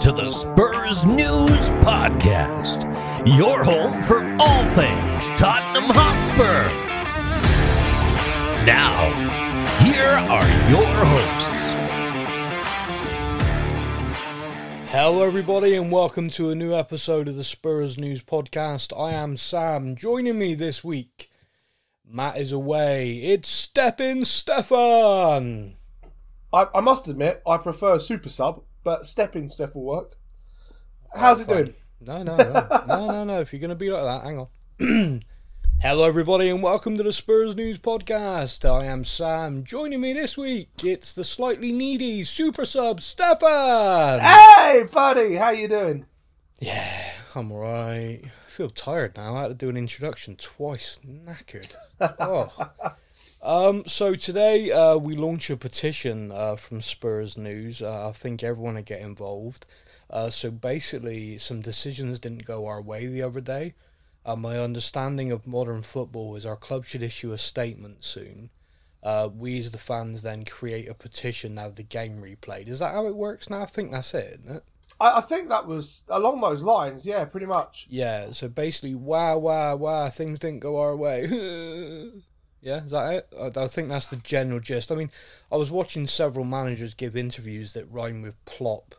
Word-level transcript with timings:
to 0.00 0.12
the 0.12 0.30
Spurs 0.30 1.04
News 1.04 1.68
Podcast, 1.82 2.84
your 3.36 3.62
home 3.62 4.02
for 4.02 4.24
all 4.40 4.64
things 4.68 5.28
Tottenham 5.38 5.90
Hotspur. 5.90 6.64
Now, 8.64 9.10
here 9.84 10.06
are 10.06 10.70
your 10.70 10.86
hosts. 11.04 11.72
Hello, 14.90 15.22
everybody, 15.22 15.74
and 15.74 15.92
welcome 15.92 16.30
to 16.30 16.48
a 16.48 16.54
new 16.54 16.74
episode 16.74 17.28
of 17.28 17.36
the 17.36 17.44
Spurs 17.44 17.98
News 17.98 18.22
Podcast. 18.24 18.98
I 18.98 19.12
am 19.12 19.36
Sam. 19.36 19.96
Joining 19.96 20.38
me 20.38 20.54
this 20.54 20.82
week, 20.82 21.30
Matt 22.06 22.38
is 22.38 22.52
away. 22.52 23.16
It's 23.18 23.50
Stepin 23.50 24.24
Stefan. 24.24 25.76
I, 26.54 26.68
I 26.74 26.80
must 26.80 27.06
admit, 27.06 27.42
I 27.46 27.58
prefer 27.58 27.98
super 27.98 28.30
sub, 28.30 28.62
but 28.90 29.06
stepping 29.06 29.48
stuff 29.48 29.76
will 29.76 29.84
work. 29.84 30.16
How's 31.14 31.38
it 31.38 31.46
doing? 31.46 31.74
No, 32.00 32.24
no, 32.24 32.36
no, 32.36 32.82
no, 32.88 33.10
no, 33.12 33.24
no. 33.24 33.38
If 33.38 33.52
you're 33.52 33.60
going 33.60 33.68
to 33.68 33.76
be 33.76 33.88
like 33.88 34.02
that, 34.02 34.24
hang 34.24 34.48
on. 34.80 35.22
Hello, 35.80 36.08
everybody, 36.08 36.48
and 36.48 36.60
welcome 36.60 36.96
to 36.96 37.04
the 37.04 37.12
Spurs 37.12 37.54
News 37.54 37.78
Podcast. 37.78 38.68
I 38.68 38.86
am 38.86 39.04
Sam. 39.04 39.62
Joining 39.62 40.00
me 40.00 40.12
this 40.12 40.36
week, 40.36 40.70
it's 40.82 41.12
the 41.12 41.22
slightly 41.22 41.70
needy 41.70 42.24
super 42.24 42.64
sub 42.64 43.00
Stefan. 43.00 44.18
Hey, 44.18 44.84
buddy, 44.92 45.36
how 45.36 45.50
you 45.50 45.68
doing? 45.68 46.06
Yeah, 46.58 47.12
I'm 47.36 47.52
alright. 47.52 48.24
I 48.24 48.48
feel 48.48 48.70
tired 48.70 49.16
now. 49.16 49.36
I 49.36 49.42
had 49.42 49.48
to 49.50 49.54
do 49.54 49.68
an 49.68 49.76
introduction 49.76 50.34
twice. 50.34 50.98
Knackered. 51.06 51.76
oh. 52.18 52.72
Um, 53.42 53.84
so 53.86 54.14
today 54.14 54.70
uh, 54.70 54.96
we 54.96 55.16
launch 55.16 55.48
a 55.48 55.56
petition 55.56 56.30
uh, 56.30 56.56
from 56.56 56.82
Spurs 56.82 57.38
News. 57.38 57.80
Uh, 57.80 58.08
I 58.08 58.12
think 58.12 58.42
everyone 58.42 58.74
will 58.74 58.82
get 58.82 59.00
involved. 59.00 59.64
Uh, 60.10 60.28
so 60.28 60.50
basically, 60.50 61.38
some 61.38 61.62
decisions 61.62 62.18
didn't 62.18 62.44
go 62.44 62.66
our 62.66 62.82
way 62.82 63.06
the 63.06 63.22
other 63.22 63.40
day. 63.40 63.74
Uh, 64.26 64.36
my 64.36 64.58
understanding 64.58 65.32
of 65.32 65.46
modern 65.46 65.80
football 65.80 66.36
is 66.36 66.44
our 66.44 66.56
club 66.56 66.84
should 66.84 67.02
issue 67.02 67.32
a 67.32 67.38
statement 67.38 68.04
soon. 68.04 68.50
Uh, 69.02 69.30
we 69.34 69.58
as 69.58 69.70
the 69.70 69.78
fans 69.78 70.20
then 70.20 70.44
create 70.44 70.88
a 70.88 70.94
petition 70.94 71.54
now 71.54 71.70
the 71.70 71.82
game 71.82 72.20
replayed. 72.20 72.68
Is 72.68 72.80
that 72.80 72.92
how 72.92 73.06
it 73.06 73.16
works 73.16 73.48
now? 73.48 73.62
I 73.62 73.66
think 73.66 73.92
that's 73.92 74.12
it, 74.12 74.40
isn't 74.42 74.56
it? 74.56 74.64
I, 75.00 75.18
I 75.18 75.20
think 75.22 75.48
that 75.48 75.66
was 75.66 76.04
along 76.08 76.42
those 76.42 76.62
lines, 76.62 77.06
yeah, 77.06 77.24
pretty 77.24 77.46
much. 77.46 77.86
Yeah, 77.88 78.32
so 78.32 78.48
basically, 78.48 78.94
wow, 78.94 79.38
wow, 79.38 79.76
wow, 79.76 80.10
things 80.10 80.38
didn't 80.38 80.60
go 80.60 80.78
our 80.78 80.94
way. 80.94 82.10
yeah, 82.60 82.84
is 82.84 82.90
that 82.90 83.14
it? 83.14 83.56
I, 83.56 83.64
I 83.64 83.66
think 83.68 83.88
that's 83.88 84.08
the 84.08 84.16
general 84.16 84.60
gist. 84.60 84.92
I 84.92 84.94
mean, 84.94 85.10
I 85.50 85.56
was 85.56 85.70
watching 85.70 86.06
several 86.06 86.44
managers 86.44 86.94
give 86.94 87.16
interviews 87.16 87.72
that 87.74 87.90
rhyme 87.90 88.22
with 88.22 88.42
plop, 88.44 88.94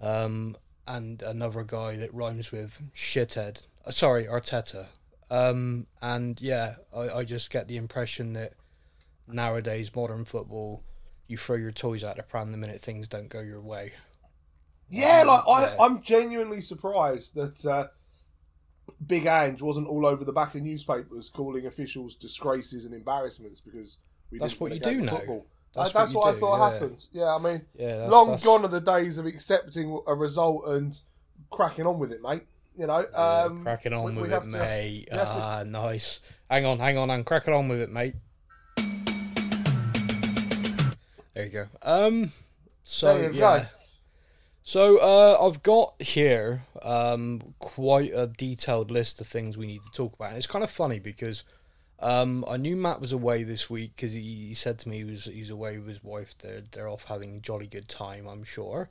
um, 0.00 0.56
and 0.86 1.22
another 1.22 1.62
guy 1.64 1.96
that 1.96 2.12
rhymes 2.14 2.52
with 2.52 2.82
shithead. 2.94 3.66
Uh, 3.86 3.90
sorry, 3.90 4.24
Arteta. 4.24 4.86
Um, 5.30 5.86
and 6.02 6.40
yeah, 6.40 6.76
I, 6.94 7.08
I 7.10 7.24
just 7.24 7.50
get 7.50 7.68
the 7.68 7.76
impression 7.76 8.34
that 8.34 8.52
nowadays 9.26 9.94
modern 9.94 10.24
football, 10.24 10.82
you 11.26 11.36
throw 11.36 11.56
your 11.56 11.72
toys 11.72 12.04
out 12.04 12.16
the 12.16 12.22
pram 12.22 12.52
the 12.52 12.58
minute 12.58 12.80
things 12.80 13.08
don't 13.08 13.28
go 13.28 13.40
your 13.40 13.60
way. 13.60 13.92
Yeah, 14.88 15.24
like 15.24 15.44
I, 15.48 15.62
Yeah. 15.62 15.76
I'm 15.80 16.02
genuinely 16.02 16.60
surprised 16.60 17.34
that 17.34 17.64
uh, 17.66 17.86
Big 19.06 19.26
Ange 19.26 19.62
wasn't 19.62 19.86
all 19.88 20.06
over 20.06 20.24
the 20.24 20.32
back 20.32 20.54
of 20.54 20.62
newspapers 20.62 21.28
calling 21.28 21.66
officials 21.66 22.14
disgraces 22.14 22.84
and 22.84 22.94
embarrassments 22.94 23.60
because 23.60 23.98
we 24.30 24.38
That's 24.38 24.52
didn't 24.52 24.60
what 24.60 24.70
win 24.70 24.78
you 24.78 24.84
do 24.84 24.98
of 25.00 25.04
now. 25.04 25.16
football. 25.16 25.46
That's 25.74 25.92
that's 25.92 26.14
what 26.14 26.24
what, 26.26 26.30
you 26.32 26.36
I 26.36 26.40
thought 26.40 26.58
yeah. 26.66 26.72
happened. 26.72 27.06
Yeah, 27.12 27.34
I 27.34 27.38
mean, 27.38 27.62
Yeah, 27.76 27.96
that's, 27.98 28.10
long 28.10 28.26
that's- 28.26 28.42
gone 28.44 28.64
are 28.64 28.68
the 28.68 28.80
days 28.80 29.18
of 29.18 29.26
accepting 29.26 30.00
a 30.06 30.14
result 30.14 30.66
and 30.68 30.98
cracking 31.50 31.86
on 31.86 31.98
with 31.98 32.12
it, 32.12 32.22
mate. 32.22 32.44
You 32.78 32.86
know, 32.86 33.06
Yeah, 33.12 33.16
um, 33.44 33.62
cracking 33.62 33.92
on 33.92 34.04
we- 34.04 34.12
we 34.16 34.22
with 34.22 34.30
have 34.32 34.44
it, 34.44 34.50
to- 34.50 34.58
mate. 34.58 35.08
we 35.10 35.16
have 35.16 35.28
to- 35.28 35.34
Ah, 35.42 35.64
nice. 35.66 36.20
Hang 36.50 36.64
on, 36.66 36.78
hang 36.78 36.96
on, 36.98 37.10
I'm 37.10 37.24
cracking 37.24 37.54
on 37.54 37.68
with 37.68 37.80
it, 37.80 37.90
mate. 37.90 38.14
There 41.34 41.44
you 41.46 41.50
go. 41.50 41.66
Um, 41.82 42.32
so 42.84 43.18
There 43.18 43.32
you 43.32 43.40
yeah. 43.40 43.58
go. 43.60 43.66
So 44.66 44.96
uh, 44.96 45.46
I've 45.46 45.62
got 45.62 46.00
here 46.00 46.62
um 46.82 47.54
quite 47.58 48.12
a 48.14 48.26
detailed 48.26 48.90
list 48.90 49.20
of 49.20 49.26
things 49.26 49.58
we 49.58 49.66
need 49.66 49.82
to 49.82 49.90
talk 49.90 50.14
about. 50.14 50.30
And 50.30 50.38
it's 50.38 50.46
kind 50.46 50.64
of 50.64 50.70
funny 50.70 50.98
because 50.98 51.44
um 52.00 52.46
I 52.48 52.56
knew 52.56 52.74
Matt 52.74 52.98
was 52.98 53.12
away 53.12 53.42
this 53.42 53.68
week 53.68 53.92
because 53.94 54.12
he, 54.12 54.20
he 54.48 54.54
said 54.54 54.78
to 54.80 54.88
me 54.88 54.96
he 54.96 55.04
was 55.04 55.26
he's 55.26 55.50
away 55.50 55.76
with 55.76 55.88
his 55.88 56.02
wife. 56.02 56.36
They're 56.38 56.62
they're 56.72 56.88
off 56.88 57.04
having 57.04 57.36
a 57.36 57.40
jolly 57.40 57.66
good 57.66 57.88
time, 57.88 58.26
I'm 58.26 58.42
sure. 58.42 58.88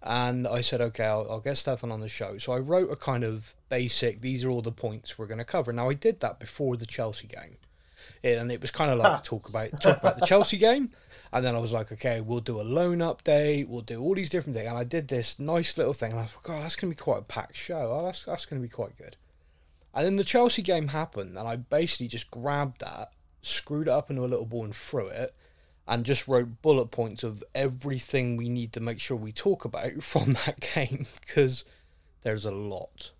And 0.00 0.46
I 0.46 0.60
said, 0.60 0.80
okay, 0.80 1.06
I'll, 1.06 1.26
I'll 1.28 1.40
get 1.40 1.56
Stefan 1.56 1.90
on 1.90 2.00
the 2.00 2.08
show. 2.08 2.38
So 2.38 2.52
I 2.52 2.58
wrote 2.58 2.92
a 2.92 2.94
kind 2.94 3.24
of 3.24 3.56
basic, 3.68 4.20
these 4.20 4.44
are 4.44 4.50
all 4.50 4.62
the 4.62 4.70
points 4.70 5.18
we're 5.18 5.26
going 5.26 5.38
to 5.38 5.44
cover. 5.44 5.72
Now, 5.72 5.90
I 5.90 5.94
did 5.94 6.20
that 6.20 6.38
before 6.38 6.76
the 6.76 6.86
Chelsea 6.86 7.26
game. 7.26 7.56
And 8.22 8.50
it 8.50 8.60
was 8.60 8.70
kind 8.70 8.90
of 8.90 8.98
like 8.98 9.24
talk 9.24 9.48
about 9.48 9.80
talk 9.80 9.98
about 9.98 10.18
the 10.18 10.26
Chelsea 10.26 10.56
game. 10.68 10.90
And 11.32 11.44
then 11.44 11.54
I 11.54 11.58
was 11.58 11.72
like, 11.72 11.92
okay, 11.92 12.20
we'll 12.20 12.40
do 12.40 12.60
a 12.60 12.62
loan 12.62 12.98
update. 12.98 13.68
We'll 13.68 13.82
do 13.82 14.00
all 14.00 14.14
these 14.14 14.30
different 14.30 14.56
things. 14.56 14.68
And 14.68 14.78
I 14.78 14.84
did 14.84 15.08
this 15.08 15.38
nice 15.38 15.76
little 15.76 15.92
thing. 15.92 16.12
And 16.12 16.20
I 16.20 16.24
thought, 16.24 16.42
God, 16.42 16.62
that's 16.62 16.76
going 16.76 16.90
to 16.90 16.96
be 16.96 17.02
quite 17.02 17.18
a 17.20 17.24
packed 17.24 17.56
show. 17.56 17.90
Oh, 17.92 18.04
that's, 18.06 18.24
that's 18.24 18.46
going 18.46 18.62
to 18.62 18.66
be 18.66 18.72
quite 18.72 18.96
good. 18.96 19.16
And 19.94 20.06
then 20.06 20.16
the 20.16 20.24
Chelsea 20.24 20.62
game 20.62 20.88
happened. 20.88 21.36
And 21.36 21.46
I 21.46 21.56
basically 21.56 22.08
just 22.08 22.30
grabbed 22.30 22.80
that, 22.80 23.10
screwed 23.42 23.88
it 23.88 23.92
up 23.92 24.08
into 24.08 24.24
a 24.24 24.26
little 24.26 24.46
ball 24.46 24.64
and 24.64 24.74
threw 24.74 25.08
it 25.08 25.34
and 25.86 26.04
just 26.04 26.28
wrote 26.28 26.62
bullet 26.62 26.90
points 26.90 27.24
of 27.24 27.42
everything 27.54 28.36
we 28.36 28.48
need 28.48 28.72
to 28.74 28.80
make 28.80 29.00
sure 29.00 29.16
we 29.16 29.32
talk 29.32 29.64
about 29.64 29.90
from 30.02 30.34
that 30.44 30.60
game 30.60 31.06
because 31.20 31.64
there's 32.22 32.44
a 32.44 32.54
lot. 32.54 33.12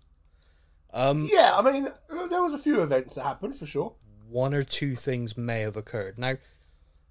Um, 0.93 1.27
Yeah, 1.31 1.53
I 1.55 1.61
mean, 1.61 1.87
there 2.29 2.43
was 2.43 2.53
a 2.53 2.59
few 2.59 2.81
events 2.81 3.15
that 3.15 3.23
happened 3.23 3.55
for 3.55 3.65
sure. 3.65 3.93
One 4.29 4.53
or 4.53 4.63
two 4.63 4.95
things 4.95 5.37
may 5.37 5.61
have 5.61 5.77
occurred. 5.77 6.17
Now, 6.17 6.37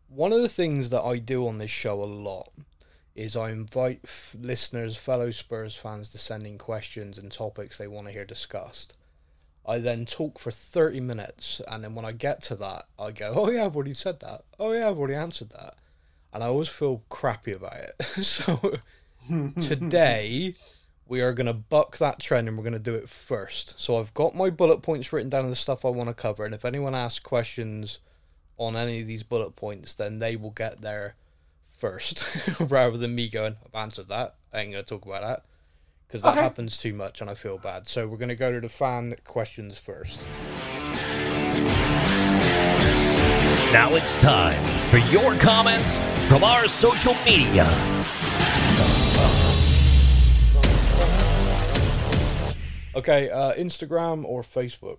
one 0.08 0.32
of 0.32 0.40
the 0.40 0.48
things 0.48 0.90
that 0.90 1.02
I 1.02 1.18
do 1.18 1.46
on 1.46 1.58
this 1.58 1.70
show 1.70 2.02
a 2.02 2.04
lot 2.04 2.50
is 3.14 3.36
I 3.36 3.50
invite 3.50 4.00
f- 4.04 4.36
listeners, 4.40 4.96
fellow 4.96 5.30
Spurs 5.30 5.74
fans, 5.74 6.08
to 6.10 6.18
send 6.18 6.46
in 6.46 6.56
questions 6.56 7.18
and 7.18 7.30
topics 7.32 7.76
they 7.76 7.88
want 7.88 8.06
to 8.06 8.12
hear 8.12 8.24
discussed. 8.24 8.94
I 9.66 9.78
then 9.78 10.06
talk 10.06 10.38
for 10.38 10.50
30 10.50 11.00
minutes, 11.00 11.60
and 11.68 11.84
then 11.84 11.94
when 11.94 12.04
I 12.04 12.12
get 12.12 12.40
to 12.44 12.56
that, 12.56 12.84
I 12.98 13.10
go, 13.10 13.34
Oh, 13.36 13.50
yeah, 13.50 13.66
I've 13.66 13.74
already 13.76 13.92
said 13.92 14.20
that. 14.20 14.42
Oh, 14.58 14.72
yeah, 14.72 14.88
I've 14.88 14.98
already 14.98 15.14
answered 15.14 15.50
that. 15.50 15.74
And 16.32 16.42
I 16.42 16.46
always 16.46 16.68
feel 16.68 17.02
crappy 17.08 17.52
about 17.52 17.74
it. 17.76 18.02
so, 18.24 18.78
today, 19.60 20.54
we 21.08 21.20
are 21.22 21.32
going 21.32 21.46
to 21.46 21.54
buck 21.54 21.96
that 21.98 22.20
trend 22.20 22.46
and 22.48 22.56
we're 22.56 22.62
going 22.64 22.72
to 22.74 22.78
do 22.78 22.94
it 22.94 23.08
first. 23.08 23.80
So 23.80 23.98
I've 23.98 24.12
got 24.14 24.34
my 24.34 24.50
bullet 24.50 24.82
points 24.82 25.12
written 25.12 25.30
down 25.30 25.44
of 25.44 25.50
the 25.50 25.56
stuff 25.56 25.84
I 25.84 25.88
want 25.88 26.08
to 26.10 26.14
cover, 26.14 26.44
and 26.44 26.54
if 26.54 26.64
anyone 26.64 26.94
asks 26.94 27.18
questions 27.18 27.98
on 28.58 28.76
any 28.76 29.00
of 29.00 29.06
these 29.06 29.22
bullet 29.22 29.56
points, 29.56 29.94
then 29.94 30.18
they 30.18 30.36
will 30.36 30.50
get 30.50 30.80
there 30.82 31.14
first, 31.76 32.24
rather 32.60 32.98
than 32.98 33.14
me 33.14 33.28
going, 33.28 33.56
"I've 33.64 33.80
answered 33.80 34.08
that. 34.08 34.34
I 34.52 34.60
ain't 34.60 34.72
going 34.72 34.84
to 34.84 34.88
talk 34.88 35.06
about 35.06 35.22
that." 35.22 35.44
Because 36.06 36.22
that 36.22 36.32
Okay. 36.32 36.40
happens 36.40 36.78
too 36.78 36.94
much 36.94 37.20
and 37.20 37.28
I 37.28 37.34
feel 37.34 37.58
bad. 37.58 37.86
So 37.86 38.06
we're 38.08 38.16
going 38.16 38.30
to 38.30 38.34
go 38.34 38.50
to 38.50 38.60
the 38.60 38.68
fan 38.70 39.14
questions 39.24 39.78
first. 39.78 40.22
Now 43.72 43.94
it's 43.94 44.16
time 44.16 44.58
for 44.90 44.96
your 45.12 45.34
comments 45.36 45.98
from 46.28 46.42
our 46.44 46.66
social 46.66 47.14
media. 47.26 47.66
Okay, 52.98 53.30
uh, 53.30 53.52
Instagram 53.54 54.24
or 54.24 54.42
Facebook? 54.42 54.98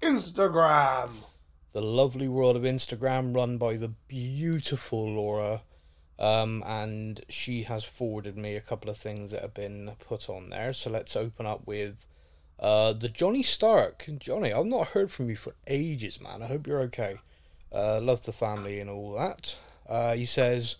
Instagram. 0.00 1.10
the 1.72 1.82
lovely 1.82 2.26
world 2.26 2.56
of 2.56 2.62
Instagram 2.62 3.36
run 3.36 3.58
by 3.58 3.76
the 3.76 3.88
beautiful 3.88 5.06
Laura. 5.06 5.60
Um, 6.18 6.64
and 6.66 7.22
she 7.28 7.64
has 7.64 7.84
forwarded 7.84 8.38
me 8.38 8.56
a 8.56 8.62
couple 8.62 8.88
of 8.88 8.96
things 8.96 9.32
that 9.32 9.42
have 9.42 9.52
been 9.52 9.92
put 10.00 10.30
on 10.30 10.48
there. 10.48 10.72
So 10.72 10.88
let's 10.88 11.16
open 11.16 11.44
up 11.44 11.66
with 11.66 12.06
uh, 12.58 12.94
the 12.94 13.10
Johnny 13.10 13.42
Stark. 13.42 14.08
Johnny, 14.16 14.50
I've 14.50 14.64
not 14.64 14.88
heard 14.88 15.12
from 15.12 15.28
you 15.28 15.36
for 15.36 15.54
ages, 15.66 16.22
man. 16.22 16.42
I 16.42 16.46
hope 16.46 16.66
you're 16.66 16.80
okay. 16.84 17.18
Uh, 17.70 18.00
love 18.00 18.24
the 18.24 18.32
family 18.32 18.80
and 18.80 18.88
all 18.88 19.12
that. 19.12 19.54
Uh, 19.86 20.14
he 20.14 20.24
says, 20.24 20.76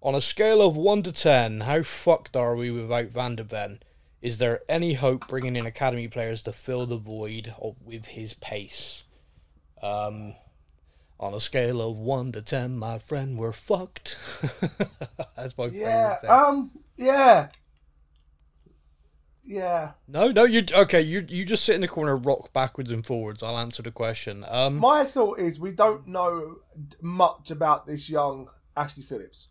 on 0.00 0.14
a 0.14 0.20
scale 0.20 0.62
of 0.62 0.76
1 0.76 1.02
to 1.02 1.10
10, 1.10 1.62
how 1.62 1.82
fucked 1.82 2.36
are 2.36 2.54
we 2.54 2.70
without 2.70 3.06
Van 3.06 3.34
de 3.34 3.42
Ven? 3.42 3.80
Is 4.20 4.38
there 4.38 4.60
any 4.68 4.94
hope 4.94 5.28
bringing 5.28 5.54
in 5.56 5.64
academy 5.66 6.08
players 6.08 6.42
to 6.42 6.52
fill 6.52 6.86
the 6.86 6.96
void 6.98 7.54
with 7.84 8.06
his 8.06 8.34
pace? 8.34 9.04
Um, 9.80 10.34
on 11.20 11.34
a 11.34 11.40
scale 11.40 11.80
of 11.80 11.96
one 11.98 12.32
to 12.32 12.42
ten, 12.42 12.76
my 12.78 12.98
friend, 12.98 13.38
we're 13.38 13.52
fucked. 13.52 14.16
That's 15.36 15.56
my 15.56 15.66
Yeah. 15.66 16.16
favorite 16.16 16.20
thing. 16.22 16.30
Um. 16.30 16.70
Yeah. 16.96 17.48
Yeah. 19.44 19.92
no, 20.06 20.28
no, 20.30 20.44
you 20.44 20.62
okay? 20.74 21.00
You 21.00 21.24
you 21.26 21.44
just 21.46 21.64
sit 21.64 21.74
in 21.74 21.80
the 21.80 21.88
corner, 21.88 22.16
rock 22.16 22.52
backwards 22.52 22.92
and 22.92 23.06
forwards. 23.06 23.42
I'll 23.42 23.56
answer 23.56 23.82
the 23.82 23.90
question. 23.90 24.44
Um, 24.48 24.76
My 24.76 25.04
thought 25.04 25.38
is 25.38 25.58
we 25.58 25.72
don't 25.72 26.06
know 26.06 26.56
much 27.00 27.50
about 27.50 27.86
this 27.86 28.10
young 28.10 28.48
Ashley 28.76 29.02
Phillips. 29.02 29.48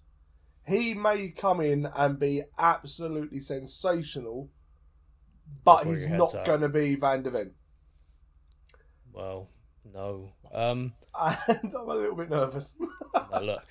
he 0.68 0.94
may 0.94 1.30
come 1.30 1.62
in 1.62 1.88
and 1.96 2.20
be 2.20 2.44
absolutely 2.60 3.40
sensational, 3.40 4.50
but 5.64 5.86
he's 5.86 6.08
not 6.08 6.34
going 6.46 6.62
to 6.62 6.70
be 6.70 6.96
Van 6.96 7.24
de 7.24 7.30
Ven. 7.30 7.52
Well, 9.14 9.50
no. 9.94 10.32
Um, 10.54 10.94
And 11.20 11.74
I'm 11.76 11.90
a 11.90 11.96
little 11.96 12.16
bit 12.16 12.30
nervous. 12.30 12.76
no, 13.32 13.42
look, 13.42 13.66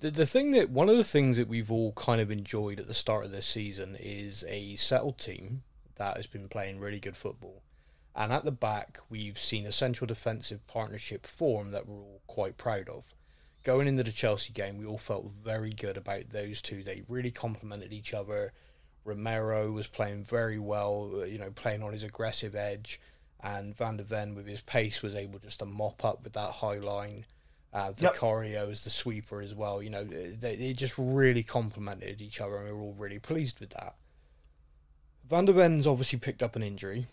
the 0.00 0.10
the 0.10 0.26
thing 0.26 0.52
that 0.52 0.70
one 0.70 0.88
of 0.88 0.96
the 0.96 1.04
things 1.04 1.36
that 1.36 1.48
we've 1.48 1.70
all 1.70 1.92
kind 1.92 2.20
of 2.20 2.30
enjoyed 2.30 2.80
at 2.80 2.88
the 2.88 2.94
start 2.94 3.24
of 3.24 3.32
this 3.32 3.46
season 3.46 3.96
is 4.00 4.44
a 4.48 4.76
settled 4.76 5.18
team 5.18 5.62
that 5.96 6.16
has 6.16 6.26
been 6.26 6.48
playing 6.48 6.80
really 6.80 7.00
good 7.00 7.16
football, 7.16 7.62
and 8.16 8.32
at 8.32 8.44
the 8.44 8.52
back 8.52 8.98
we've 9.08 9.38
seen 9.38 9.66
a 9.66 9.72
central 9.72 10.06
defensive 10.06 10.66
partnership 10.66 11.26
form 11.26 11.70
that 11.70 11.86
we're 11.86 12.02
all 12.02 12.22
quite 12.26 12.56
proud 12.56 12.88
of. 12.88 13.14
Going 13.62 13.86
into 13.86 14.02
the 14.02 14.10
Chelsea 14.10 14.52
game, 14.54 14.78
we 14.78 14.86
all 14.86 14.98
felt 14.98 15.30
very 15.30 15.70
good 15.70 15.98
about 15.98 16.30
those 16.30 16.62
two. 16.62 16.82
They 16.82 17.02
really 17.08 17.30
complemented 17.30 17.92
each 17.92 18.14
other. 18.14 18.52
Romero 19.10 19.70
was 19.70 19.86
playing 19.86 20.24
very 20.24 20.58
well, 20.58 21.10
uh, 21.20 21.24
you 21.24 21.38
know, 21.38 21.50
playing 21.50 21.82
on 21.82 21.92
his 21.92 22.02
aggressive 22.02 22.54
edge, 22.54 23.00
and 23.42 23.76
Van 23.76 23.96
de 23.96 24.02
Ven 24.02 24.34
with 24.34 24.46
his 24.46 24.60
pace 24.60 25.02
was 25.02 25.14
able 25.14 25.38
just 25.38 25.58
to 25.58 25.66
mop 25.66 26.04
up 26.04 26.24
with 26.24 26.32
that 26.34 26.52
high 26.52 26.78
line. 26.78 27.26
Uh, 27.72 27.92
Yep. 27.98 28.14
Vicario 28.14 28.68
as 28.70 28.82
the 28.82 28.90
sweeper 28.90 29.40
as 29.40 29.54
well. 29.54 29.80
You 29.82 29.90
know, 29.90 30.02
they, 30.04 30.56
they 30.56 30.72
just 30.72 30.94
really 30.98 31.42
complemented 31.44 32.20
each 32.20 32.40
other, 32.40 32.56
and 32.56 32.66
we 32.66 32.72
were 32.72 32.80
all 32.80 32.94
really 32.94 33.20
pleased 33.20 33.60
with 33.60 33.70
that. 33.70 33.94
Van 35.28 35.44
de 35.44 35.52
Ven's 35.52 35.86
obviously 35.86 36.18
picked 36.18 36.42
up 36.42 36.56
an 36.56 36.62
injury. 36.62 37.06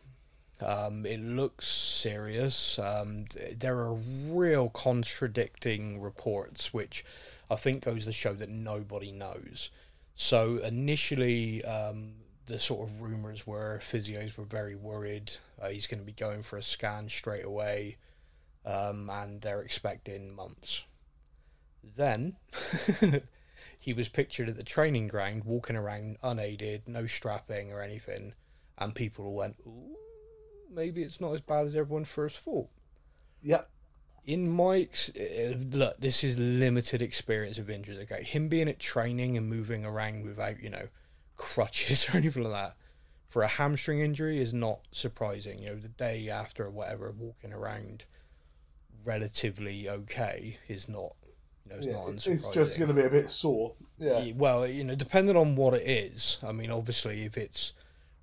Um, 0.59 1.05
it 1.05 1.19
looks 1.19 1.67
serious. 1.67 2.79
Um, 2.79 3.25
there 3.55 3.77
are 3.77 3.93
real 4.27 4.69
contradicting 4.69 6.01
reports, 6.01 6.73
which 6.73 7.05
I 7.51 7.55
think 7.55 7.83
goes 7.83 8.05
to 8.05 8.11
show 8.11 8.33
that 8.33 8.49
nobody 8.49 9.11
knows. 9.11 9.69
So 10.19 10.57
initially, 10.57 11.63
um, 11.63 12.15
the 12.47 12.57
sort 12.57 12.89
of 12.89 13.03
rumours 13.03 13.45
were 13.45 13.79
physios 13.83 14.35
were 14.35 14.45
very 14.45 14.75
worried. 14.75 15.31
Uh, 15.61 15.69
he's 15.69 15.85
going 15.85 15.99
to 15.99 16.05
be 16.05 16.11
going 16.11 16.41
for 16.41 16.57
a 16.57 16.61
scan 16.63 17.07
straight 17.07 17.45
away, 17.45 17.97
um, 18.65 19.11
and 19.11 19.39
they're 19.39 19.61
expecting 19.61 20.35
months. 20.35 20.85
Then 21.95 22.35
he 23.79 23.93
was 23.93 24.09
pictured 24.09 24.49
at 24.49 24.57
the 24.57 24.63
training 24.63 25.07
ground, 25.07 25.43
walking 25.45 25.75
around 25.75 26.17
unaided, 26.23 26.87
no 26.87 27.05
strapping 27.05 27.71
or 27.71 27.81
anything, 27.83 28.33
and 28.79 28.95
people 28.95 29.35
went, 29.35 29.57
"Ooh, 29.67 29.97
maybe 30.67 31.03
it's 31.03 31.21
not 31.21 31.33
as 31.33 31.41
bad 31.41 31.67
as 31.67 31.75
everyone 31.75 32.05
first 32.05 32.37
thought." 32.37 32.69
yeah, 33.43 33.61
in 34.27 34.49
my 34.49 34.79
ex- 34.81 35.09
uh, 35.17 35.55
look, 35.71 35.97
this 35.99 36.23
is 36.23 36.37
limited 36.37 37.01
experience 37.01 37.57
of 37.57 37.69
injuries. 37.69 37.99
Okay, 37.99 38.23
him 38.23 38.49
being 38.49 38.67
at 38.67 38.77
training 38.77 39.37
and 39.37 39.49
moving 39.49 39.85
around 39.85 40.25
without 40.25 40.61
you 40.61 40.69
know 40.69 40.87
crutches 41.37 42.07
or 42.13 42.17
anything 42.17 42.43
like 42.43 42.53
that 42.53 42.75
for 43.29 43.41
a 43.41 43.47
hamstring 43.47 44.01
injury 44.01 44.39
is 44.39 44.53
not 44.53 44.79
surprising. 44.91 45.59
You 45.59 45.69
know, 45.69 45.75
the 45.75 45.87
day 45.87 46.29
after 46.29 46.65
or 46.65 46.69
whatever, 46.69 47.11
walking 47.17 47.53
around 47.53 48.03
relatively 49.05 49.87
okay 49.89 50.57
is 50.67 50.89
not 50.89 51.13
you 51.65 51.71
know 51.71 51.77
it's 51.77 51.85
yeah. 51.87 51.93
not 51.93 52.27
It's 52.27 52.47
just 52.49 52.77
going 52.77 52.89
to 52.89 52.93
be 52.93 53.03
a 53.03 53.09
bit 53.09 53.29
sore. 53.29 53.73
Yeah, 53.97 54.31
Well, 54.35 54.67
you 54.67 54.83
know, 54.83 54.95
depending 54.95 55.37
on 55.37 55.55
what 55.55 55.73
it 55.73 55.87
is. 55.87 56.37
I 56.45 56.51
mean, 56.51 56.71
obviously, 56.71 57.23
if 57.23 57.37
it's 57.37 57.73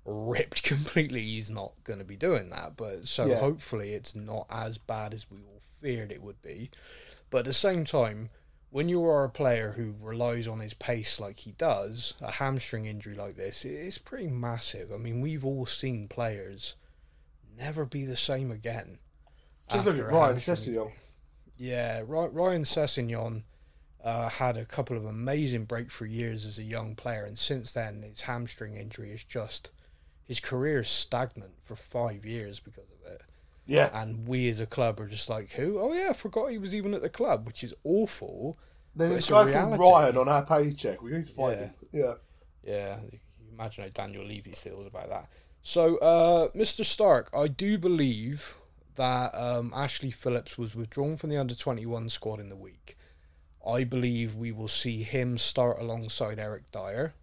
ripped 0.05 0.61
completely, 0.73 1.21
he's 1.23 1.49
not 1.49 1.71
going 1.83 1.99
to 1.99 2.05
be 2.05 2.15
doing 2.15 2.49
that. 2.49 2.75
But 2.75 3.07
so 3.07 3.25
Yeah. 3.25 3.39
hopefully, 3.39 3.93
it's 3.93 4.15
not 4.15 4.45
as 4.49 4.77
bad 4.77 5.13
as 5.13 5.29
we 5.29 5.39
all 5.39 5.54
feared 5.85 6.11
it 6.11 6.23
would 6.23 6.41
be. 6.41 6.71
But 7.29 7.39
at 7.39 7.45
the 7.45 7.53
same 7.53 7.85
time, 7.85 8.31
when 8.71 8.89
you 8.89 9.05
are 9.05 9.23
a 9.23 9.29
player 9.29 9.73
who 9.73 9.93
relies 10.01 10.47
on 10.47 10.59
his 10.59 10.73
pace 10.73 11.19
like 11.19 11.37
he 11.37 11.51
does, 11.51 12.15
a 12.21 12.31
hamstring 12.31 12.87
injury 12.87 13.13
like 13.13 13.35
this 13.35 13.63
is 13.65 13.99
pretty 13.99 14.27
massive. 14.27 14.91
I 14.91 14.97
mean, 14.97 15.21
we've 15.21 15.45
all 15.45 15.67
seen 15.67 16.07
players 16.07 16.75
never 17.55 17.85
be 17.85 18.03
the 18.03 18.15
same 18.15 18.49
again. 18.49 18.97
just 19.71 19.85
look 19.85 19.99
at 19.99 20.07
Ryan 20.07 20.37
Sessegnon. 20.37 20.91
yeah, 21.55 22.01
Ryan 22.03 22.63
Sessegnon 22.63 23.43
uh, 24.03 24.29
had 24.29 24.57
a 24.57 24.65
couple 24.65 24.97
of 24.97 25.05
amazing 25.05 25.65
breakthrough 25.65 26.09
years 26.09 26.47
as 26.47 26.57
a 26.57 26.63
young 26.63 26.95
player, 26.95 27.25
and 27.25 27.37
since 27.37 27.73
then, 27.73 28.01
his 28.01 28.23
hamstring 28.23 28.75
injury 28.75 29.11
is 29.11 29.23
just 29.23 29.71
his 30.23 30.39
career 30.39 30.79
is 30.79 30.89
stagnant 30.89 31.53
for 31.63 31.75
five 31.75 32.25
years 32.25 32.59
because. 32.59 32.85
Yeah, 33.67 33.89
And 33.93 34.27
we 34.27 34.47
as 34.49 34.59
a 34.59 34.65
club 34.65 34.99
are 34.99 35.07
just 35.07 35.27
like, 35.29 35.51
who? 35.51 35.79
Oh 35.79 35.91
yeah, 35.93 36.09
I 36.09 36.13
forgot 36.13 36.51
he 36.51 36.57
was 36.59 36.75
even 36.75 36.93
at 36.93 37.01
the 37.01 37.09
club, 37.09 37.47
which 37.47 37.63
is 37.63 37.73
awful. 37.83 38.57
there's 38.95 39.27
a 39.29 39.33
guy 39.33 39.51
called. 39.53 39.79
Ryan 39.79 40.17
on 40.17 40.29
our 40.29 40.43
paycheck. 40.45 41.01
We 41.01 41.11
need 41.11 41.25
to 41.25 41.33
find 41.33 41.51
Yeah. 41.59 41.65
him. 41.65 41.73
Yeah, 41.91 42.13
Yeah, 42.63 42.99
imagine 43.51 43.83
how 43.85 43.89
Daniel 43.89 44.23
Levy 44.25 44.51
feels 44.51 44.87
about 44.87 45.09
that. 45.09 45.29
So, 45.63 45.97
uh, 45.97 46.49
Mr. 46.49 46.85
Stark, 46.85 47.29
I 47.35 47.47
do 47.47 47.77
believe 47.79 48.55
that 48.95 49.33
um, 49.33 49.73
Ashley 49.75 50.11
Phillips 50.11 50.57
was 50.57 50.75
withdrawn 50.75 51.17
from 51.17 51.31
the 51.31 51.37
under 51.37 51.55
21 51.55 52.07
squad 52.09 52.39
in 52.39 52.49
the 52.49 52.55
week. 52.55 52.97
I 53.67 53.83
believe 53.83 54.35
we 54.35 54.51
will 54.51 54.67
see 54.67 55.01
him 55.01 55.37
start 55.39 55.79
alongside 55.79 56.37
Eric 56.37 56.71
Dier. 56.71 57.15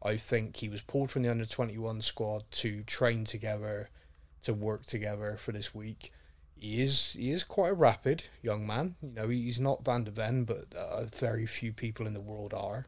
I 0.00 0.16
think 0.16 0.56
he 0.56 0.68
was 0.68 0.80
pulled 0.80 1.10
from 1.10 1.22
the 1.22 1.30
under 1.30 1.44
21 1.44 2.00
squad 2.02 2.44
to 2.52 2.82
train 2.84 3.24
together, 3.24 3.90
to 4.42 4.54
work 4.54 4.84
together 4.86 5.36
for 5.38 5.52
this 5.52 5.74
week. 5.74 6.12
He 6.54 6.80
is 6.80 7.12
he 7.12 7.32
is 7.32 7.42
quite 7.42 7.70
a 7.70 7.74
rapid 7.74 8.24
young 8.42 8.66
man. 8.66 8.96
You 9.02 9.10
know, 9.10 9.28
he's 9.28 9.60
not 9.60 9.84
Van 9.84 10.04
de 10.04 10.10
Ven, 10.10 10.44
but 10.44 10.66
uh, 10.76 11.04
very 11.06 11.46
few 11.46 11.72
people 11.72 12.06
in 12.06 12.14
the 12.14 12.20
world 12.20 12.54
are. 12.54 12.86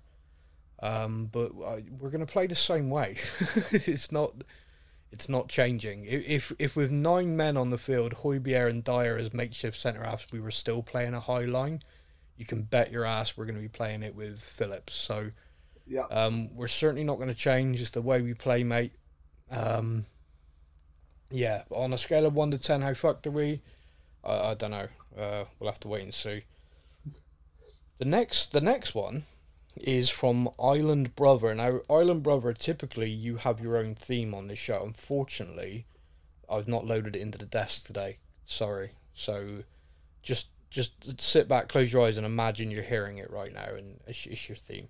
Um, 0.82 1.26
but 1.32 1.50
uh, 1.64 1.80
we're 1.98 2.10
going 2.10 2.24
to 2.24 2.32
play 2.32 2.46
the 2.46 2.54
same 2.54 2.90
way. 2.90 3.16
it's 3.70 4.12
not, 4.12 4.32
it's 5.10 5.28
not 5.28 5.48
changing. 5.48 6.04
If 6.04 6.52
if 6.58 6.76
with 6.76 6.90
nine 6.90 7.36
men 7.36 7.56
on 7.56 7.70
the 7.70 7.78
field, 7.78 8.12
Højbjerg 8.14 8.70
and 8.70 8.84
Dier 8.84 9.16
as 9.16 9.32
makeshift 9.32 9.76
centre 9.76 10.04
halves, 10.04 10.32
we 10.32 10.40
were 10.40 10.50
still 10.50 10.82
playing 10.82 11.14
a 11.14 11.20
high 11.20 11.44
line. 11.44 11.82
You 12.36 12.44
can 12.44 12.62
bet 12.62 12.90
your 12.90 13.04
ass 13.04 13.36
we're 13.36 13.44
going 13.44 13.54
to 13.54 13.60
be 13.60 13.68
playing 13.68 14.02
it 14.02 14.14
with 14.14 14.40
Phillips. 14.40 14.94
So 14.94 15.30
yeah. 15.86 16.02
um, 16.10 16.54
we're 16.54 16.68
certainly 16.68 17.04
not 17.04 17.16
going 17.16 17.28
to 17.28 17.34
change. 17.34 17.80
It's 17.80 17.92
the 17.92 18.02
way 18.02 18.22
we 18.22 18.34
play, 18.34 18.64
mate. 18.64 18.92
Um, 19.50 20.04
yeah, 21.30 21.62
on 21.70 21.92
a 21.92 21.98
scale 21.98 22.26
of 22.26 22.34
one 22.34 22.50
to 22.50 22.58
ten, 22.58 22.82
how 22.82 22.94
fucked 22.94 23.26
are 23.26 23.30
we? 23.30 23.60
I, 24.22 24.50
I 24.50 24.54
don't 24.54 24.70
know. 24.70 24.88
Uh, 25.18 25.44
we'll 25.58 25.70
have 25.70 25.80
to 25.80 25.88
wait 25.88 26.02
and 26.02 26.14
see. 26.14 26.44
The 27.98 28.04
next, 28.04 28.52
the 28.52 28.60
next 28.60 28.94
one 28.94 29.24
is 29.76 30.10
from 30.10 30.48
Island 30.60 31.14
Brother. 31.16 31.54
Now, 31.54 31.80
Island 31.90 32.22
Brother, 32.22 32.52
typically 32.52 33.10
you 33.10 33.36
have 33.36 33.60
your 33.60 33.76
own 33.76 33.94
theme 33.94 34.34
on 34.34 34.48
this 34.48 34.58
show. 34.58 34.82
Unfortunately, 34.84 35.86
I've 36.50 36.68
not 36.68 36.86
loaded 36.86 37.16
it 37.16 37.22
into 37.22 37.38
the 37.38 37.46
desk 37.46 37.86
today. 37.86 38.18
Sorry. 38.44 38.90
So, 39.14 39.62
just 40.22 40.48
just 40.70 41.20
sit 41.20 41.46
back, 41.46 41.68
close 41.68 41.92
your 41.92 42.04
eyes, 42.04 42.16
and 42.16 42.26
imagine 42.26 42.70
you're 42.70 42.82
hearing 42.82 43.18
it 43.18 43.30
right 43.30 43.54
now, 43.54 43.68
and 43.76 44.00
it's, 44.08 44.26
it's 44.26 44.48
your 44.48 44.56
theme. 44.56 44.88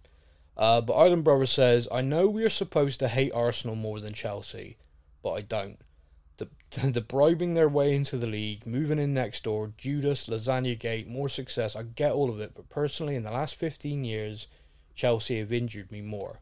Uh, 0.57 0.81
but 0.81 0.95
Island 0.95 1.25
Brother 1.25 1.45
says, 1.45 1.89
I 1.93 2.01
know 2.01 2.27
we 2.27 2.45
are 2.45 2.49
supposed 2.49 3.01
to 3.01 3.09
hate 3.09 3.33
Arsenal 3.35 3.77
more 3.77 4.01
than 4.01 4.15
Chelsea, 4.15 4.79
but 5.23 5.33
I 5.33 5.43
don't. 5.43 5.79
The, 6.37 6.49
the 6.91 7.01
bribing 7.01 7.55
their 7.55 7.69
way 7.69 7.95
into 7.95 8.17
the 8.17 8.27
league, 8.27 8.67
moving 8.67 8.99
in 8.99 9.15
next 9.15 9.45
door, 9.45 9.73
Judas, 9.77 10.29
Lasagna 10.29 10.79
Gate, 10.79 11.07
more 11.07 11.29
success, 11.29 11.77
I 11.77 11.83
get 11.83 12.13
all 12.13 12.31
of 12.31 12.41
it, 12.41 12.53
but 12.55 12.69
personally, 12.69 13.17
in 13.17 13.23
the 13.23 13.31
last 13.31 13.55
15 13.55 14.05
years, 14.05 14.49
Chelsea 14.95 15.39
have 15.39 15.53
injured 15.53 15.91
me 15.91 16.01
more. 16.01 16.41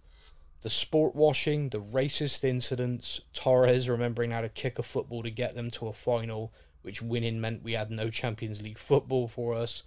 The 0.62 0.70
sport 0.70 1.16
washing, 1.16 1.70
the 1.70 1.80
racist 1.80 2.44
incidents, 2.44 3.20
Torres 3.32 3.88
remembering 3.88 4.30
how 4.30 4.42
to 4.42 4.48
kick 4.48 4.78
a 4.78 4.82
football 4.82 5.22
to 5.24 5.30
get 5.30 5.54
them 5.54 5.70
to 5.72 5.88
a 5.88 5.92
final, 5.92 6.52
which 6.82 7.02
winning 7.02 7.40
meant 7.40 7.64
we 7.64 7.72
had 7.72 7.90
no 7.90 8.10
Champions 8.10 8.62
League 8.62 8.78
football 8.78 9.26
for 9.26 9.54
us. 9.54 9.82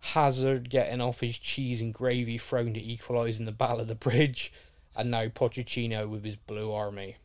Hazard 0.00 0.68
getting 0.68 1.00
off 1.00 1.20
his 1.20 1.38
cheese 1.38 1.80
and 1.80 1.94
gravy 1.94 2.36
thrown 2.36 2.74
to 2.74 2.80
equalise 2.80 3.38
in 3.38 3.46
the 3.46 3.52
Battle 3.52 3.80
of 3.80 3.88
the 3.88 3.94
Bridge, 3.94 4.52
and 4.96 5.10
now 5.10 5.28
Pochettino 5.28 6.08
with 6.08 6.24
his 6.24 6.36
Blue 6.36 6.72
Army. 6.72 7.16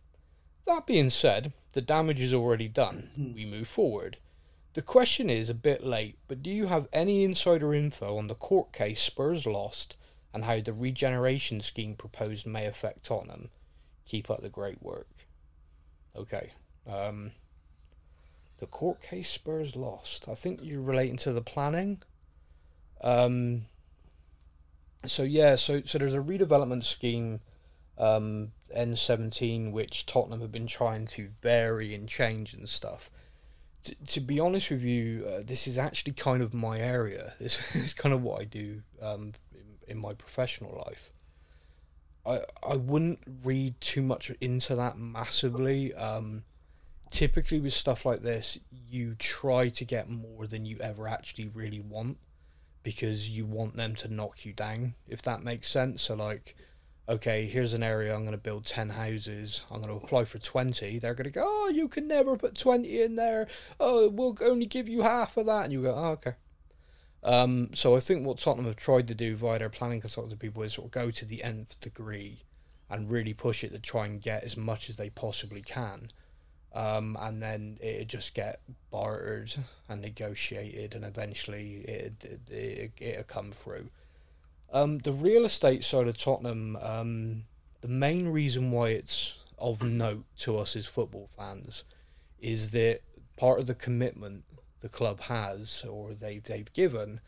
That 0.65 0.86
being 0.86 1.09
said, 1.09 1.53
the 1.77 1.81
damage 1.81 2.19
is 2.19 2.34
already 2.34 2.67
done. 2.67 3.12
We 3.36 3.46
move 3.46 3.67
forward. 3.67 4.17
The 4.74 4.81
question 4.81 5.29
is 5.29 5.48
a 5.48 5.53
bit 5.53 5.84
late, 5.84 6.17
but 6.27 6.41
do 6.41 6.50
you 6.50 6.65
have 6.65 6.88
any 6.91 7.24
insider 7.24 7.72
info 7.72 8.17
on 8.17 8.25
the 8.25 8.34
court 8.34 8.74
case 8.74 9.00
Spurs 9.00 9.46
lost 9.46 9.96
and 10.34 10.43
how 10.43 10.60
the 10.60 10.74
regeneration 10.74 11.62
scheme 11.62 11.93
proposed 11.93 12.48
may 12.48 12.65
affect 12.65 13.05
Tottenham? 13.05 13.51
Keep 14.07 14.31
up 14.31 14.41
the 14.41 14.50
great 14.50 14.81
work. 14.81 15.07
Okay. 16.15 16.50
Um, 16.88 17.34
the 18.57 18.65
court 18.65 19.00
case 19.03 19.29
Spurs 19.29 19.75
lost. 19.75 20.27
I 20.27 20.34
think 20.34 20.62
you're 20.63 20.81
relating 20.81 21.17
to 21.17 21.31
the 21.31 21.43
planning. 21.43 22.01
Um, 23.01 23.65
so 25.05 25.22
yeah, 25.22 25.53
so 25.57 25.84
so 25.86 26.00
there's 26.00 26.15
a 26.15 26.17
redevelopment 26.17 26.86
scheme, 26.86 27.39
um, 27.98 28.51
N17, 28.75 29.72
which 29.72 30.06
Tottenham 30.06 30.42
have 30.42 30.51
been 30.51 30.68
trying 30.68 31.08
to 31.08 31.30
vary 31.42 31.94
and 31.94 32.08
change 32.08 32.54
and 32.54 32.68
stuff. 32.68 33.10
T- 33.84 33.96
to 34.08 34.20
be 34.20 34.39
honest 34.39 34.72
with 34.72 34.84
you, 34.84 35.25
uh, 35.27 35.44
this 35.46 35.68
is 35.68 35.77
actually 35.77 36.13
kind 36.13 36.42
of 36.44 36.54
my 36.54 36.80
area. 36.80 37.34
This 37.39 37.62
is 37.75 37.94
kind 37.94 38.13
of 38.13 38.22
what 38.22 38.42
I 38.42 38.46
do 38.46 38.82
um, 39.01 39.34
in, 39.54 39.96
in 39.96 39.98
my 39.98 40.13
professional 40.13 40.84
life. 40.86 41.12
I 42.25 42.39
I 42.62 42.75
wouldn't 42.75 43.20
read 43.44 43.80
too 43.80 44.01
much 44.01 44.32
into 44.42 44.75
that 44.75 44.98
massively. 44.98 45.94
Um, 45.94 46.44
typically 47.10 47.60
with 47.60 47.74
stuff 47.74 48.06
like 48.06 48.22
this, 48.22 48.60
you 48.89 49.16
try 49.16 49.70
to 49.70 49.86
get 49.86 50.10
more 50.10 50.46
than 50.46 50.66
you 50.66 50.77
ever 50.80 51.08
actually 51.08 51.48
really 51.48 51.80
want 51.80 52.18
because 52.84 53.30
you 53.30 53.46
want 53.46 53.75
them 53.75 53.96
to 53.96 54.13
knock 54.13 54.46
you 54.46 54.54
down, 54.54 54.96
if 55.08 55.22
that 55.22 55.44
makes 55.44 55.70
sense. 55.70 56.01
So 56.04 56.16
like 56.16 56.56
okay, 57.10 57.46
here's 57.46 57.74
an 57.74 57.84
area 57.84 58.14
I'm 58.14 58.22
going 58.22 58.32
to 58.32 58.38
build 58.38 58.66
10 58.66 58.90
houses. 58.90 59.64
I'm 59.72 59.82
going 59.82 59.98
to 59.98 60.04
apply 60.04 60.26
for 60.26 60.40
20. 60.40 61.00
They're 61.00 61.14
going 61.14 61.26
to 61.26 61.32
go, 61.32 61.44
oh, 61.46 61.70
you 61.70 61.88
can 61.88 62.08
never 62.08 62.38
put 62.38 62.56
20 62.56 63.02
in 63.02 63.16
there. 63.16 63.48
Oh, 63.80 64.10
we'll 64.10 64.38
only 64.42 64.66
give 64.66 64.90
you 64.90 65.04
half 65.04 65.38
of 65.38 65.46
that. 65.46 65.66
And 65.66 65.74
you 65.74 65.84
go, 65.84 65.96
oh, 65.96 66.12
okay. 66.12 66.34
Um, 67.24 67.70
so 67.74 67.96
I 67.96 68.00
think 68.00 68.26
what 68.26 68.38
Tottenham 68.38 68.66
have 68.66 68.76
tried 68.76 69.08
to 69.08 69.16
do 69.16 69.36
via 69.36 69.60
their 69.60 69.70
planning 69.70 70.02
consultancy 70.02 70.38
people 70.38 70.64
is 70.64 70.74
sort 70.74 70.88
of 70.88 70.92
go 70.92 71.12
to 71.12 71.26
the 71.26 71.44
nth 71.44 71.80
degree 71.80 72.44
and 72.90 73.10
really 73.10 73.34
push 73.34 73.64
it 73.64 73.72
to 73.74 73.80
try 73.80 74.06
and 74.06 74.22
get 74.22 74.44
as 74.44 74.56
much 74.56 74.90
as 74.90 74.98
they 74.98 75.10
possibly 75.10 75.62
can. 75.62 76.12
Um, 76.74 77.18
and 77.20 77.42
then 77.42 77.78
it 77.82 78.08
just 78.08 78.34
get 78.34 78.62
bartered 78.92 79.54
and 79.90 80.02
negotiated, 80.02 80.94
and 80.94 81.04
eventually 81.04 81.78
it 81.88 82.14
it, 82.24 82.54
it 82.54 82.92
it'll 83.00 83.24
come 83.24 83.52
through. 83.52 83.90
Um, 84.71 85.00
the 85.00 85.13
real 85.13 85.45
estate 85.45 85.83
side 85.83 86.07
of 86.07 86.17
Tottenham, 86.17 86.77
um, 86.81 87.43
the 87.81 87.88
main 87.88 88.27
reason 88.27 88.71
why 88.71 88.89
it's 88.89 89.36
of 89.57 89.83
note 89.83 90.25
to 90.38 90.57
us 90.57 90.75
as 90.75 90.86
football 90.86 91.29
fans 91.38 91.83
is 92.39 92.71
that 92.71 93.00
part 93.38 93.59
of 93.59 93.67
the 93.67 93.75
commitment 93.75 94.43
the 94.81 94.89
club 94.89 95.19
has 95.21 95.83
or 95.89 96.13
they've 96.13 96.43
they've 96.43 96.71
given 96.74 97.19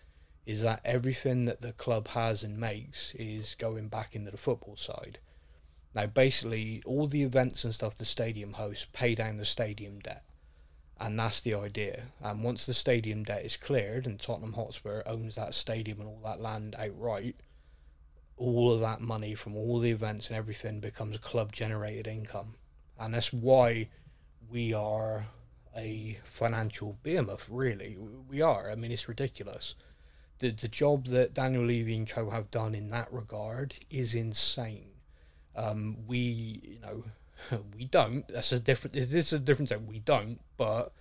is 0.45 0.61
that 0.61 0.81
everything 0.83 1.45
that 1.45 1.61
the 1.61 1.73
club 1.73 2.07
has 2.09 2.43
and 2.43 2.57
makes 2.57 3.13
is 3.15 3.55
going 3.55 3.87
back 3.87 4.15
into 4.15 4.31
the 4.31 4.37
football 4.37 4.75
side. 4.75 5.19
Now, 5.95 6.05
basically, 6.07 6.81
all 6.85 7.07
the 7.07 7.23
events 7.23 7.63
and 7.63 7.73
stuff 7.73 7.95
the 7.95 8.05
stadium 8.05 8.53
hosts 8.53 8.87
pay 8.93 9.15
down 9.15 9.37
the 9.37 9.45
stadium 9.45 9.99
debt 9.99 10.23
and 10.99 11.17
that's 11.17 11.41
the 11.41 11.53
idea. 11.53 12.07
And 12.21 12.43
once 12.43 12.65
the 12.65 12.73
stadium 12.73 13.23
debt 13.23 13.45
is 13.45 13.55
cleared 13.55 14.05
and 14.05 14.19
Tottenham 14.19 14.53
Hotspur 14.53 15.01
owns 15.05 15.35
that 15.35 15.53
stadium 15.53 15.99
and 15.99 16.09
all 16.09 16.21
that 16.25 16.41
land 16.41 16.75
outright, 16.77 17.35
all 18.35 18.73
of 18.73 18.81
that 18.81 19.01
money 19.01 19.33
from 19.35 19.55
all 19.55 19.79
the 19.79 19.91
events 19.91 20.27
and 20.27 20.37
everything 20.37 20.79
becomes 20.79 21.17
club 21.17 21.53
generated 21.53 22.07
income. 22.07 22.55
And 22.99 23.13
that's 23.13 23.31
why 23.31 23.87
we 24.49 24.73
are 24.73 25.27
a 25.75 26.17
financial 26.23 26.97
behemoth, 27.01 27.47
really. 27.49 27.97
We 28.27 28.41
are. 28.41 28.69
I 28.69 28.75
mean, 28.75 28.91
it's 28.91 29.07
ridiculous. 29.07 29.75
The, 30.39 30.51
the 30.51 30.67
job 30.67 31.05
that 31.07 31.33
Daniel 31.33 31.65
Levy 31.65 31.95
and 31.95 32.09
co 32.09 32.29
have 32.29 32.51
done 32.51 32.75
in 32.75 32.89
that 32.89 33.11
regard 33.13 33.75
is 33.89 34.15
insane. 34.15 34.89
Um, 35.55 35.97
we, 36.07 36.61
you 36.63 36.79
know, 36.79 37.03
we 37.75 37.85
don't. 37.85 38.27
That's 38.27 38.51
a 38.51 38.59
different. 38.59 38.93
This 38.93 39.13
is 39.13 39.33
a 39.33 39.39
different 39.39 39.69
thing. 39.69 39.87
We 39.87 39.99
don't, 39.99 40.39
but 40.57 40.91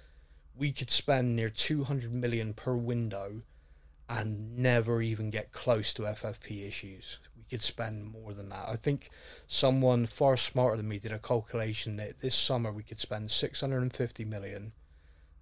we 0.57 0.73
could 0.73 0.91
spend 0.91 1.37
near 1.37 1.51
two 1.51 1.85
hundred 1.85 2.15
million 2.15 2.55
per 2.55 2.75
window, 2.75 3.41
and 4.09 4.57
never 4.57 5.03
even 5.03 5.31
get 5.31 5.53
close 5.53 5.93
to 5.95 6.03
FFP 6.03 6.67
issues. 6.67 7.19
We 7.37 7.45
could 7.45 7.63
spend 7.63 8.07
more 8.07 8.33
than 8.33 8.49
that. 8.51 8.69
I 8.69 8.77
think 8.77 9.11
someone 9.47 10.07
far 10.07 10.37
smarter 10.37 10.77
than 10.77 10.89
me 10.89 10.99
did 10.99 11.13
a 11.13 11.19
calculation 11.19 11.97
that 11.97 12.21
this 12.21 12.35
summer 12.35 12.73
we 12.73 12.83
could 12.83 12.99
spend 12.99 13.31
six 13.31 13.61
hundred 13.61 13.83
and 13.83 13.95
fifty 13.95 14.25
million, 14.25 14.73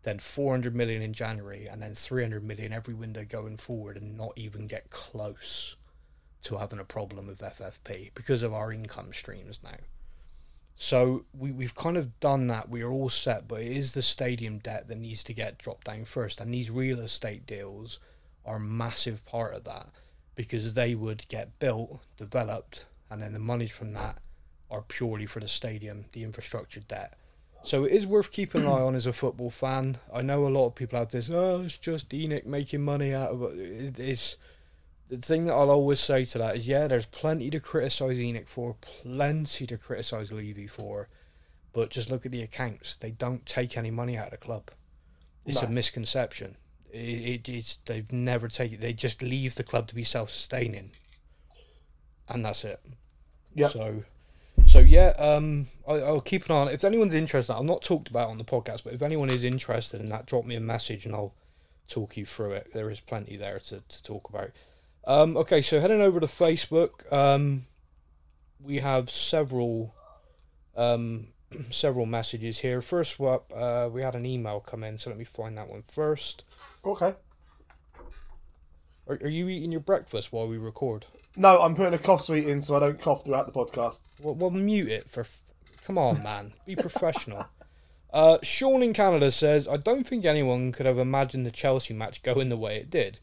then 0.02 0.18
four 0.18 0.52
hundred 0.52 0.74
million 0.74 1.02
in 1.02 1.12
January, 1.12 1.66
and 1.66 1.82
then 1.82 1.94
three 1.94 2.22
hundred 2.22 2.44
million 2.44 2.72
every 2.72 2.94
window 2.94 3.24
going 3.24 3.56
forward, 3.56 3.96
and 3.96 4.16
not 4.16 4.32
even 4.36 4.66
get 4.66 4.90
close 4.90 5.76
to 6.42 6.56
having 6.56 6.78
a 6.78 6.84
problem 6.84 7.26
with 7.26 7.40
FFP 7.40 8.12
because 8.14 8.42
of 8.42 8.54
our 8.54 8.72
income 8.72 9.12
streams 9.12 9.58
now. 9.64 9.78
So 10.76 11.25
we, 11.33 11.52
we've 11.52 11.75
kind 11.75 11.97
of 11.97 12.21
done 12.21 12.47
that. 12.49 12.68
We 12.68 12.83
are 12.83 12.90
all 12.90 13.09
set, 13.09 13.49
but 13.49 13.62
it 13.62 13.76
is 13.76 13.95
the 13.95 14.02
stadium 14.02 14.59
debt 14.59 14.88
that 14.88 14.99
needs 14.99 15.25
to 15.25 15.33
get 15.33 15.59
dropped 15.59 15.87
down 15.87 16.04
first. 16.04 16.40
And 16.40 16.52
these 16.52 16.71
real 16.71 17.00
estate 17.00 17.47
deals 17.47 17.99
are 18.45 18.56
a 18.56 18.61
massive 18.61 19.25
part 19.25 19.54
of 19.54 19.64
that 19.64 19.88
because 20.35 20.75
they 20.75 20.95
would 20.95 21.26
get 21.28 21.59
built, 21.59 22.00
developed, 22.18 22.87
and 23.11 23.23
then 23.23 23.33
the 23.33 23.38
money 23.38 23.66
from 23.66 23.95
that 23.95 24.18
are 24.71 24.83
purely 24.83 25.26
for 25.26 25.40
the 25.40 25.49
stadium, 25.49 26.04
the 26.12 26.23
infrastructure 26.23 26.80
debt. 26.80 27.14
So 27.62 27.85
it 27.85 27.92
is 27.92 28.06
worth 28.06 28.30
keeping 28.30 28.61
an 28.61 28.68
eye 28.68 28.83
on 28.83 28.95
as 28.95 29.06
a 29.06 29.12
football 29.12 29.50
fan. 29.50 29.99
I 30.14 30.23
know 30.23 30.47
a 30.47 30.49
lot 30.49 30.66
of 30.66 30.75
people 30.75 30.99
have 30.99 31.09
this, 31.09 31.30
oh, 31.30 31.62
it's 31.62 31.78
just 31.78 32.11
ENIC 32.11 32.45
making 32.47 32.83
money 32.83 33.14
out 33.14 33.30
of 33.30 33.42
it. 33.42 33.59
It 33.59 33.99
is 33.99 34.37
the 35.08 35.18
thing 35.18 35.46
that 35.46 35.52
I'll 35.52 35.70
always 35.70 36.00
say 36.00 36.25
to 36.25 36.38
that 36.38 36.56
is, 36.56 36.68
yeah, 36.68 36.86
there's 36.86 37.06
plenty 37.06 37.50
to 37.50 37.60
criticise 37.60 38.18
ENIC 38.18 38.48
for, 38.48 38.76
plenty 38.80 39.66
to 39.66 39.76
criticise 39.76 40.32
Levy 40.32 40.66
for, 40.66 41.08
but 41.72 41.90
just 41.90 42.10
look 42.10 42.26
at 42.26 42.32
the 42.32 42.42
accounts. 42.42 42.96
They 42.96 43.12
don't 43.12 43.44
take 43.46 43.76
any 43.76 43.90
money 43.90 44.16
out 44.16 44.26
of 44.26 44.30
the 44.32 44.38
club. 44.38 44.70
It's 45.44 45.62
no. 45.62 45.68
a 45.68 45.70
misconception. 45.70 46.56
It, 46.90 47.46
it, 47.46 47.48
it's 47.48 47.76
they've 47.84 48.10
never 48.12 48.48
taken. 48.48 48.80
They 48.80 48.92
just 48.92 49.22
leave 49.22 49.54
the 49.54 49.62
club 49.62 49.86
to 49.88 49.94
be 49.94 50.02
self-sustaining, 50.02 50.90
and 52.28 52.44
that's 52.44 52.64
it. 52.64 52.80
Yeah. 53.54 53.68
So, 53.68 54.02
so 54.66 54.78
yeah. 54.80 55.10
Um, 55.18 55.68
I, 55.86 55.94
will 55.94 56.20
keep 56.20 56.46
an 56.46 56.56
eye 56.56 56.60
on. 56.60 56.68
It. 56.68 56.75
If 56.75 56.84
anyone's 56.84 57.14
interested, 57.14 57.52
I've 57.54 57.64
not 57.64 57.82
talked 57.82 58.08
about 58.08 58.30
on 58.30 58.38
the 58.38 58.44
podcast, 58.44 58.82
but 58.82 58.92
if 58.92 59.02
anyone 59.02 59.30
is 59.30 59.44
interested 59.44 60.00
in 60.00 60.08
that, 60.08 60.26
drop 60.26 60.44
me 60.44 60.56
a 60.56 60.60
message 60.60 61.06
and 61.06 61.14
I'll 61.14 61.34
talk 61.86 62.16
you 62.16 62.26
through 62.26 62.52
it. 62.52 62.72
There 62.72 62.90
is 62.90 63.00
plenty 63.00 63.36
there 63.36 63.58
to, 63.60 63.80
to 63.80 64.02
talk 64.02 64.28
about. 64.28 64.50
Um, 65.06 65.36
okay, 65.36 65.62
so 65.62 65.78
heading 65.78 66.00
over 66.00 66.18
to 66.18 66.26
Facebook, 66.26 67.10
um, 67.12 67.62
we 68.62 68.78
have 68.78 69.10
several 69.10 69.94
um, 70.76 71.28
several 71.70 72.06
messages 72.06 72.58
here. 72.58 72.80
First 72.82 73.20
up, 73.20 73.52
uh, 73.54 73.88
we 73.92 74.02
had 74.02 74.14
an 74.14 74.26
email 74.26 74.60
come 74.60 74.82
in, 74.82 74.98
so 74.98 75.10
let 75.10 75.18
me 75.18 75.25
find 75.25 75.56
that 75.58 75.68
one 75.68 75.82
first. 75.82 76.44
Okay. 76.84 77.14
Are, 79.08 79.18
are 79.22 79.28
you 79.28 79.48
eating 79.48 79.70
your 79.70 79.80
breakfast 79.80 80.32
while 80.32 80.48
we 80.48 80.58
record? 80.58 81.06
No, 81.36 81.60
I'm 81.60 81.76
putting 81.76 81.94
a 81.94 81.98
cough 81.98 82.22
sweet 82.22 82.48
in 82.48 82.60
so 82.60 82.76
I 82.76 82.80
don't 82.80 83.00
cough 83.00 83.25
throughout 83.25 83.46
the 83.46 83.52
podcast. 83.52 84.06
Well, 84.20 84.34
well 84.34 84.50
mute 84.50 84.88
it 84.88 85.10
for. 85.10 85.20
F- 85.20 85.42
Come 85.84 85.98
on, 85.98 86.20
man. 86.22 86.52
Be 86.66 86.76
professional. 86.76 87.46
Uh, 88.12 88.38
Sean 88.42 88.82
in 88.82 88.94
Canada 88.94 89.30
says, 89.30 89.68
I 89.68 89.76
don't 89.76 90.06
think 90.06 90.25
anyone 90.25 90.72
could 90.72 90.86
have 90.86 90.96
imagined 90.96 91.44
the 91.44 91.50
Chelsea 91.50 91.92
match 91.92 92.22
going 92.22 92.48
the 92.48 92.56
way 92.56 92.76
it 92.76 92.88
did. 92.88 93.18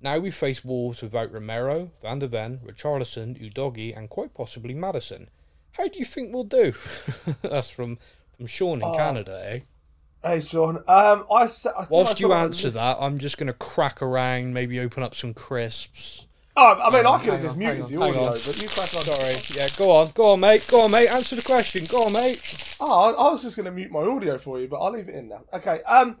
Now 0.00 0.18
we 0.18 0.30
face 0.30 0.64
Wolves 0.64 1.02
without 1.02 1.32
Romero, 1.32 1.90
Van 2.02 2.20
de 2.20 2.28
Ven, 2.28 2.60
Richarlison, 2.64 3.36
Udogie, 3.40 3.96
and 3.96 4.08
quite 4.08 4.32
possibly 4.32 4.74
Maddison. 4.74 5.28
How 5.72 5.88
do 5.88 5.98
you 5.98 6.04
think 6.04 6.32
we'll 6.32 6.44
do? 6.44 6.74
That's 7.42 7.70
from 7.70 7.98
from 8.36 8.46
Sean 8.46 8.78
in 8.78 8.84
uh, 8.84 8.94
Canada, 8.94 9.42
eh? 9.44 9.60
Hey, 10.22 10.40
Sean. 10.40 10.76
Um, 10.88 11.26
I, 11.30 11.48
I 11.76 11.86
Whilst 11.88 12.20
you 12.20 12.32
answer 12.32 12.70
that, 12.70 12.98
I'm 13.00 13.18
just 13.18 13.38
going 13.38 13.46
to 13.48 13.52
crack 13.52 14.02
around, 14.02 14.52
maybe 14.52 14.80
open 14.80 15.02
up 15.02 15.14
some 15.14 15.34
crisps. 15.34 16.26
Oh, 16.56 16.74
I 16.74 16.90
mean, 16.90 17.06
I 17.06 17.18
could 17.18 17.34
have 17.34 17.42
just 17.42 17.52
on, 17.52 17.58
muted 17.60 17.86
the 17.86 18.02
audio, 18.02 18.30
but 18.30 18.60
you 18.60 18.68
crack 18.68 18.94
on. 18.96 19.02
Sorry. 19.02 19.34
Yeah, 19.56 19.68
go 19.76 19.92
on. 19.92 20.10
Go 20.14 20.32
on, 20.32 20.40
mate. 20.40 20.66
Go 20.68 20.82
on, 20.82 20.90
mate. 20.90 21.08
Answer 21.08 21.36
the 21.36 21.42
question. 21.42 21.84
Go 21.84 22.04
on, 22.06 22.12
mate. 22.12 22.76
Oh, 22.80 23.14
I 23.14 23.30
was 23.30 23.42
just 23.42 23.56
going 23.56 23.66
to 23.66 23.70
mute 23.70 23.92
my 23.92 24.00
audio 24.00 24.38
for 24.38 24.58
you, 24.58 24.66
but 24.66 24.80
I'll 24.80 24.90
leave 24.90 25.08
it 25.08 25.14
in 25.14 25.28
now. 25.28 25.42
Okay. 25.52 25.82
Um, 25.84 26.16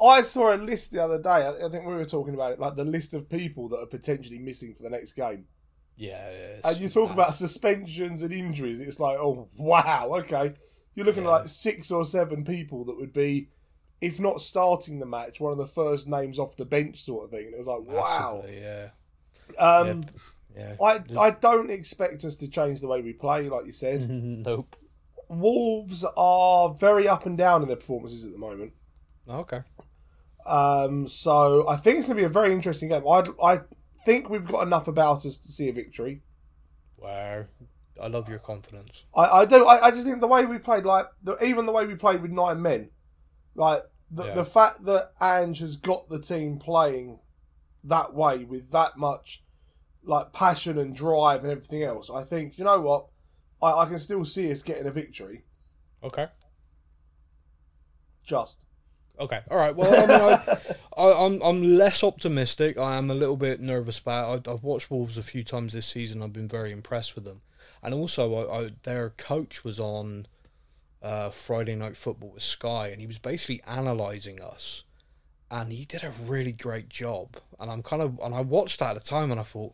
I 0.00 0.20
saw 0.22 0.54
a 0.54 0.56
list 0.56 0.92
the 0.92 1.02
other 1.02 1.20
day. 1.20 1.46
I 1.46 1.68
think 1.70 1.86
we 1.86 1.94
were 1.94 2.04
talking 2.04 2.34
about 2.34 2.52
it, 2.52 2.60
like 2.60 2.76
the 2.76 2.84
list 2.84 3.14
of 3.14 3.28
people 3.28 3.68
that 3.70 3.78
are 3.78 3.86
potentially 3.86 4.38
missing 4.38 4.74
for 4.74 4.82
the 4.82 4.90
next 4.90 5.12
game. 5.12 5.46
Yeah, 5.96 6.60
and 6.62 6.76
you 6.78 6.90
talk 6.90 7.10
about 7.10 7.34
suspensions 7.34 8.20
and 8.20 8.32
injuries. 8.32 8.80
It's 8.80 9.00
like, 9.00 9.18
oh 9.18 9.48
wow, 9.56 10.10
okay. 10.18 10.52
You're 10.94 11.06
looking 11.06 11.24
yeah. 11.24 11.30
at 11.30 11.40
like 11.40 11.48
six 11.48 11.90
or 11.90 12.04
seven 12.04 12.44
people 12.44 12.84
that 12.84 12.96
would 12.96 13.14
be, 13.14 13.48
if 14.00 14.20
not 14.20 14.42
starting 14.42 14.98
the 14.98 15.06
match, 15.06 15.40
one 15.40 15.52
of 15.52 15.58
the 15.58 15.66
first 15.66 16.06
names 16.06 16.38
off 16.38 16.56
the 16.56 16.66
bench, 16.66 17.02
sort 17.02 17.24
of 17.24 17.30
thing. 17.30 17.46
And 17.46 17.54
it 17.54 17.58
was 17.58 17.66
like, 17.66 17.80
wow, 17.80 18.42
Massively, 18.42 18.62
yeah. 18.62 18.88
Um, 19.58 20.04
yeah. 20.54 20.76
I 20.82 21.02
I 21.18 21.30
don't 21.30 21.70
expect 21.70 22.24
us 22.24 22.36
to 22.36 22.48
change 22.48 22.80
the 22.80 22.88
way 22.88 23.00
we 23.00 23.14
play, 23.14 23.48
like 23.48 23.64
you 23.64 23.72
said. 23.72 24.08
nope. 24.10 24.76
Wolves 25.28 26.04
are 26.16 26.74
very 26.74 27.08
up 27.08 27.26
and 27.26 27.36
down 27.38 27.62
in 27.62 27.68
their 27.68 27.76
performances 27.76 28.24
at 28.24 28.32
the 28.32 28.38
moment. 28.38 28.72
Okay. 29.28 29.62
Um, 30.44 31.08
so 31.08 31.68
I 31.68 31.76
think 31.76 31.98
it's 31.98 32.06
going 32.06 32.16
to 32.16 32.22
be 32.22 32.26
a 32.26 32.28
very 32.28 32.52
interesting 32.52 32.88
game. 32.88 33.06
I 33.08 33.24
I 33.42 33.60
think 34.04 34.30
we've 34.30 34.46
got 34.46 34.66
enough 34.66 34.86
about 34.86 35.26
us 35.26 35.38
to 35.38 35.48
see 35.48 35.68
a 35.68 35.72
victory. 35.72 36.22
Wow. 36.96 37.44
I 38.00 38.08
love 38.08 38.28
your 38.28 38.38
confidence. 38.38 39.04
I, 39.14 39.24
I 39.24 39.44
do. 39.44 39.66
I, 39.66 39.86
I 39.86 39.90
just 39.90 40.04
think 40.04 40.20
the 40.20 40.26
way 40.26 40.44
we 40.44 40.58
played, 40.58 40.84
like 40.84 41.06
the, 41.22 41.42
even 41.44 41.66
the 41.66 41.72
way 41.72 41.86
we 41.86 41.94
played 41.94 42.22
with 42.22 42.30
nine 42.30 42.60
men, 42.60 42.90
like 43.54 43.82
the 44.10 44.26
yeah. 44.26 44.34
the 44.34 44.44
fact 44.44 44.84
that 44.84 45.12
Ange 45.20 45.60
has 45.60 45.76
got 45.76 46.08
the 46.08 46.20
team 46.20 46.58
playing 46.58 47.18
that 47.84 48.14
way 48.14 48.44
with 48.44 48.70
that 48.72 48.96
much 48.96 49.42
like 50.04 50.32
passion 50.32 50.78
and 50.78 50.94
drive 50.94 51.42
and 51.42 51.50
everything 51.50 51.82
else. 51.82 52.10
I 52.10 52.22
think 52.22 52.58
you 52.58 52.64
know 52.64 52.80
what, 52.80 53.06
I, 53.62 53.72
I 53.72 53.86
can 53.86 53.98
still 53.98 54.24
see 54.24 54.52
us 54.52 54.62
getting 54.62 54.86
a 54.86 54.92
victory. 54.92 55.44
Okay. 56.04 56.28
Just 58.22 58.64
Okay, 59.18 59.40
all 59.50 59.56
right. 59.56 59.74
Well, 59.74 59.92
I 59.94 60.06
mean, 60.06 60.58
I, 60.96 61.48
I'm 61.48 61.62
less 61.62 62.04
optimistic. 62.04 62.78
I 62.78 62.96
am 62.96 63.10
a 63.10 63.14
little 63.14 63.36
bit 63.36 63.60
nervous 63.60 63.98
about. 63.98 64.46
It. 64.46 64.48
I, 64.48 64.52
I've 64.52 64.62
watched 64.62 64.90
Wolves 64.90 65.16
a 65.16 65.22
few 65.22 65.42
times 65.42 65.72
this 65.72 65.86
season. 65.86 66.22
I've 66.22 66.32
been 66.32 66.48
very 66.48 66.70
impressed 66.70 67.14
with 67.14 67.24
them, 67.24 67.40
and 67.82 67.94
also 67.94 68.34
I, 68.34 68.58
I, 68.58 68.70
their 68.82 69.10
coach 69.10 69.64
was 69.64 69.80
on 69.80 70.26
uh, 71.02 71.30
Friday 71.30 71.74
Night 71.74 71.96
Football 71.96 72.30
with 72.30 72.42
Sky, 72.42 72.88
and 72.88 73.00
he 73.00 73.06
was 73.06 73.18
basically 73.18 73.62
analysing 73.66 74.42
us, 74.42 74.84
and 75.50 75.72
he 75.72 75.86
did 75.86 76.04
a 76.04 76.12
really 76.26 76.52
great 76.52 76.90
job. 76.90 77.36
And 77.58 77.70
I'm 77.70 77.82
kind 77.82 78.02
of 78.02 78.20
and 78.22 78.34
I 78.34 78.42
watched 78.42 78.80
that 78.80 78.96
at 78.96 79.02
the 79.02 79.08
time, 79.08 79.30
and 79.30 79.40
I 79.40 79.44
thought, 79.44 79.72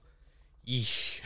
Yeesh. 0.67 1.19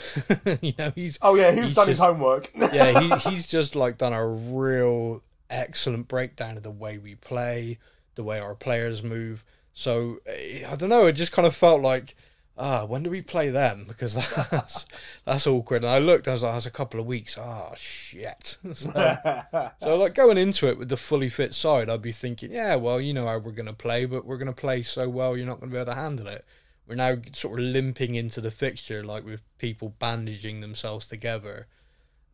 you 0.62 0.72
know, 0.78 0.90
he's 0.94 1.18
oh 1.20 1.34
yeah, 1.34 1.50
he's, 1.50 1.64
he's 1.64 1.72
done 1.74 1.86
just, 1.86 1.88
his 1.88 1.98
homework. 1.98 2.50
yeah, 2.72 2.98
he, 2.98 3.30
he's 3.30 3.46
just 3.46 3.76
like 3.76 3.98
done 3.98 4.14
a 4.14 4.26
real 4.26 5.22
excellent 5.50 6.08
breakdown 6.08 6.56
of 6.56 6.62
the 6.62 6.70
way 6.70 6.96
we 6.96 7.14
play 7.14 7.78
the 8.16 8.24
way 8.24 8.40
our 8.40 8.54
players 8.54 9.02
move. 9.02 9.44
So 9.72 10.18
I 10.26 10.74
don't 10.76 10.88
know. 10.88 11.06
It 11.06 11.12
just 11.12 11.32
kind 11.32 11.46
of 11.46 11.54
felt 11.54 11.82
like, 11.82 12.16
ah, 12.58 12.84
when 12.84 13.02
do 13.02 13.10
we 13.10 13.22
play 13.22 13.50
them? 13.50 13.84
Because 13.86 14.14
that's 14.50 14.86
that's 15.24 15.46
awkward. 15.46 15.84
And 15.84 15.92
I 15.92 15.98
looked. 15.98 16.26
I 16.26 16.32
was 16.32 16.42
like, 16.42 16.54
that's 16.54 16.66
a 16.66 16.70
couple 16.70 16.98
of 16.98 17.06
weeks. 17.06 17.36
Ah, 17.38 17.68
oh, 17.70 17.74
shit. 17.76 18.56
so, 18.74 19.70
so, 19.80 19.96
like 19.96 20.14
going 20.14 20.38
into 20.38 20.68
it 20.68 20.78
with 20.78 20.88
the 20.88 20.96
fully 20.96 21.28
fit 21.28 21.54
side, 21.54 21.88
I'd 21.88 22.02
be 22.02 22.12
thinking, 22.12 22.52
yeah, 22.52 22.76
well, 22.76 23.00
you 23.00 23.14
know 23.14 23.26
how 23.26 23.38
we're 23.38 23.52
to 23.52 23.72
play, 23.72 24.06
but 24.06 24.24
we're 24.24 24.38
to 24.46 24.52
play 24.52 24.82
so 24.82 25.08
well, 25.08 25.36
you're 25.36 25.46
not 25.46 25.60
to 25.70 25.74
be 25.74 25.76
able 25.76 25.92
to 25.92 25.98
handle 25.98 26.26
it. 26.26 26.44
We're 26.88 26.94
now 26.94 27.16
sort 27.32 27.58
of 27.58 27.64
limping 27.66 28.14
into 28.14 28.40
the 28.40 28.50
fixture, 28.50 29.04
like 29.04 29.24
with 29.24 29.40
people 29.58 29.94
bandaging 29.98 30.60
themselves 30.60 31.08
together 31.08 31.66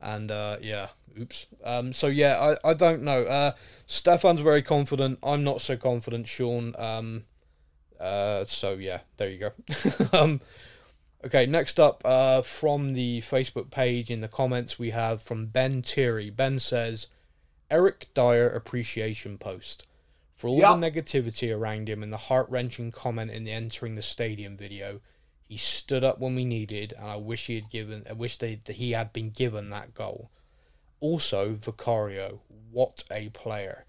and 0.02 0.30
uh, 0.30 0.56
yeah, 0.60 0.88
oops. 1.18 1.46
Um, 1.64 1.92
so 1.92 2.08
yeah, 2.08 2.56
I, 2.64 2.70
I 2.70 2.74
don't 2.74 3.02
know. 3.02 3.22
Uh, 3.22 3.52
Stefan's 3.86 4.40
very 4.40 4.62
confident. 4.62 5.18
I'm 5.22 5.44
not 5.44 5.60
so 5.60 5.76
confident, 5.76 6.28
Sean. 6.28 6.74
Um, 6.78 7.24
uh, 8.00 8.44
so 8.46 8.74
yeah, 8.74 9.00
there 9.16 9.30
you 9.30 9.38
go. 9.38 9.52
um, 10.12 10.40
okay, 11.24 11.46
next 11.46 11.78
up 11.78 12.02
uh, 12.04 12.42
from 12.42 12.94
the 12.94 13.20
Facebook 13.20 13.70
page 13.70 14.10
in 14.10 14.20
the 14.20 14.28
comments 14.28 14.78
we 14.78 14.90
have 14.90 15.22
from 15.22 15.46
Ben 15.46 15.82
Thierry. 15.82 16.30
Ben 16.30 16.58
says, 16.58 17.08
Eric 17.70 18.08
Dier 18.14 18.48
appreciation 18.48 19.38
post. 19.38 19.86
For 20.36 20.48
all 20.48 20.58
yep. 20.58 20.80
the 20.80 20.90
negativity 20.90 21.56
around 21.56 21.88
him 21.88 22.02
and 22.02 22.12
the 22.12 22.16
heart 22.16 22.50
wrenching 22.50 22.90
comment 22.90 23.30
in 23.30 23.44
the 23.44 23.52
entering 23.52 23.94
the 23.94 24.02
stadium 24.02 24.56
video, 24.56 25.00
he 25.52 25.58
stood 25.58 26.02
up 26.02 26.18
when 26.18 26.34
we 26.34 26.46
needed, 26.46 26.94
and 26.98 27.10
I 27.10 27.16
wish 27.16 27.46
he 27.46 27.56
had 27.56 27.68
given. 27.68 28.06
I 28.08 28.14
wish 28.14 28.38
they, 28.38 28.54
that 28.64 28.76
he 28.76 28.92
had 28.92 29.12
been 29.12 29.28
given 29.28 29.68
that 29.68 29.92
goal. 29.92 30.30
Also, 30.98 31.52
Vicario, 31.52 32.40
what 32.70 33.04
a 33.10 33.28
player! 33.28 33.84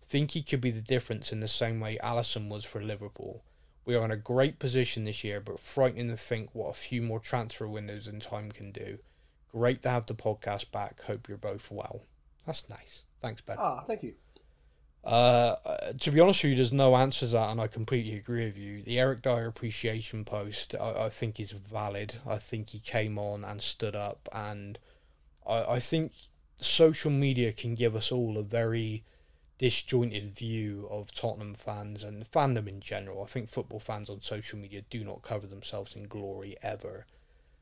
Think 0.00 0.30
he 0.30 0.42
could 0.42 0.60
be 0.60 0.70
the 0.70 0.80
difference 0.80 1.32
in 1.32 1.40
the 1.40 1.48
same 1.48 1.80
way 1.80 1.98
Alisson 2.04 2.48
was 2.48 2.64
for 2.64 2.80
Liverpool. 2.80 3.42
We 3.84 3.96
are 3.96 4.04
in 4.04 4.12
a 4.12 4.16
great 4.16 4.60
position 4.60 5.02
this 5.02 5.24
year, 5.24 5.40
but 5.40 5.58
frightening 5.58 6.08
to 6.08 6.16
think 6.16 6.50
what 6.52 6.70
a 6.70 6.74
few 6.74 7.02
more 7.02 7.18
transfer 7.18 7.66
windows 7.66 8.06
and 8.06 8.22
time 8.22 8.52
can 8.52 8.70
do. 8.70 8.98
Great 9.50 9.82
to 9.82 9.90
have 9.90 10.06
the 10.06 10.14
podcast 10.14 10.70
back. 10.70 11.02
Hope 11.02 11.28
you're 11.28 11.36
both 11.36 11.68
well. 11.68 12.02
That's 12.46 12.68
nice. 12.68 13.02
Thanks, 13.18 13.40
Ben. 13.40 13.56
Ah, 13.58 13.82
thank 13.88 14.04
you. 14.04 14.14
Uh, 15.04 15.54
to 15.98 16.10
be 16.10 16.20
honest 16.20 16.42
with 16.42 16.50
you, 16.50 16.56
there's 16.56 16.72
no 16.72 16.96
answer 16.96 17.20
to 17.20 17.32
that, 17.32 17.50
and 17.50 17.60
I 17.60 17.66
completely 17.66 18.16
agree 18.16 18.44
with 18.44 18.58
you. 18.58 18.82
The 18.82 18.98
Eric 18.98 19.22
Dier 19.22 19.46
appreciation 19.46 20.24
post, 20.24 20.74
I, 20.78 21.04
I 21.04 21.08
think, 21.08 21.40
is 21.40 21.52
valid. 21.52 22.16
I 22.26 22.36
think 22.36 22.70
he 22.70 22.80
came 22.80 23.18
on 23.18 23.44
and 23.44 23.62
stood 23.62 23.96
up, 23.96 24.28
and 24.32 24.78
I, 25.46 25.64
I 25.64 25.80
think 25.80 26.12
social 26.60 27.10
media 27.10 27.52
can 27.52 27.74
give 27.74 27.94
us 27.94 28.12
all 28.12 28.36
a 28.36 28.42
very 28.42 29.04
disjointed 29.58 30.26
view 30.26 30.86
of 30.90 31.12
Tottenham 31.12 31.54
fans 31.54 32.04
and 32.04 32.30
fandom 32.30 32.68
in 32.68 32.80
general. 32.80 33.22
I 33.22 33.26
think 33.26 33.48
football 33.48 33.80
fans 33.80 34.08
on 34.08 34.20
social 34.20 34.58
media 34.58 34.82
do 34.88 35.04
not 35.04 35.22
cover 35.22 35.46
themselves 35.46 35.96
in 35.96 36.06
glory 36.06 36.56
ever. 36.62 37.06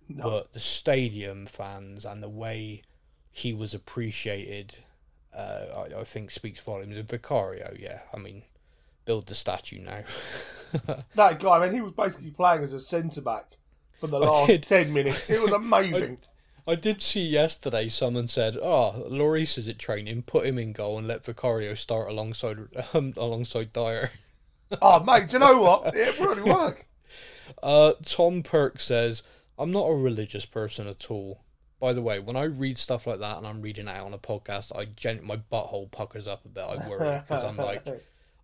No. 0.08 0.24
But 0.24 0.52
the 0.52 0.60
stadium 0.60 1.46
fans 1.46 2.04
and 2.04 2.22
the 2.22 2.28
way 2.28 2.82
he 3.32 3.52
was 3.52 3.74
appreciated 3.74 4.78
uh, 5.34 5.86
I, 5.94 6.00
I, 6.00 6.04
think 6.04 6.30
speaks 6.30 6.60
volumes. 6.60 6.96
And 6.96 7.08
Vicario, 7.08 7.74
yeah, 7.78 8.00
I 8.14 8.18
mean, 8.18 8.42
build 9.04 9.26
the 9.26 9.34
statue 9.34 9.80
now. 9.80 10.02
that 11.14 11.40
guy, 11.40 11.56
I 11.56 11.60
mean, 11.60 11.72
he 11.72 11.80
was 11.80 11.92
basically 11.92 12.30
playing 12.30 12.62
as 12.62 12.72
a 12.72 12.80
centre 12.80 13.20
back 13.20 13.56
for 13.98 14.06
the 14.06 14.18
last 14.18 14.62
ten 14.64 14.92
minutes. 14.92 15.28
It 15.30 15.42
was 15.42 15.52
amazing. 15.52 16.18
I, 16.66 16.72
I, 16.72 16.74
did 16.74 17.00
see 17.00 17.24
yesterday 17.26 17.88
someone 17.88 18.26
said, 18.26 18.56
"Oh, 18.56 19.06
Lloris 19.08 19.58
is 19.58 19.68
at 19.68 19.78
training. 19.78 20.22
Put 20.22 20.46
him 20.46 20.58
in 20.58 20.72
goal 20.72 20.98
and 20.98 21.06
let 21.06 21.24
Vicario 21.24 21.74
start 21.74 22.08
alongside 22.08 22.58
um, 22.94 23.12
alongside 23.16 23.72
Dier." 23.72 24.12
oh, 24.82 25.02
mate, 25.04 25.28
do 25.28 25.34
you 25.34 25.38
know 25.38 25.60
what? 25.60 25.94
It 25.94 26.18
really 26.18 26.42
worked. 26.42 26.84
Uh, 27.62 27.92
Tom 28.04 28.42
Perk 28.42 28.80
says, 28.80 29.22
"I'm 29.58 29.70
not 29.70 29.86
a 29.86 29.94
religious 29.94 30.44
person 30.44 30.86
at 30.88 31.10
all. 31.10 31.42
By 31.78 31.92
the 31.92 32.02
way, 32.02 32.18
when 32.18 32.36
I 32.36 32.44
read 32.44 32.78
stuff 32.78 33.06
like 33.06 33.20
that 33.20 33.36
and 33.36 33.46
I'm 33.46 33.60
reading 33.60 33.88
it 33.88 33.90
out 33.90 34.06
on 34.06 34.14
a 34.14 34.18
podcast, 34.18 34.76
I 34.76 34.86
gen- 34.86 35.24
my 35.24 35.36
butthole 35.36 35.90
puckers 35.90 36.26
up 36.26 36.44
a 36.44 36.48
bit. 36.48 36.64
I 36.64 36.88
worry 36.88 37.20
because 37.28 37.44
I'm 37.44 37.56
like, 37.56 37.84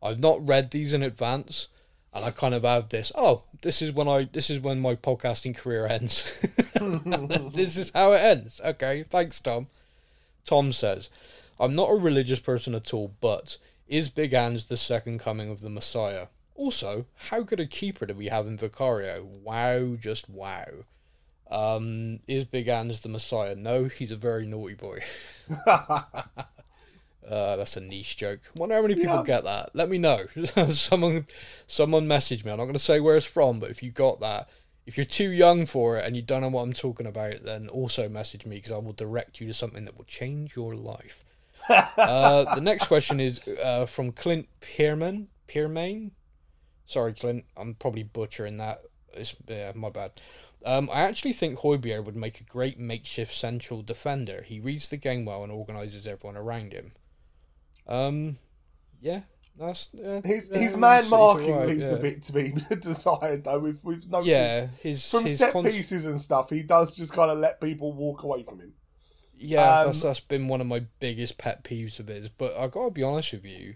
I've 0.03 0.21
not 0.21 0.47
read 0.47 0.71
these 0.71 0.93
in 0.93 1.03
advance, 1.03 1.69
and 2.13 2.25
I 2.25 2.31
kind 2.31 2.55
of 2.55 2.65
have 2.65 2.91
this. 2.91 3.11
Oh, 3.15 3.45
this 3.63 3.81
is 3.81 3.93
when 3.93 4.09
I 4.09 4.29
this 4.31 4.51
is 4.51 4.61
when 4.61 4.81
my 4.81 4.97
podcasting 4.97 5.57
career 5.57 5.87
ends. 5.87 6.41
this 7.55 7.77
is 7.77 7.91
how 7.95 8.13
it 8.13 8.21
ends. 8.21 8.61
Okay, 8.63 9.05
thanks, 9.05 9.41
Tom. 9.41 9.69
Tom 10.45 10.73
says, 10.73 11.09
I'm 11.61 11.75
not 11.75 11.91
a 11.91 11.95
religious 11.95 12.41
person 12.41 12.75
at 12.75 12.93
all, 12.93 13.15
but 13.21 13.59
is 13.87 14.09
Big 14.09 14.35
Ange 14.35 14.67
the 14.67 14.77
second 14.77 15.21
coming 15.21 15.51
of 15.51 15.61
the 15.61 15.71
Messiah? 15.71 16.27
Also, 16.55 17.07
how 17.29 17.41
good 17.41 17.61
a 17.61 17.67
keeper 17.67 18.07
do 18.07 18.15
we 18.15 18.27
have 18.27 18.47
in 18.47 18.57
Vicario? 18.57 19.23
Wow, 19.23 19.97
just 19.99 20.29
wow. 20.29 20.67
Um, 21.53 22.21
is 22.27 22.47
Big 22.47 22.69
Ange 22.69 23.03
the 23.03 23.11
Messiah? 23.11 23.55
No, 23.55 23.85
he's 23.85 24.11
a 24.11 24.17
very 24.17 24.47
naughty 24.47 24.75
boy. 24.75 25.01
uh, 25.67 25.97
that's 27.29 27.77
a 27.77 27.81
niche 27.81 28.17
joke. 28.17 28.41
Wonder 28.57 28.77
how 28.77 28.83
many 28.83 28.95
people 28.95 29.17
yeah. 29.17 29.23
get 29.23 29.45
that. 29.45 29.71
Let 29.75 29.91
me 29.91 29.99
know. 29.99 30.25
someone, 30.69 31.27
someone 31.67 32.09
message 32.09 32.43
me. 32.45 32.51
I'm 32.51 32.57
not 32.57 32.65
going 32.65 32.75
to 32.75 32.81
say 32.81 33.01
where 33.01 33.17
it's 33.17 33.27
from, 33.27 33.61
but 33.61 33.71
if 33.71 33.83
you 33.83 33.91
got 33.91 34.21
that, 34.21 34.49
if 34.87 34.97
you're 34.97 35.05
too 35.05 35.29
young 35.29 35.67
for 35.67 35.99
it 35.99 36.07
and 36.07 36.17
you 36.17 36.23
don't 36.23 36.41
know 36.41 36.49
what 36.49 36.63
I'm 36.63 36.73
talking 36.73 37.07
about, 37.07 37.45
then 37.45 37.69
also 37.69 38.09
message 38.09 38.47
me 38.47 38.57
because 38.57 38.73
I 38.73 38.79
will 38.79 38.95
direct 38.95 39.39
you 39.39 39.47
to 39.49 39.55
something 39.55 39.85
that 39.85 39.99
will 39.99 40.07
change 40.07 40.57
your 40.57 40.75
life. 40.75 41.23
uh, 41.69 42.55
the 42.55 42.63
next 42.63 42.87
question 42.87 43.21
is 43.21 43.47
uh, 43.63 43.85
from 43.85 44.11
Clint 44.11 44.49
Pierman. 44.63 45.27
Piermain. 45.49 46.13
Sorry, 46.87 47.13
Clint. 47.13 47.45
I'm 47.59 47.75
probably 47.75 48.05
butchering 48.05 48.57
that. 48.57 48.79
It's 49.15 49.37
yeah, 49.47 49.73
my 49.75 49.91
bad. 49.91 50.13
Um, 50.65 50.89
I 50.93 51.03
actually 51.03 51.33
think 51.33 51.59
Højbjerg 51.59 52.05
would 52.05 52.17
make 52.17 52.41
a 52.41 52.45
great 52.45 52.79
makeshift 52.79 53.35
central 53.35 53.83
defender. 53.83 54.43
He 54.43 54.61
reads 54.61 54.89
the 54.89 54.97
game 54.97 55.25
well 55.25 55.43
and 55.43 55.53
organises 55.53 56.07
everyone 56.07 56.37
around 56.37 56.73
him. 56.73 56.93
Um, 57.87 58.39
yeah, 59.01 59.23
that's 59.59 59.91
uh, 59.95 60.23
his 60.25 60.49
his 60.49 60.77
man 60.77 61.09
marking 61.11 61.55
right, 61.55 61.69
leaves 61.69 61.91
yeah. 61.91 61.97
a 61.97 62.01
bit 62.01 62.23
to 62.23 62.33
be 62.33 62.55
desired 62.81 63.45
though. 63.45 63.59
We've 63.59 63.85
we've 63.85 64.09
noticed 64.09 64.29
yeah, 64.29 64.69
his 64.81 65.11
from 65.11 65.25
his 65.25 65.39
set 65.39 65.53
con- 65.53 65.65
pieces 65.65 66.07
and 66.07 66.21
stuff. 66.21 66.51
He 66.51 66.63
does 66.63 66.97
just 66.97 67.13
kind 67.13 67.31
of 67.31 67.39
let 67.39 67.61
people 67.61 67.93
walk 67.93 68.23
away 68.23 68.45
from 68.45 68.61
him. 68.61 68.73
Yeah, 69.37 69.81
um, 69.81 69.87
that's 69.87 70.03
that's 70.03 70.21
been 70.21 70.49
one 70.49 70.61
of 70.61 70.67
my 70.67 70.87
biggest 71.01 71.37
pet 71.37 71.65
peeves 71.65 72.01
of 72.01 72.09
his. 72.09 72.29
But 72.29 72.57
I 72.57 72.69
gotta 72.69 72.91
be 72.91 73.03
honest 73.03 73.33
with 73.33 73.45
you, 73.45 73.75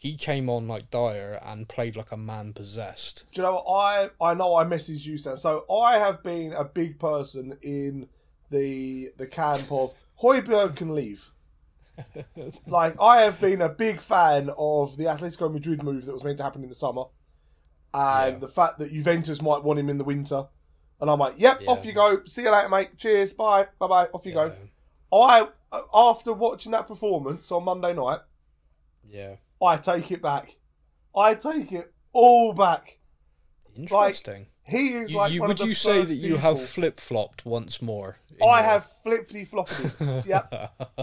he 0.00 0.16
came 0.16 0.48
on 0.48 0.68
like 0.68 0.90
Dier 0.92 1.40
and 1.42 1.68
played 1.68 1.96
like 1.96 2.12
a 2.12 2.16
man 2.16 2.52
possessed. 2.52 3.24
Do 3.32 3.42
you 3.42 3.46
know 3.46 3.54
what? 3.54 3.66
I 3.68 4.10
I 4.20 4.34
know 4.34 4.54
I 4.54 4.64
messaged 4.64 5.04
you, 5.04 5.18
Sam. 5.18 5.36
So 5.36 5.64
I 5.68 5.98
have 5.98 6.22
been 6.22 6.52
a 6.52 6.64
big 6.64 7.00
person 7.00 7.58
in 7.62 8.08
the 8.48 9.10
the 9.16 9.26
camp 9.26 9.70
of 9.72 9.92
Højbjerg 10.22 10.76
can 10.76 10.94
leave. 10.94 11.32
like 12.68 12.94
I 13.00 13.22
have 13.22 13.40
been 13.40 13.60
a 13.60 13.68
big 13.68 14.00
fan 14.00 14.50
of 14.56 14.96
the 14.96 15.04
Atletico 15.04 15.52
Madrid 15.52 15.82
move 15.82 16.06
that 16.06 16.12
was 16.12 16.22
meant 16.22 16.38
to 16.38 16.44
happen 16.44 16.62
in 16.62 16.68
the 16.68 16.76
summer, 16.76 17.06
and 17.92 18.34
yeah. 18.34 18.38
the 18.38 18.48
fact 18.48 18.78
that 18.78 18.92
Juventus 18.92 19.42
might 19.42 19.64
want 19.64 19.80
him 19.80 19.88
in 19.88 19.98
the 19.98 20.04
winter. 20.04 20.46
And 21.00 21.10
I'm 21.10 21.18
like, 21.18 21.34
yep, 21.38 21.60
yeah. 21.60 21.70
off 21.70 21.84
you 21.84 21.92
go. 21.92 22.22
See 22.24 22.42
you 22.42 22.50
later, 22.50 22.68
mate. 22.68 22.96
Cheers. 22.98 23.32
Bye. 23.32 23.66
Bye. 23.80 23.86
Bye. 23.86 24.08
Off 24.12 24.26
you 24.26 24.32
yeah. 24.32 24.50
go. 25.10 25.16
I 25.16 25.48
uh, 25.72 25.80
after 25.92 26.32
watching 26.32 26.70
that 26.72 26.86
performance 26.86 27.50
on 27.50 27.64
Monday 27.64 27.94
night. 27.94 28.20
Yeah. 29.08 29.36
I 29.62 29.76
take 29.76 30.10
it 30.10 30.22
back. 30.22 30.56
I 31.16 31.34
take 31.34 31.72
it 31.72 31.92
all 32.12 32.52
back. 32.52 32.98
Interesting. 33.74 34.38
Like, 34.38 34.48
he 34.68 34.88
is 34.92 35.12
like 35.12 35.32
you, 35.32 35.40
one 35.40 35.48
would 35.48 35.54
of 35.54 35.60
the 35.60 35.66
you 35.68 35.74
say 35.74 36.04
that 36.04 36.14
you 36.14 36.36
have 36.36 36.62
flip 36.62 37.00
flopped 37.00 37.46
once 37.46 37.80
more? 37.80 38.18
I 38.42 38.60
your... 38.60 38.70
have 38.70 38.90
flippity 39.02 39.46
flopped. 39.46 39.96
yep. 40.26 40.52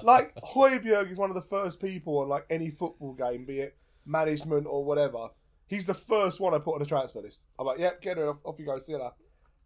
Like 0.03 0.35
Højbjerg 0.35 1.09
is 1.09 1.17
one 1.17 1.31
of 1.31 1.35
the 1.35 1.41
first 1.41 1.81
people 1.81 2.19
on 2.19 2.29
like 2.29 2.45
any 2.49 2.69
football 2.69 3.13
game, 3.13 3.45
be 3.45 3.59
it 3.59 3.77
management 4.05 4.67
or 4.67 4.85
whatever. 4.85 5.29
He's 5.67 5.87
the 5.87 5.95
first 5.95 6.39
one 6.39 6.53
I 6.53 6.59
put 6.59 6.75
on 6.75 6.81
a 6.81 6.85
transfer 6.85 7.21
list. 7.21 7.47
I'm 7.57 7.65
like, 7.65 7.79
yep, 7.79 8.01
get 8.01 8.19
it 8.19 8.21
off, 8.21 8.37
off 8.43 8.59
you 8.59 8.65
go, 8.65 8.77
see 8.77 8.91
you 8.91 8.99
later. 8.99 9.15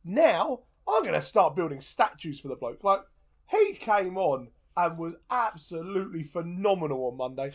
Now 0.06 0.62
I'm 0.88 1.04
gonna 1.04 1.22
start 1.22 1.58
building 1.58 1.82
statues 1.82 2.40
for 2.40 2.48
the 2.48 2.56
bloke. 2.56 2.84
Like 2.84 3.02
he 3.50 3.74
came 3.74 4.18
on 4.18 4.50
and 4.78 4.98
was 4.98 5.16
absolutely 5.30 6.24
phenomenal 6.24 7.08
on 7.08 7.18
Monday 7.18 7.52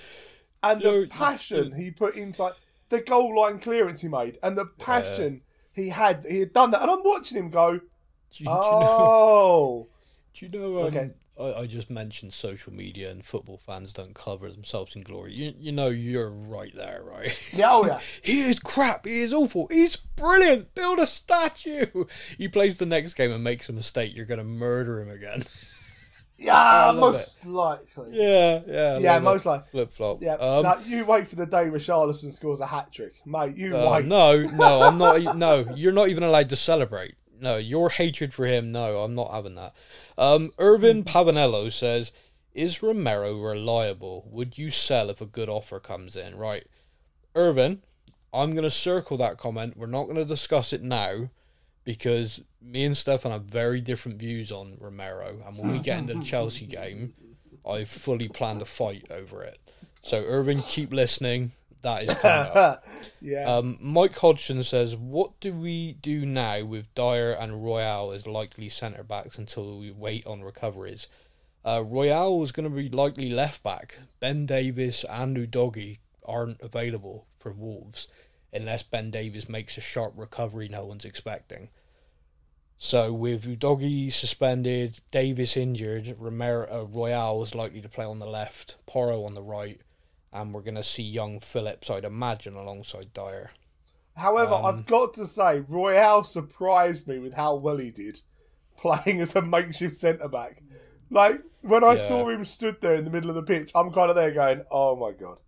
and 0.72 0.80
the 0.82 1.06
passion 1.10 1.72
he 1.72 1.90
put 1.90 2.14
into 2.16 2.42
like 2.42 2.54
the 2.88 3.00
goal 3.00 3.38
line 3.40 3.58
clearance 3.58 4.00
he 4.00 4.08
made 4.08 4.38
and 4.42 4.56
the 4.56 4.66
passion 4.66 5.42
he 5.72 5.88
had. 5.88 6.24
He 6.28 6.40
had 6.40 6.52
done 6.52 6.70
that, 6.72 6.82
and 6.82 6.90
I'm 6.90 7.02
watching 7.04 7.38
him 7.38 7.50
go. 7.50 7.70
Do 8.36 8.42
you, 8.42 8.46
do 8.46 8.50
you 8.50 8.50
know? 8.50 8.58
Oh, 8.98 9.88
Do 10.34 10.46
you 10.46 10.52
know? 10.52 10.80
Um, 10.80 10.86
Okay. 10.86 11.10
I, 11.36 11.62
I 11.62 11.66
just 11.66 11.90
mentioned 11.90 12.32
social 12.32 12.72
media 12.72 13.10
and 13.10 13.24
football 13.24 13.58
fans 13.58 13.92
don't 13.92 14.14
cover 14.14 14.48
themselves 14.50 14.94
in 14.94 15.02
glory. 15.02 15.32
You, 15.32 15.52
you 15.58 15.72
know, 15.72 15.88
you're 15.88 16.30
right 16.30 16.72
there, 16.76 17.02
right? 17.04 17.36
yeah, 17.52 17.72
oh 17.72 17.84
yeah. 17.86 17.98
he 18.22 18.42
is 18.42 18.60
crap. 18.60 19.04
He 19.04 19.20
is 19.22 19.32
awful. 19.32 19.66
He's 19.68 19.96
brilliant. 19.96 20.74
Build 20.76 21.00
a 21.00 21.06
statue. 21.06 22.04
He 22.38 22.46
plays 22.46 22.76
the 22.76 22.86
next 22.86 23.14
game 23.14 23.32
and 23.32 23.42
makes 23.42 23.68
a 23.68 23.72
mistake. 23.72 24.14
You're 24.14 24.26
gonna 24.26 24.44
murder 24.44 25.00
him 25.00 25.10
again. 25.10 25.44
Yeah, 26.36 26.92
most 26.94 27.46
likely. 27.46 28.08
yeah, 28.12 28.60
yeah. 28.66 28.94
I 28.96 28.98
Yeah, 28.98 29.18
most 29.20 29.46
likely. 29.46 29.68
Flip 29.70 29.92
flop. 29.92 30.22
Yeah, 30.22 30.34
Um, 30.34 30.62
no, 30.64 30.78
you 30.84 31.04
wait 31.04 31.28
for 31.28 31.36
the 31.36 31.46
day 31.46 31.66
Richarlison 31.66 32.32
scores 32.32 32.60
a 32.60 32.66
hat 32.66 32.92
trick, 32.92 33.14
mate. 33.24 33.56
You 33.56 33.76
uh, 33.76 33.92
wait. 33.92 34.06
no, 34.06 34.42
no, 34.42 34.82
I'm 34.86 34.98
not. 34.98 35.36
No, 35.36 35.66
you're 35.74 35.92
not 35.92 36.08
even 36.08 36.24
allowed 36.24 36.50
to 36.50 36.56
celebrate. 36.56 37.14
No, 37.40 37.56
your 37.56 37.90
hatred 37.90 38.34
for 38.34 38.46
him. 38.46 38.72
No, 38.72 39.02
I'm 39.02 39.14
not 39.14 39.32
having 39.32 39.54
that. 39.54 39.74
Um, 40.18 40.52
Irvin 40.58 41.04
Pavanello 41.04 41.70
says, 41.72 42.10
"Is 42.52 42.82
Romero 42.82 43.38
reliable? 43.40 44.26
Would 44.30 44.58
you 44.58 44.70
sell 44.70 45.10
if 45.10 45.20
a 45.20 45.26
good 45.26 45.48
offer 45.48 45.78
comes 45.78 46.16
in?" 46.16 46.36
Right, 46.36 46.66
Irvin. 47.34 47.82
I'm 48.32 48.50
going 48.50 48.64
to 48.64 48.70
circle 48.70 49.16
that 49.18 49.38
comment. 49.38 49.76
We're 49.76 49.86
not 49.86 50.04
going 50.04 50.16
to 50.16 50.24
discuss 50.24 50.72
it 50.72 50.82
now 50.82 51.30
because 51.84 52.40
me 52.62 52.84
and 52.84 52.96
Stefan 52.96 53.32
have 53.32 53.44
very 53.44 53.80
different 53.80 54.18
views 54.18 54.50
on 54.50 54.76
Romero. 54.80 55.38
And 55.46 55.56
when 55.58 55.70
we 55.70 55.78
get 55.78 55.98
into 55.98 56.14
the 56.14 56.24
Chelsea 56.24 56.66
game, 56.66 57.14
I 57.68 57.84
fully 57.84 58.28
plan 58.28 58.58
to 58.58 58.64
fight 58.64 59.06
over 59.10 59.42
it. 59.42 59.58
So, 60.02 60.22
Irvin, 60.22 60.62
keep 60.62 60.92
listening. 60.92 61.52
That 61.82 62.04
is 62.04 62.14
coming 62.14 62.52
up. 62.56 62.86
yeah, 63.20 63.44
Um, 63.46 63.76
Mike 63.80 64.16
Hodgson 64.16 64.62
says, 64.62 64.96
"What 64.96 65.38
do 65.40 65.52
we 65.52 65.92
do 65.92 66.24
now 66.24 66.64
with 66.64 66.94
Dier 66.94 67.32
and 67.38 67.62
Royal 67.62 68.10
as 68.12 68.26
likely 68.26 68.70
centre 68.70 69.02
backs 69.02 69.36
until 69.36 69.78
we 69.78 69.90
wait 69.90 70.26
on 70.26 70.42
recoveries?" 70.42 71.08
Uh, 71.62 71.82
Royal 71.86 72.42
is 72.42 72.52
going 72.52 72.68
to 72.68 72.74
be 72.74 72.88
likely 72.88 73.28
left 73.30 73.62
back. 73.62 73.98
Ben 74.20 74.46
Davies 74.46 75.04
and 75.10 75.36
Udogie 75.36 75.98
aren't 76.24 76.60
available 76.62 77.26
for 77.38 77.52
Wolves 77.52 78.08
unless 78.54 78.82
Ben 78.82 79.10
Davies 79.10 79.48
makes 79.48 79.76
a 79.76 79.80
sharp 79.82 80.14
recovery 80.16 80.68
no 80.68 80.84
one's 80.86 81.04
expecting. 81.04 81.70
So 82.78 83.12
with 83.12 83.44
Udogie 83.44 84.12
suspended, 84.12 85.00
Davies 85.10 85.56
injured, 85.56 86.14
Romero 86.18 86.66
uh, 86.70 86.84
Royal 86.84 87.42
is 87.42 87.54
likely 87.54 87.80
to 87.80 87.88
play 87.88 88.04
on 88.04 88.18
the 88.20 88.26
left, 88.26 88.76
Porro 88.86 89.24
on 89.24 89.34
the 89.34 89.42
right, 89.42 89.80
and 90.32 90.52
we're 90.54 90.62
going 90.62 90.74
to 90.76 90.82
see 90.84 91.02
young 91.02 91.40
Phillips, 91.40 91.90
I'd 91.90 92.04
imagine, 92.04 92.54
alongside 92.54 93.12
Dier. 93.12 93.50
However, 94.16 94.54
um, 94.54 94.64
I've 94.64 94.86
got 94.86 95.14
to 95.14 95.26
say, 95.26 95.60
Royal 95.60 96.24
surprised 96.24 97.06
me 97.08 97.18
with 97.18 97.34
how 97.34 97.56
well 97.56 97.78
he 97.78 97.90
did 97.90 98.20
playing 98.76 99.20
as 99.20 99.34
a 99.36 99.42
makeshift 99.42 99.94
centre 99.96 100.28
back. 100.28 100.62
Like 101.10 101.42
when 101.62 101.84
I 101.84 101.94
Yeah. 101.94 101.96
saw 101.96 102.28
him 102.28 102.44
stood 102.44 102.80
there 102.80 102.94
in 102.94 103.04
the 103.04 103.10
middle 103.10 103.30
of 103.30 103.36
the 103.36 103.42
pitch, 103.42 103.70
I'm 103.74 103.92
kind 103.92 104.10
of 104.10 104.16
there 104.16 104.30
going, 104.32 104.64
"Oh 104.70 104.96
my 104.96 105.12
god, 105.12 105.40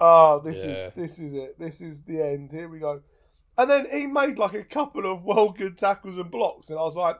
oh 0.00 0.40
this 0.40 0.64
Yeah. 0.64 0.70
is 0.70 0.94
this 0.94 1.18
is 1.18 1.34
it, 1.34 1.58
this 1.58 1.80
is 1.80 2.02
the 2.02 2.22
end. 2.22 2.52
Here 2.52 2.68
we 2.68 2.78
go." 2.78 3.02
And 3.56 3.68
then 3.68 3.86
he 3.90 4.06
made 4.06 4.38
like 4.38 4.54
a 4.54 4.64
couple 4.64 5.10
of 5.10 5.24
well 5.24 5.50
good 5.50 5.76
tackles 5.78 6.18
and 6.18 6.30
blocks, 6.30 6.70
and 6.70 6.78
I 6.78 6.82
was 6.82 6.96
like, 6.96 7.18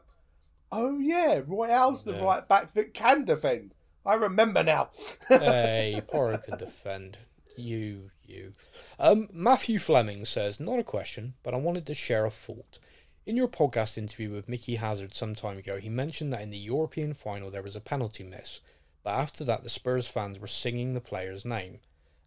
"Oh 0.70 0.98
yeah, 0.98 1.40
Royal's 1.46 2.04
the 2.04 2.12
Yeah. 2.12 2.24
right 2.24 2.48
back 2.48 2.74
that 2.74 2.94
can 2.94 3.24
defend." 3.24 3.74
I 4.06 4.14
remember 4.14 4.62
now. 4.62 4.90
hey, 5.28 6.00
Porro 6.08 6.38
can 6.38 6.56
defend. 6.58 7.18
You, 7.58 8.10
you. 8.24 8.54
Um, 8.98 9.28
Matthew 9.32 9.78
Fleming 9.80 10.24
says, 10.24 10.60
not 10.60 10.78
a 10.78 10.84
question, 10.84 11.34
but 11.42 11.52
I 11.52 11.58
wanted 11.58 11.84
to 11.86 11.94
share 11.94 12.24
a 12.24 12.30
thought. 12.30 12.78
In 13.26 13.36
your 13.36 13.48
podcast 13.48 13.98
interview 13.98 14.30
with 14.30 14.48
Micky 14.48 14.76
Hazard 14.76 15.12
some 15.14 15.34
time 15.34 15.58
ago, 15.58 15.76
he 15.78 15.88
mentioned 15.90 16.32
that 16.32 16.40
in 16.40 16.50
the 16.50 16.56
European 16.56 17.12
final 17.12 17.50
there 17.50 17.62
was 17.64 17.76
a 17.76 17.80
penalty 17.80 18.22
miss, 18.24 18.60
but 19.02 19.10
after 19.10 19.44
that 19.44 19.64
the 19.64 19.68
Spurs 19.68 20.06
fans 20.08 20.38
were 20.38 20.46
singing 20.46 20.94
the 20.94 21.00
player's 21.00 21.44
name. 21.44 21.80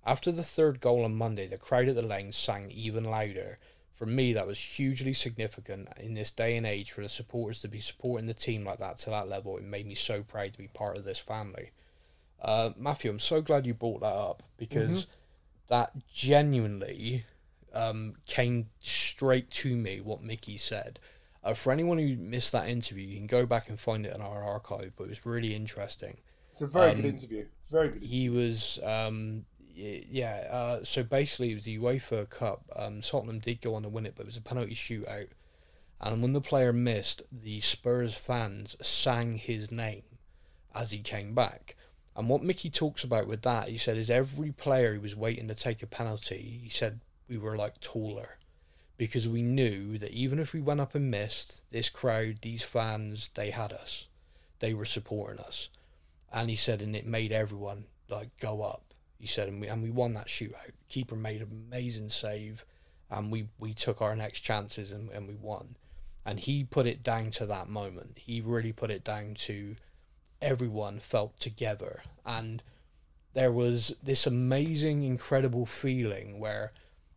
After 0.05 0.31
the 0.31 0.43
third 0.43 0.79
goal 0.79 1.03
on 1.03 1.15
Monday, 1.15 1.47
the 1.47 1.57
crowd 1.57 1.87
at 1.87 1.95
the 1.95 2.01
lane 2.01 2.31
sang 2.31 2.71
even 2.71 3.03
louder. 3.03 3.59
For 3.93 4.05
me, 4.07 4.33
that 4.33 4.47
was 4.47 4.57
hugely 4.57 5.13
significant 5.13 5.89
in 5.99 6.15
this 6.15 6.31
day 6.31 6.57
and 6.57 6.65
age 6.65 6.91
for 6.91 7.01
the 7.01 7.09
supporters 7.09 7.61
to 7.61 7.67
be 7.67 7.79
supporting 7.79 8.25
the 8.25 8.33
team 8.33 8.65
like 8.65 8.79
that 8.79 8.97
to 8.99 9.11
that 9.11 9.27
level. 9.27 9.57
It 9.57 9.63
made 9.63 9.85
me 9.85 9.93
so 9.93 10.23
proud 10.23 10.53
to 10.53 10.57
be 10.57 10.67
part 10.69 10.97
of 10.97 11.03
this 11.03 11.19
family. 11.19 11.69
Uh, 12.41 12.71
Matthew, 12.75 13.11
I'm 13.11 13.19
so 13.19 13.41
glad 13.41 13.67
you 13.67 13.75
brought 13.75 14.01
that 14.01 14.07
up 14.07 14.41
because 14.57 15.05
that 15.67 15.91
genuinely 16.11 17.25
um, 17.73 18.15
came 18.25 18.69
straight 18.79 19.51
to 19.51 19.75
me 19.75 20.01
what 20.01 20.23
Micky 20.23 20.57
said. 20.57 20.99
Uh, 21.43 21.53
for 21.53 21.71
anyone 21.71 21.99
who 21.99 22.15
missed 22.17 22.51
that 22.53 22.67
interview, 22.67 23.05
you 23.07 23.17
can 23.17 23.27
go 23.27 23.45
back 23.45 23.69
and 23.69 23.79
find 23.79 24.07
it 24.07 24.15
in 24.15 24.21
our 24.21 24.43
archive, 24.43 24.93
but 24.95 25.03
it 25.03 25.09
was 25.09 25.25
really 25.27 25.53
interesting. 25.53 26.17
It's 26.51 26.61
a 26.61 26.67
very 26.67 26.91
Um, 26.91 26.95
good 26.97 27.05
interview. 27.05 27.45
Very 27.69 27.89
good. 27.89 28.03
He 28.03 28.29
was, 28.29 28.79
um, 28.83 29.45
yeah, 29.75 30.47
uh, 30.49 30.83
so 30.83 31.03
basically 31.03 31.51
it 31.51 31.55
was 31.55 31.65
the 31.65 31.77
UEFA 31.77 32.29
Cup. 32.29 32.63
Um, 32.75 33.01
Tottenham 33.01 33.39
did 33.39 33.61
go 33.61 33.75
on 33.75 33.83
to 33.83 33.89
win 33.89 34.05
it, 34.05 34.13
but 34.15 34.23
it 34.23 34.27
was 34.27 34.37
a 34.37 34.41
penalty 34.41 34.75
shootout. 34.75 35.27
And 35.99 36.21
when 36.21 36.33
the 36.33 36.41
player 36.41 36.73
missed, 36.73 37.21
the 37.31 37.59
Spurs 37.59 38.15
fans 38.15 38.75
sang 38.81 39.33
his 39.33 39.71
name 39.71 40.03
as 40.73 40.91
he 40.91 40.99
came 40.99 41.35
back. 41.35 41.75
And 42.15 42.27
what 42.27 42.43
Micky 42.43 42.69
talks 42.69 43.03
about 43.03 43.27
with 43.27 43.43
that, 43.43 43.69
he 43.69 43.77
said, 43.77 43.97
is 43.97 44.09
every 44.09 44.51
player 44.51 44.95
who 44.95 45.01
was 45.01 45.15
waiting 45.15 45.47
to 45.47 45.55
take 45.55 45.81
a 45.81 45.87
penalty, 45.87 46.59
he 46.63 46.69
said 46.69 47.01
we 47.29 47.37
were 47.37 47.55
like 47.55 47.79
taller. 47.79 48.37
Because 48.97 49.27
we 49.27 49.41
knew 49.41 49.97
that 49.97 50.11
even 50.11 50.37
if 50.37 50.53
we 50.53 50.61
went 50.61 50.79
up 50.79 50.93
and 50.93 51.09
missed, 51.09 51.63
this 51.71 51.89
crowd, 51.89 52.39
these 52.41 52.63
fans, 52.63 53.29
they 53.33 53.51
had 53.51 53.71
us. 53.71 54.05
They 54.59 54.73
were 54.73 54.85
supporting 54.85 55.39
us. 55.39 55.69
And 56.33 56.49
he 56.49 56.55
said, 56.55 56.81
and 56.81 56.95
it 56.95 57.05
made 57.07 57.31
everyone 57.31 57.85
like 58.09 58.29
go 58.39 58.61
up. 58.61 58.90
He 59.21 59.27
said, 59.27 59.47
and 59.47 59.61
we 59.61 59.67
and 59.67 59.83
we 59.83 59.91
won 59.91 60.13
that 60.15 60.27
shootout. 60.27 60.71
Keeper 60.89 61.15
made 61.15 61.43
an 61.43 61.67
amazing 61.69 62.09
save, 62.09 62.65
and 63.07 63.31
we 63.31 63.49
we 63.59 63.71
took 63.71 64.01
our 64.01 64.15
next 64.15 64.39
chances 64.39 64.91
and, 64.91 65.11
and 65.11 65.27
we 65.27 65.35
won. 65.35 65.77
And 66.25 66.39
he 66.39 66.63
put 66.63 66.87
it 66.87 67.03
down 67.03 67.29
to 67.31 67.45
that 67.45 67.69
moment. 67.69 68.17
He 68.17 68.41
really 68.41 68.73
put 68.73 68.89
it 68.89 69.03
down 69.03 69.35
to 69.35 69.75
everyone 70.41 70.99
felt 70.99 71.39
together, 71.39 72.01
and 72.25 72.63
there 73.33 73.51
was 73.51 73.95
this 74.01 74.25
amazing, 74.25 75.03
incredible 75.03 75.67
feeling 75.67 76.39
where 76.39 76.71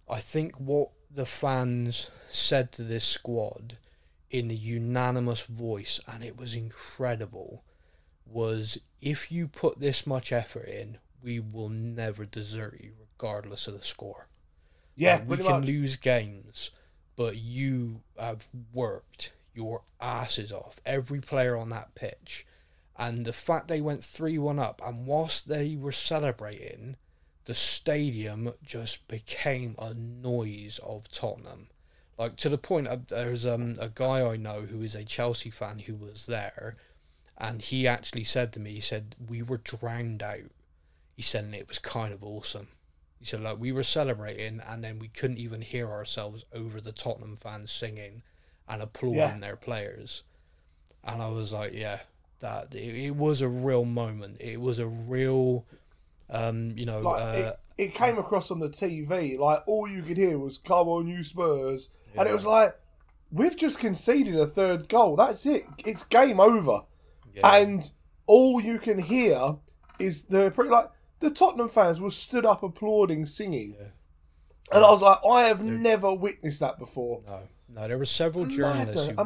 I 0.07 0.21
think 0.21 0.57
what 0.57 0.91
the 1.11 1.25
fans 1.25 2.11
said 2.29 2.71
to 2.73 2.83
this 2.83 3.05
squad 3.05 3.79
in 4.31 4.51
a 4.51 4.55
unanimous 4.55 5.41
voice, 5.41 6.01
and 6.07 6.23
it 6.23 6.37
was 6.37 6.55
incredible, 6.55 7.65
was 8.27 8.79
if 9.01 9.33
you 9.33 9.49
put 9.49 9.81
this 9.81 10.07
much 10.07 10.33
effort 10.33 10.69
in, 10.69 10.99
we 11.25 11.41
will 11.41 11.71
never 11.71 12.27
desert 12.27 12.81
you, 12.81 12.93
regardless 13.01 13.67
of 13.69 13.79
the 13.79 13.85
score. 13.85 14.29
yeah, 14.97 15.19
Like, 15.19 15.29
we 15.29 15.37
can 15.39 15.61
much. 15.61 15.67
lose 15.67 15.97
games, 15.97 16.71
but 17.17 17.37
you 17.37 18.03
have 18.19 18.49
worked 18.73 19.33
your 19.55 19.83
asses 20.01 20.53
off. 20.53 20.81
Every 20.87 21.21
player 21.21 21.57
on 21.57 21.71
that 21.71 21.95
pitch. 21.95 22.47
And 22.97 23.25
the 23.25 23.33
fact 23.33 23.69
they 23.69 23.81
went 23.81 24.05
3 24.05 24.39
1 24.39 24.59
up, 24.59 24.81
and 24.85 25.07
whilst 25.07 25.49
they 25.49 25.77
were 25.77 25.93
celebrating, 25.93 26.97
the 27.47 27.55
stadium 27.55 28.53
just 28.63 29.07
became 29.09 29.75
a 29.79 29.95
noise 29.95 30.79
of 30.81 31.09
Tottenham. 31.11 31.69
Like 32.19 32.37
to 32.37 32.49
the 32.49 32.59
point, 32.59 32.87
of, 32.89 33.09
there's 33.09 33.47
um, 33.47 33.77
a 33.81 33.89
guy 33.89 34.25
I 34.27 34.37
know 34.37 34.63
who 34.63 34.83
is 34.83 34.95
a 34.95 35.05
Chelsea 35.05 35.51
fan 35.51 35.81
who 35.81 35.97
was 35.97 36.27
there, 36.27 36.77
and 37.37 37.61
he 37.63 37.87
actually 37.87 38.25
said 38.25 38.53
to 38.53 38.61
me, 38.61 38.75
he 38.75 38.81
said, 38.81 39.17
We 39.19 39.43
were 39.43 39.59
drowned 39.59 40.23
out. 40.23 40.53
He 41.15 41.23
said, 41.23 41.45
and 41.45 41.55
it 41.55 41.69
was 41.69 41.79
kind 41.79 42.13
of 42.13 42.23
awesome. 42.25 42.69
He 43.21 43.25
said, 43.27 43.41
like, 43.41 43.59
we 43.59 43.73
were 43.73 43.83
celebrating, 43.85 44.61
and 44.69 44.83
then 44.85 44.99
we 44.99 45.09
couldn't 45.09 45.39
even 45.39 45.61
hear 45.63 45.91
ourselves 45.91 46.45
over 46.53 46.81
the 46.81 46.93
Tottenham 46.93 47.37
fans 47.37 47.71
singing 47.73 48.23
and 48.69 48.83
applauding 48.83 49.19
Yeah. 49.19 49.39
their 49.39 49.57
players. 49.57 50.25
And 51.05 51.23
I 51.23 51.29
was 51.29 51.53
like, 51.53 51.73
yeah, 51.73 52.01
that 52.41 52.75
it, 52.75 52.95
it 53.07 53.17
was 53.17 53.41
a 53.43 53.49
real 53.49 53.85
moment. 53.85 54.39
It 54.41 54.61
was 54.61 54.79
a 54.79 54.87
real, 54.87 55.65
um, 56.31 56.73
you 56.77 56.87
know, 56.87 57.01
like 57.01 57.23
uh, 57.23 57.53
it, 57.79 57.85
it 57.87 57.95
came 57.95 58.19
across 58.19 58.51
on 58.51 58.59
the 58.59 58.69
TV. 58.69 59.39
Like 59.39 59.63
all 59.67 59.87
you 59.89 60.03
could 60.03 60.17
hear 60.17 60.39
was 60.39 60.57
"Come 60.59 60.89
on, 60.89 61.07
you 61.07 61.23
Spurs," 61.23 61.91
and 62.17 62.27
it 62.29 62.33
was 62.33 62.47
like 62.47 62.75
we've 63.31 63.57
just 63.57 63.79
conceded 63.79 64.35
a 64.37 64.47
third 64.47 64.89
goal. 64.89 65.17
That's 65.17 65.45
it. 65.47 65.65
It's 65.79 66.03
game 66.05 66.41
over. 66.41 66.83
yeah, 67.35 67.55
And 67.57 67.89
all 68.27 68.61
you 68.61 68.79
can 68.79 68.99
hear 68.99 69.57
is 69.99 70.25
the 70.25 70.51
pretty 70.51 70.71
like 70.71 70.89
the 71.21 71.31
Tottenham 71.31 71.69
fans 71.69 72.01
were 72.01 72.11
stood 72.11 72.45
up 72.47 72.63
applauding, 72.63 73.27
singing. 73.27 73.77
And 74.73 74.85
I 74.85 74.91
was 74.91 75.03
like, 75.03 75.19
I 75.29 75.45
have 75.45 75.63
never 75.63 76.13
witnessed 76.13 76.61
that 76.61 76.79
before. 76.79 77.23
no, 77.27 77.41
no, 77.69 77.89
there 77.89 77.99
were 77.99 78.05
several 78.05 78.47
journalists 78.47 79.09
who, 79.09 79.19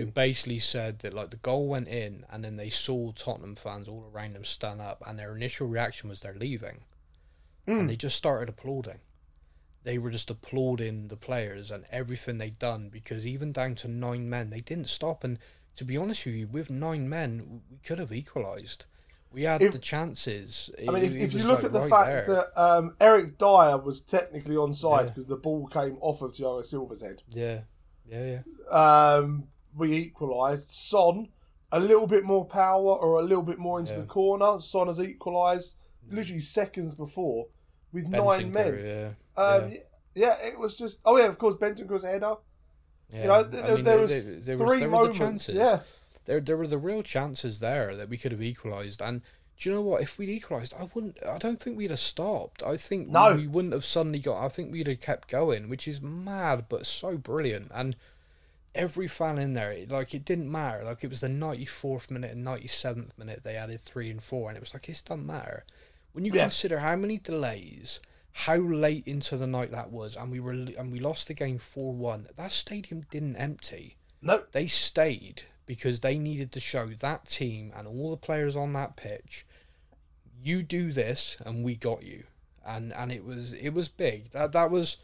who 0.00 0.06
basically 0.06 0.58
said 0.58 0.98
that 1.00 1.14
like 1.14 1.30
the 1.30 1.36
goal 1.38 1.68
went 1.68 1.88
in, 1.88 2.24
and 2.30 2.44
then 2.44 2.56
they 2.56 2.70
saw 2.70 3.12
Tottenham 3.12 3.56
fans 3.56 3.88
all 3.88 4.10
around 4.12 4.34
them 4.34 4.44
stand 4.44 4.80
up, 4.80 5.02
and 5.06 5.18
their 5.18 5.34
initial 5.34 5.66
reaction 5.68 6.08
was 6.08 6.20
they're 6.20 6.34
leaving, 6.34 6.84
Hmm. 7.66 7.80
and 7.80 7.90
they 7.90 7.96
just 7.96 8.16
started 8.16 8.48
applauding. 8.48 9.00
they 9.84 9.98
were 9.98 10.10
just 10.10 10.30
applauding 10.30 11.08
the 11.08 11.16
players 11.16 11.70
and 11.70 11.84
everything 11.90 12.38
they'd 12.38 12.58
done 12.58 12.88
because 12.88 13.26
even 13.26 13.52
down 13.52 13.74
to 13.74 13.86
nine 13.86 14.30
men, 14.30 14.48
they 14.48 14.62
didn't 14.62 14.88
stop. 14.88 15.22
And 15.22 15.38
to 15.76 15.84
be 15.84 15.94
honest 15.98 16.24
with 16.24 16.34
you, 16.34 16.46
with 16.46 16.70
nine 16.70 17.06
men, 17.06 17.60
we 17.70 17.76
could 17.84 17.98
have 17.98 18.10
equalised. 18.10 18.86
We 19.34 19.42
had 19.42 19.60
If- 19.62 19.72
the 19.72 19.78
chances. 19.80 20.70
I 20.78 20.90
mean, 20.92 21.02
if, 21.04 21.12
if 21.14 21.32
you 21.34 21.40
look 21.42 21.58
like, 21.58 21.64
at 21.64 21.72
the 21.72 21.80
right 21.80 21.90
fact 21.90 22.26
there. 22.26 22.26
that 22.54 22.60
um, 22.62 22.94
Eric 23.00 23.36
Dier 23.36 23.76
was 23.78 24.00
technically 24.00 24.54
onside 24.54 24.98
Yeah. 24.98 25.02
because 25.08 25.26
the 25.26 25.36
ball 25.36 25.66
came 25.66 25.98
off 26.00 26.22
of 26.22 26.30
Thiago 26.32 26.64
Silva's 26.64 27.02
head, 27.02 27.22
yeah, 27.30 27.62
yeah, 28.06 28.40
yeah, 28.70 28.70
um, 28.70 29.48
we 29.76 29.92
equalised. 29.96 30.70
Son, 30.70 31.28
a 31.72 31.80
little 31.80 32.06
bit 32.06 32.22
more 32.24 32.44
power 32.44 32.94
or 32.94 33.18
a 33.18 33.22
little 33.24 33.42
bit 33.42 33.58
more 33.58 33.80
into 33.80 33.92
Yeah. 33.94 34.00
the 34.00 34.06
corner. 34.06 34.58
Son 34.60 34.86
has 34.86 35.00
equalised 35.00 35.74
literally 36.08 36.38
seconds 36.40 36.94
before 36.94 37.46
with 37.92 38.06
nine 38.06 38.52
men. 38.52 38.84
Yeah, 38.86 39.42
Um, 39.42 39.70
yeah. 39.72 39.78
yeah. 40.14 40.34
it 40.46 40.58
was 40.58 40.76
just. 40.78 41.00
Oh 41.04 41.16
yeah, 41.16 41.26
of 41.26 41.38
course, 41.38 41.56
Bentancur's 41.56 42.04
header. 42.04 42.36
yeah. 43.10 43.22
You 43.22 43.26
know, 43.28 43.34
I 43.34 43.42
there, 43.42 43.74
mean, 43.74 43.84
there 43.84 43.96
they- 43.96 44.02
was 44.02 44.46
there 44.46 44.56
three 44.56 44.56
there 44.56 44.66
were 44.66 44.78
the 44.78 44.88
moments. 44.88 45.18
chances. 45.18 45.54
Yeah, 45.56 45.80
there 46.24 46.40
there 46.40 46.56
were 46.56 46.66
the 46.66 46.78
real 46.78 47.02
chances 47.02 47.60
there 47.60 47.94
that 47.96 48.08
we 48.08 48.16
could 48.16 48.32
have 48.32 48.42
equalised. 48.42 49.00
And 49.02 49.22
do 49.58 49.68
you 49.68 49.74
know 49.74 49.82
what? 49.82 50.02
If 50.02 50.18
we'd 50.18 50.28
equalised, 50.28 50.74
I 50.74 50.88
wouldn't. 50.94 51.18
I 51.24 51.38
don't 51.38 51.60
think 51.60 51.76
we'd 51.76 51.90
have 51.90 52.00
stopped. 52.00 52.62
I 52.62 52.76
think 52.76 53.08
No. 53.08 53.36
we 53.36 53.46
wouldn't 53.46 53.74
have 53.74 53.84
suddenly 53.84 54.18
got. 54.18 54.44
I 54.44 54.48
think 54.48 54.72
we'd 54.72 54.86
have 54.88 55.00
kept 55.00 55.28
going, 55.28 55.68
which 55.68 55.86
is 55.86 56.00
mad, 56.02 56.66
but 56.68 56.86
so 56.86 57.16
brilliant. 57.16 57.70
And 57.74 57.94
every 58.74 59.06
fan 59.06 59.38
in 59.38 59.52
there, 59.54 59.70
it, 59.70 59.90
like 59.90 60.14
it 60.14 60.24
didn't 60.24 60.50
matter. 60.50 60.84
Like 60.84 61.04
it 61.04 61.10
was 61.10 61.20
the 61.20 61.28
ninety 61.28 61.64
fourth 61.66 62.10
minute 62.10 62.32
and 62.32 62.42
ninety 62.44 62.66
seventh 62.66 63.16
minute. 63.16 63.44
They 63.44 63.56
added 63.56 63.80
three 63.80 64.10
and 64.10 64.22
four, 64.22 64.48
and 64.48 64.56
it 64.56 64.60
was 64.60 64.74
like 64.74 64.88
it 64.88 65.02
doesn't 65.06 65.26
matter 65.26 65.64
when 66.12 66.24
you 66.24 66.32
Yeah. 66.32 66.42
consider 66.42 66.80
how 66.80 66.96
many 66.96 67.18
delays. 67.18 68.00
How 68.36 68.56
late 68.56 69.06
into 69.06 69.36
the 69.36 69.46
night 69.46 69.70
that 69.70 69.92
was, 69.92 70.16
and 70.16 70.32
we 70.32 70.40
were 70.40 70.50
and 70.52 70.90
we 70.90 70.98
lost 70.98 71.28
the 71.28 71.34
game 71.34 71.58
four 71.58 71.94
one. 71.94 72.26
That 72.36 72.50
stadium 72.50 73.06
didn't 73.08 73.36
empty 73.36 73.96
no, 74.20 74.42
they 74.50 74.66
stayed 74.66 75.44
because 75.66 76.00
they 76.00 76.18
needed 76.18 76.52
to 76.52 76.60
show 76.60 76.86
that 76.86 77.26
team 77.26 77.72
and 77.74 77.86
all 77.86 78.10
the 78.10 78.16
players 78.16 78.56
on 78.56 78.72
that 78.74 78.96
pitch 78.96 79.46
you 80.44 80.62
do 80.62 80.92
this 80.92 81.38
and 81.44 81.64
we 81.64 81.74
got 81.74 82.02
you. 82.02 82.24
And 82.66 82.92
and 82.92 83.10
it 83.10 83.24
was 83.24 83.52
it 83.54 83.70
was 83.70 83.88
big. 83.88 84.30
That 84.30 84.52
that 84.52 84.70
was 84.70 84.98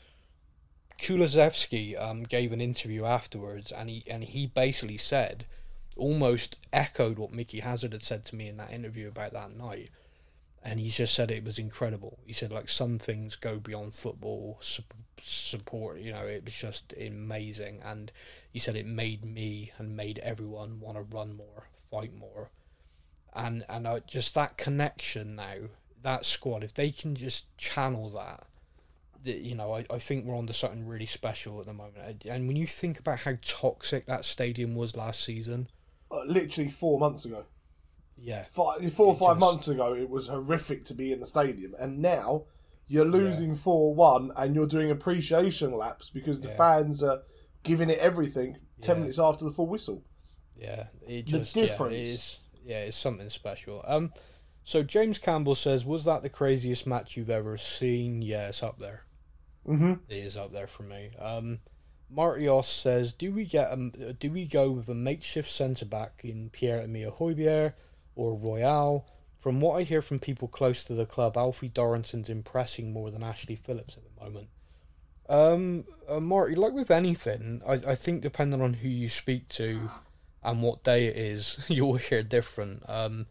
Kulusevski 0.99 1.99
um 2.01 2.25
gave 2.25 2.53
an 2.53 2.61
interview 2.61 3.05
afterwards 3.05 3.73
and 3.73 3.89
he 3.89 4.05
and 4.09 4.23
he 4.23 4.47
basically 4.47 4.99
said 4.99 5.47
almost 5.97 6.59
echoed 6.73 7.19
what 7.19 7.33
Micky 7.33 7.61
Hazard 7.61 7.93
had 7.93 8.03
said 8.03 8.25
to 8.27 8.37
me 8.37 8.49
in 8.49 8.57
that 8.59 8.73
interview 8.73 9.09
about 9.09 9.33
that 9.33 9.57
night. 9.57 9.91
And 10.63 10.79
he 10.79 10.91
just 10.91 11.15
said 11.15 11.31
it 11.31 11.45
was 11.45 11.59
incredible. 11.59 12.19
He 12.27 12.35
said 12.35 12.53
like 12.53 12.69
some 12.69 12.99
things 12.99 13.35
go 13.35 13.59
beyond 13.59 13.95
football 13.95 14.59
support. 15.23 16.01
You 16.01 16.13
know, 16.13 16.25
it 16.25 16.45
was 16.45 16.55
just 16.55 16.95
amazing, 17.01 17.81
and 17.85 18.11
you 18.53 18.61
said 18.61 18.77
it 18.77 18.87
made 18.87 19.25
me 19.25 19.73
and 19.79 19.97
made 19.97 20.19
everyone 20.21 20.81
want 20.81 20.97
to 20.97 21.03
run 21.03 21.37
more, 21.37 21.65
fight 21.91 22.15
more, 22.15 22.51
and 23.35 23.65
and 23.69 23.87
uh, 23.87 24.01
just 24.07 24.35
that 24.35 24.57
connection 24.57 25.37
now, 25.37 25.57
that 26.03 26.25
squad. 26.25 26.65
If 26.65 26.75
they 26.75 26.91
can 26.91 27.15
just 27.15 27.57
channel 27.57 28.11
that, 28.11 28.47
you 29.25 29.55
know, 29.55 29.75
I, 29.75 29.85
I 29.91 29.99
think 29.99 30.25
we're 30.25 30.37
on 30.37 30.47
to 30.47 30.53
something 30.53 30.87
really 30.87 31.07
special 31.07 31.61
at 31.61 31.67
the 31.67 31.75
moment. 31.75 32.25
And 32.25 32.49
when 32.49 32.57
you 32.57 32.67
think 32.67 32.99
about 32.99 33.21
how 33.21 33.35
toxic 33.43 34.07
that 34.07 34.25
stadium 34.25 34.75
was 34.75 34.97
last 34.97 35.23
season, 35.25 35.69
uh, 36.11 36.25
literally 36.25 36.71
four 36.71 36.99
months 36.99 37.25
ago. 37.25 37.45
yeah, 38.19 38.45
five, 38.51 38.93
four 38.95 39.09
or 39.09 39.17
five 39.17 39.37
just- 39.37 39.41
months 39.41 39.69
ago, 39.69 39.95
it 39.95 40.09
was 40.11 40.29
horrific 40.29 40.85
to 40.87 40.95
be 40.95 41.13
in 41.13 41.21
the 41.21 41.27
stadium, 41.27 41.75
and 41.79 41.99
now 42.01 42.45
you're 42.91 43.05
losing 43.05 43.55
four 43.55 43.95
one, 43.95 44.33
and 44.37 44.55
you're 44.55 44.67
doing 44.67 44.91
appreciation 44.91 45.73
laps 45.73 46.11
because 46.11 46.41
the 46.41 46.49
Yeah. 46.49 46.57
fans 46.57 47.03
are 47.03 47.23
giving 47.63 47.89
it 47.89 47.99
everything 48.01 48.59
ten 48.81 48.97
Yeah. 48.97 49.01
minutes 49.03 49.19
after 49.19 49.45
the 49.45 49.53
full 49.53 49.67
whistle. 49.69 50.03
Yeah, 50.57 50.89
it 51.07 51.27
The 51.27 51.39
difference. 51.39 51.55
Yeah, 51.57 51.87
it 51.87 51.93
is, 52.07 52.39
yeah, 52.65 52.79
it's 52.81 52.97
something 52.97 53.31
special. 53.31 53.83
Um, 53.87 54.13
so 54.65 54.83
James 54.83 55.19
Campbell 55.19 55.55
says, 55.55 55.87
"Was 55.87 56.05
that 56.05 56.23
the 56.23 56.29
craziest 56.29 56.87
match 56.87 57.17
you've 57.17 57.31
ever 57.31 57.57
seen?" 57.57 58.23
Yeah, 58.23 58.49
it's 58.49 58.63
up 58.63 58.79
there. 58.79 59.05
Mm-hmm. 59.67 59.93
It 60.09 60.17
is 60.25 60.37
up 60.37 60.53
there 60.53 60.67
for 60.67 60.83
me. 60.83 61.11
Um, 61.19 61.61
Martios 62.09 62.67
says, 62.69 63.13
"Do 63.13 63.31
we 63.33 63.45
get 63.45 63.71
um, 63.71 63.93
do 64.19 64.33
we 64.33 64.47
go 64.47 64.73
with 64.73 64.89
a 64.89 64.95
makeshift 64.95 65.49
centre 65.51 65.85
back 65.87 66.23
in 66.25 66.51
Pierre 66.51 66.81
Emile 66.83 67.13
Højbjerg 67.13 67.75
or 68.17 68.35
Royal?" 68.37 69.07
From 69.41 69.61
what 69.61 69.79
I 69.79 69.83
hear 69.85 70.03
from 70.03 70.19
people 70.19 70.49
close 70.49 70.85
to 70.85 70.95
the 70.95 71.07
club, 71.07 71.37
Alfie 71.37 71.69
Dorrington's 71.69 72.29
impressing 72.29 72.93
more 72.93 73.11
than 73.11 73.23
Ashley 73.23 73.57
Phillips 73.57 73.97
at 73.97 74.03
the 74.05 74.25
moment. 74.25 74.49
Um, 75.31 75.85
uh, 76.09 76.21
Marty, 76.21 76.57
like 76.57 76.75
with 76.75 76.91
anything, 76.91 77.63
I, 77.67 77.75
I 77.75 77.95
think 77.95 78.21
depending 78.21 78.61
on 78.61 78.75
who 78.75 78.89
you 78.89 79.09
speak 79.09 79.49
to 79.51 79.91
and 80.43 80.61
what 80.61 80.85
day 80.85 81.07
it 81.07 81.17
is, 81.17 81.65
you'll 81.69 81.97
hear 81.97 82.23
different. 82.23 82.83
Um, 82.87 83.27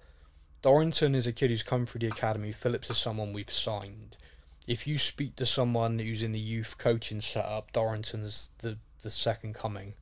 Dorrington 0.61 1.13
is 1.13 1.27
a 1.27 1.31
kid 1.31 1.51
who's 1.51 1.61
come 1.61 1.85
through 1.85 1.99
the 1.99 2.07
academy. 2.07 2.51
Phillips 2.51 2.89
is 2.89 2.97
someone 2.97 3.31
we've 3.31 3.51
signed. 3.51 4.17
If 4.65 4.87
you 4.87 4.97
speak 4.97 5.35
to 5.37 5.45
someone 5.45 5.99
who's 5.99 6.23
in 6.23 6.31
the 6.31 6.39
youth 6.39 6.77
coaching 6.77 7.21
setup, 7.21 7.71
Dorrington's 7.71 8.49
the, 8.59 8.77
the 9.01 9.09
second 9.09 9.53
coming. 9.55 9.93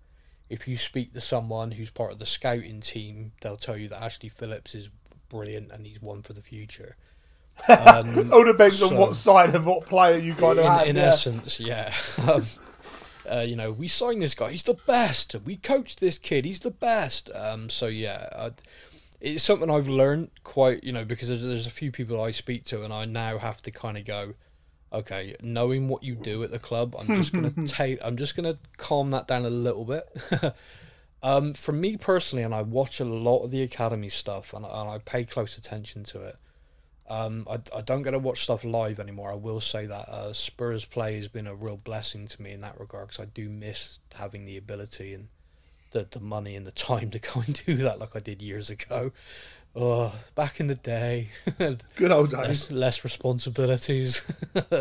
If 0.50 0.68
you 0.68 0.78
speak 0.78 1.14
to 1.14 1.22
someone 1.22 1.72
who's 1.72 1.90
part 1.90 2.14
of 2.14 2.20
the 2.20 2.26
scouting 2.26 2.80
team, 2.80 3.34
they'll 3.42 3.58
tell 3.58 3.78
you 3.78 3.90
that 3.90 4.02
Ashley 4.02 4.30
Phillips 4.30 4.74
is 4.74 4.90
brilliant 5.30 5.72
and 5.72 5.86
he's 5.86 6.02
one 6.02 6.22
for 6.22 6.34
the 6.34 6.42
future. 6.42 6.96
Um, 7.68 8.32
All 8.32 8.44
depends 8.44 8.84
on 8.84 8.96
what 8.98 9.16
side 9.16 9.56
of 9.56 9.66
what 9.66 9.88
player 9.88 10.20
you 10.20 10.36
kind 10.36 10.60
of 10.60 10.66
in, 10.66 10.72
have. 10.72 10.88
in 10.88 10.96
yeah. 10.96 11.02
essence, 11.02 11.60
yeah. 11.60 11.92
um, 12.32 12.44
uh, 13.30 13.40
you 13.40 13.56
know, 13.56 13.72
we 13.72 13.88
signed 13.88 14.22
this 14.22 14.34
guy. 14.34 14.52
He's 14.52 14.64
the 14.64 14.74
best. 14.74 15.36
We 15.44 15.58
coached 15.58 16.00
this 16.00 16.18
kid. 16.18 16.46
He's 16.46 16.62
the 16.62 16.72
best. 16.72 17.30
Um, 17.34 17.70
so 17.70 17.88
yeah, 17.88 18.30
I, 18.36 18.52
it's 19.20 19.44
something 19.44 19.70
I've 19.70 19.88
learned 19.88 20.30
quite. 20.44 20.84
You 20.84 20.94
know, 20.94 21.04
because 21.04 21.30
there's, 21.30 21.44
there's 21.44 21.68
a 21.68 21.72
few 21.72 21.92
people 21.92 22.22
I 22.22 22.32
speak 22.32 22.64
to, 22.66 22.84
and 22.84 22.94
I 22.94 23.06
now 23.06 23.38
have 23.38 23.62
to 23.64 23.72
kind 23.72 23.98
of 23.98 24.06
go. 24.06 24.34
Okay, 24.94 25.36
knowing 25.44 25.90
what 25.90 26.04
you 26.04 26.16
do 26.16 26.44
at 26.44 26.52
the 26.52 26.60
club, 26.60 26.96
I'm 26.98 27.08
just 27.08 27.34
gonna 27.34 27.52
take. 27.66 28.00
I'm 28.04 28.16
just 28.16 28.36
gonna 28.36 28.58
calm 28.78 29.12
that 29.12 29.28
down 29.28 29.46
a 29.46 29.50
little 29.50 29.84
bit. 29.84 30.08
Um, 31.24 31.54
for 31.54 31.72
me 31.72 31.98
personally, 31.98 32.44
and 32.44 32.54
I 32.54 32.62
watch 32.62 33.00
a 33.00 33.06
lot 33.06 33.44
of 33.44 33.52
the 33.52 33.64
academy 33.64 34.10
stuff, 34.10 34.54
and, 34.54 34.66
and 34.66 34.90
I 34.90 35.00
pay 35.00 35.24
close 35.26 35.58
attention 35.58 36.04
to 36.06 36.22
it. 36.22 36.36
Um, 37.10 37.48
I, 37.50 37.60
I 37.76 37.82
don't 37.82 38.02
get 38.02 38.12
to 38.12 38.20
watch 38.20 38.44
stuff 38.44 38.64
live 38.66 39.00
anymore. 39.00 39.32
I 39.32 39.36
will 39.36 39.62
say 39.62 39.86
that 39.86 40.10
uh, 40.10 40.34
Spurs 40.34 40.84
play 40.86 41.16
has 41.16 41.30
been 41.30 41.48
a 41.48 41.56
real 41.56 41.78
blessing 41.78 42.28
to 42.28 42.42
me 42.42 42.52
in 42.52 42.62
that 42.62 42.80
regard 42.80 43.08
because 43.08 43.24
I 43.24 43.26
do 43.26 43.50
miss 43.50 44.00
having 44.14 44.46
the 44.46 44.58
ability 44.58 45.14
and 45.14 45.30
the, 45.92 46.06
the 46.10 46.20
money 46.20 46.56
and 46.56 46.68
the 46.68 46.72
time 46.72 47.10
to 47.12 47.20
go 47.20 47.42
and 47.46 47.66
do 47.66 47.78
that 47.78 48.00
like 48.00 48.16
I 48.16 48.20
did 48.20 48.42
years 48.42 48.70
ago. 48.70 49.12
Oh, 49.76 50.14
back 50.36 50.60
in 50.60 50.68
the 50.68 50.76
day, 50.76 51.30
Good 51.96 52.12
old 52.12 52.34
less, 52.34 52.68
days. 52.68 52.72
less 52.72 53.04
responsibilities. 53.04 54.22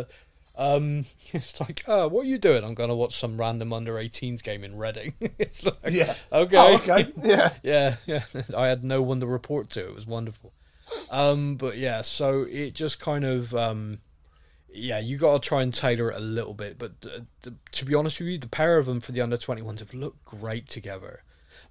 um, 0.56 1.04
it's 1.32 1.60
like, 1.60 1.82
oh, 1.86 2.08
what 2.08 2.22
are 2.24 2.28
you 2.28 2.38
doing? 2.38 2.64
I'm 2.64 2.74
going 2.74 2.88
to 2.88 2.94
watch 2.96 3.18
some 3.18 3.38
random 3.38 3.72
under 3.72 3.94
18s 3.94 4.42
game 4.42 4.64
in 4.64 4.76
Reading. 4.76 5.14
it's 5.38 5.64
like, 5.64 5.76
Yeah. 5.90 6.14
okay, 6.32 6.56
Oh, 6.56 6.74
okay. 6.76 7.12
Yeah. 7.22 7.52
yeah, 7.62 7.96
yeah. 8.06 8.22
I 8.56 8.66
had 8.68 8.84
no 8.84 9.02
one 9.02 9.20
to 9.20 9.26
report 9.26 9.70
to. 9.70 9.86
It 9.86 9.94
was 9.94 10.06
wonderful. 10.06 10.52
Um, 11.10 11.56
but 11.56 11.76
yeah, 11.76 12.02
so 12.02 12.46
it 12.48 12.74
just 12.74 13.00
kind 13.00 13.24
of, 13.24 13.54
um, 13.54 13.98
yeah, 14.72 15.00
you 15.00 15.16
got 15.18 15.42
to 15.42 15.48
try 15.48 15.62
and 15.62 15.72
tailor 15.74 16.10
it 16.10 16.16
a 16.16 16.20
little 16.20 16.54
bit. 16.54 16.78
But 16.78 16.92
uh, 17.04 17.20
the, 17.42 17.54
to 17.72 17.84
be 17.84 17.94
honest 17.94 18.20
with 18.20 18.28
you, 18.28 18.38
the 18.38 18.48
pair 18.48 18.78
of 18.78 18.86
them 18.86 19.00
for 19.00 19.12
the 19.12 19.20
under 19.20 19.36
twenty 19.36 19.62
ones 19.62 19.80
have 19.80 19.94
looked 19.94 20.24
great 20.24 20.68
together. 20.68 21.22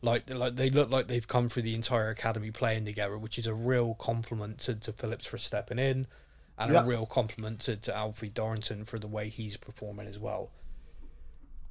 Like, 0.01 0.29
like 0.29 0.55
they 0.57 0.69
look 0.69 0.89
like 0.91 1.07
they've 1.07 1.27
come 1.27 1.47
through 1.47 1.63
the 1.63 1.75
entire 1.75 2.09
academy 2.09 2.51
playing 2.51 2.85
together, 2.85 3.17
which 3.17 3.37
is 3.39 3.47
a 3.47 3.53
real 3.53 3.93
compliment 3.95 4.59
to, 4.61 4.75
to 4.75 4.91
Phillips 4.91 5.25
for 5.27 5.37
stepping 5.37 5.79
in, 5.79 6.07
and 6.57 6.71
Yeah. 6.73 6.83
a 6.83 6.85
real 6.85 7.05
compliment 7.05 7.59
to, 7.61 7.75
to 7.75 7.95
Alfie 7.95 8.29
Dorrington 8.29 8.85
for 8.85 8.97
the 8.99 9.07
way 9.07 9.29
he's 9.29 9.57
performing 9.57 10.07
as 10.07 10.17
well. 10.19 10.51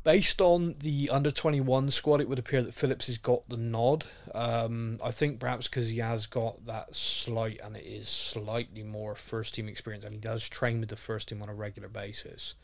Based 0.02 0.42
on 0.42 0.74
the 0.80 1.08
under 1.08 1.30
21 1.30 1.90
squad, 1.90 2.20
it 2.20 2.28
would 2.28 2.38
appear 2.38 2.60
that 2.60 2.74
Phillips 2.74 3.06
has 3.06 3.16
got 3.16 3.48
the 3.48 3.56
nod. 3.56 4.04
Um, 4.34 4.98
I 5.02 5.10
think 5.10 5.40
perhaps 5.40 5.66
because 5.66 5.88
he 5.88 5.98
has 6.00 6.26
got 6.26 6.66
that 6.66 6.94
slight 6.94 7.58
and 7.64 7.74
it 7.74 7.84
is 7.86 8.10
slightly 8.10 8.82
more 8.82 9.14
first 9.14 9.54
team 9.54 9.66
experience 9.66 10.04
and 10.04 10.12
he 10.12 10.20
does 10.20 10.46
train 10.46 10.80
with 10.80 10.90
the 10.90 10.96
first 10.96 11.28
team 11.30 11.40
on 11.40 11.48
a 11.48 11.54
regular 11.54 11.88
basis. 11.88 12.54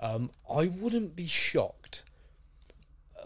Um, 0.00 0.30
I 0.50 0.68
wouldn't 0.68 1.14
be 1.14 1.26
shocked 1.26 2.04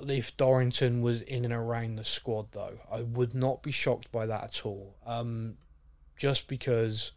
if 0.09 0.37
Dorrington 0.37 1.01
was 1.01 1.23
in 1.23 1.45
and 1.45 1.55
around 1.55 1.97
the 1.97 2.05
squad, 2.05 2.51
though. 2.51 2.81
I 2.91 3.03
would 3.03 3.35
not 3.35 3.63
be 3.63 3.71
shocked 3.71 4.11
by 4.11 4.27
that 4.27 4.43
at 4.43 4.67
all. 4.67 4.97
Um, 5.07 5.57
just 6.17 6.49
because 6.49 7.13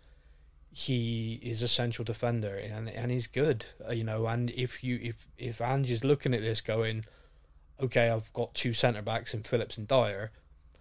he 0.76 1.40
is 1.44 1.62
a 1.62 1.68
central 1.68 2.04
defender 2.04 2.56
and 2.56 2.90
and 2.90 3.12
he's 3.12 3.28
good, 3.28 3.66
uh, 3.88 3.92
you 3.92 4.04
know. 4.04 4.26
And 4.26 4.50
if 4.52 4.84
you 4.84 5.00
if 5.02 5.28
if 5.38 5.62
Ange 5.62 5.92
is 5.92 6.04
looking 6.04 6.34
at 6.34 6.42
this 6.42 6.62
going, 6.62 7.06
okay, 7.80 8.10
I've 8.10 8.34
got 8.34 8.56
two 8.56 8.74
centre 8.74 9.04
backs 9.04 9.36
in 9.36 9.44
Phillips 9.44 9.78
and 9.78 9.88
Dier, 9.88 10.32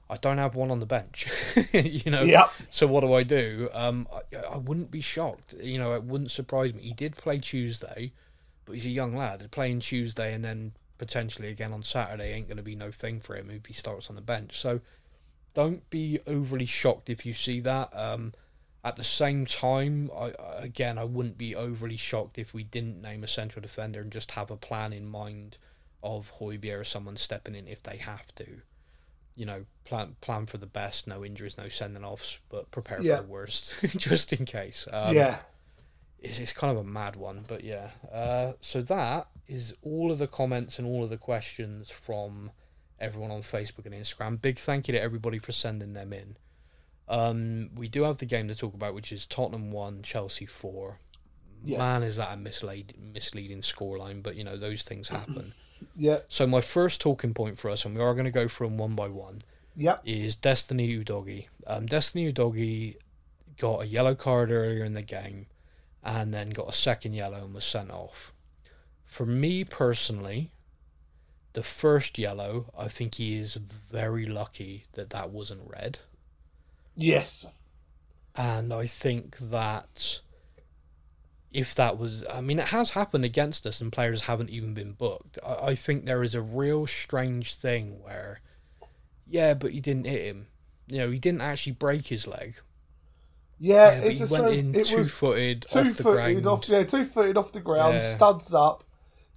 I 0.08 0.16
don't 0.16 0.38
have 0.38 0.54
one 0.54 0.70
on 0.70 0.80
the 0.80 0.86
bench, 0.86 1.28
you 1.72 2.10
know. 2.10 2.22
Yep. 2.22 2.50
So 2.70 2.86
what 2.86 3.02
do 3.02 3.12
I 3.12 3.22
do? 3.22 3.68
Um, 3.74 4.08
I, 4.12 4.54
I 4.54 4.56
wouldn't 4.56 4.90
be 4.90 5.02
shocked. 5.02 5.54
You 5.60 5.78
know, 5.78 5.94
it 5.94 6.04
wouldn't 6.04 6.30
surprise 6.30 6.72
me. 6.72 6.82
He 6.82 6.94
did 6.94 7.14
play 7.14 7.38
Tuesday. 7.38 8.12
but 8.64 8.74
he's 8.74 8.86
a 8.86 8.90
young 8.90 9.14
lad. 9.14 9.46
Playing 9.50 9.80
Tuesday 9.80 10.32
and 10.32 10.42
then 10.42 10.72
potentially 10.96 11.48
again 11.48 11.72
on 11.72 11.82
Saturday 11.82 12.32
ain't 12.32 12.46
going 12.46 12.56
to 12.56 12.62
be 12.62 12.76
no 12.76 12.90
thing 12.90 13.20
for 13.20 13.34
him 13.34 13.50
if 13.50 13.66
he 13.66 13.74
starts 13.74 14.08
on 14.08 14.16
the 14.16 14.22
bench. 14.22 14.58
So 14.58 14.80
don't 15.52 15.88
be 15.90 16.20
overly 16.26 16.64
shocked 16.66 17.10
if 17.10 17.26
you 17.26 17.34
see 17.34 17.60
that. 17.60 17.90
Um, 17.92 18.32
at 18.84 18.96
the 18.96 19.04
same 19.04 19.46
time, 19.46 20.10
I 20.16 20.32
again 20.58 20.98
I 20.98 21.04
wouldn't 21.04 21.38
be 21.38 21.54
overly 21.54 21.96
shocked 21.96 22.38
if 22.38 22.52
we 22.52 22.64
didn't 22.64 23.00
name 23.00 23.22
a 23.22 23.28
central 23.28 23.62
defender 23.62 24.00
and 24.00 24.10
just 24.10 24.32
have 24.32 24.50
a 24.50 24.56
plan 24.56 24.92
in 24.92 25.06
mind 25.08 25.58
of 26.02 26.32
Højbjerg 26.40 26.80
or 26.80 26.84
someone 26.84 27.16
stepping 27.16 27.54
in 27.54 27.68
if 27.68 27.82
they 27.82 27.96
have 27.98 28.34
to. 28.36 28.46
You 29.36 29.46
know, 29.46 29.64
plan 29.84 30.16
plan 30.20 30.46
for 30.46 30.58
the 30.58 30.66
best, 30.66 31.06
no 31.06 31.24
injuries, 31.24 31.56
no 31.56 31.68
sending 31.68 32.04
offs, 32.04 32.38
but 32.48 32.70
prepare 32.70 33.00
Yeah. 33.00 33.16
for 33.18 33.22
the 33.22 33.28
worst 33.28 33.74
just 33.96 34.32
in 34.32 34.44
case. 34.44 34.86
Um, 34.92 35.14
yeah, 35.14 35.38
it's, 36.18 36.38
it's 36.38 36.52
kind 36.52 36.70
of 36.70 36.76
a 36.78 36.84
mad 36.84 37.16
one, 37.16 37.44
but 37.46 37.64
yeah. 37.64 37.90
Uh, 38.12 38.52
so 38.60 38.82
that 38.82 39.28
is 39.48 39.74
all 39.82 40.10
of 40.10 40.18
the 40.18 40.26
comments 40.26 40.78
and 40.78 40.86
all 40.88 41.02
of 41.04 41.10
the 41.10 41.16
questions 41.16 41.88
from 41.90 42.50
everyone 43.00 43.30
on 43.30 43.42
Facebook 43.42 43.86
and 43.86 43.94
Instagram. 43.94 44.40
Big 44.42 44.58
thank 44.58 44.86
you 44.88 44.92
to 44.92 45.00
everybody 45.00 45.38
for 45.38 45.52
sending 45.52 45.92
them 45.94 46.12
in. 46.12 46.36
Um, 47.08 47.70
we 47.74 47.88
do 47.88 48.02
have 48.04 48.18
the 48.18 48.26
game 48.26 48.48
to 48.48 48.54
talk 48.54 48.74
about, 48.74 48.94
which 48.94 49.12
is 49.12 49.26
Tottenham 49.26 49.70
one, 49.70 50.02
Chelsea 50.02 50.46
four. 50.46 50.98
Yes. 51.64 51.78
Man, 51.78 52.02
is 52.02 52.16
that 52.16 52.32
a 52.32 52.36
mislead, 52.36 52.94
misleading 52.98 53.60
scoreline? 53.60 54.22
But 54.22 54.36
you 54.36 54.44
know 54.44 54.56
those 54.56 54.82
things 54.82 55.08
happen. 55.08 55.54
yeah, 55.96 56.20
so 56.28 56.46
my 56.46 56.60
first 56.60 57.00
talking 57.00 57.34
point 57.34 57.58
for 57.58 57.70
us, 57.70 57.84
and 57.84 57.94
we 57.94 58.00
are 58.00 58.14
going 58.14 58.24
to 58.24 58.30
go 58.30 58.48
from 58.48 58.78
one 58.78 58.94
by 58.94 59.08
one 59.08 59.38
yep, 59.76 60.02
is 60.04 60.36
Destiny 60.36 60.96
Udogie. 60.96 61.46
Um, 61.66 61.86
Destiny 61.86 62.32
Udogie 62.32 62.96
got 63.58 63.82
a 63.82 63.86
yellow 63.86 64.14
card 64.14 64.50
earlier 64.50 64.84
in 64.84 64.94
the 64.94 65.02
game 65.02 65.46
and 66.02 66.32
then 66.32 66.50
got 66.50 66.68
a 66.68 66.72
second 66.72 67.14
yellow 67.14 67.44
and 67.44 67.54
was 67.54 67.64
sent 67.64 67.90
off. 67.90 68.32
For 69.04 69.26
me 69.26 69.64
personally, 69.64 70.50
the 71.52 71.62
first 71.62 72.18
yellow, 72.18 72.66
I 72.76 72.88
think 72.88 73.16
he 73.16 73.38
is 73.38 73.54
very 73.54 74.26
lucky 74.26 74.84
that 74.94 75.10
that 75.10 75.30
wasn't 75.30 75.68
red. 75.68 75.98
Yes, 76.94 77.46
And 78.34 78.72
I 78.72 78.86
think 78.86 79.36
that 79.38 80.20
if 81.52 81.74
that 81.74 81.98
was, 81.98 82.24
I 82.32 82.40
mean, 82.40 82.58
it 82.58 82.68
has 82.68 82.90
happened 82.92 83.24
against 83.24 83.66
us 83.66 83.80
and 83.80 83.92
players 83.92 84.22
haven't 84.22 84.50
even 84.50 84.72
been 84.74 84.92
booked. 84.92 85.38
I, 85.46 85.68
I 85.68 85.74
think 85.74 86.06
there 86.06 86.22
is 86.22 86.34
a 86.34 86.40
real 86.40 86.86
strange 86.86 87.54
thing 87.56 88.00
where, 88.02 88.40
yeah, 89.28 89.52
but 89.54 89.72
he 89.72 89.80
didn't 89.80 90.06
hit 90.06 90.22
him. 90.34 90.46
You 90.86 90.98
know, 90.98 91.10
he 91.10 91.18
didn't 91.18 91.42
actually 91.42 91.72
break 91.72 92.06
his 92.06 92.26
leg. 92.26 92.54
yeah. 93.58 93.92
Yeah, 93.92 93.98
it's 94.00 94.18
he 94.18 94.24
a 94.24 94.28
went 94.28 94.50
strange- 94.52 94.66
in 94.76 94.80
it 94.80 94.86
two 94.86 95.04
footed 95.04 95.64
two 95.68 95.78
off 95.80 95.88
the 95.94 96.02
footed 96.02 96.42
ground. 96.42 96.46
off, 96.46 96.68
yeah, 96.68 96.82
two 96.84 97.04
footed 97.04 97.36
off 97.36 97.52
the 97.52 97.60
ground, 97.60 97.94
Yeah. 97.94 98.00
studs 98.00 98.52
up. 98.54 98.84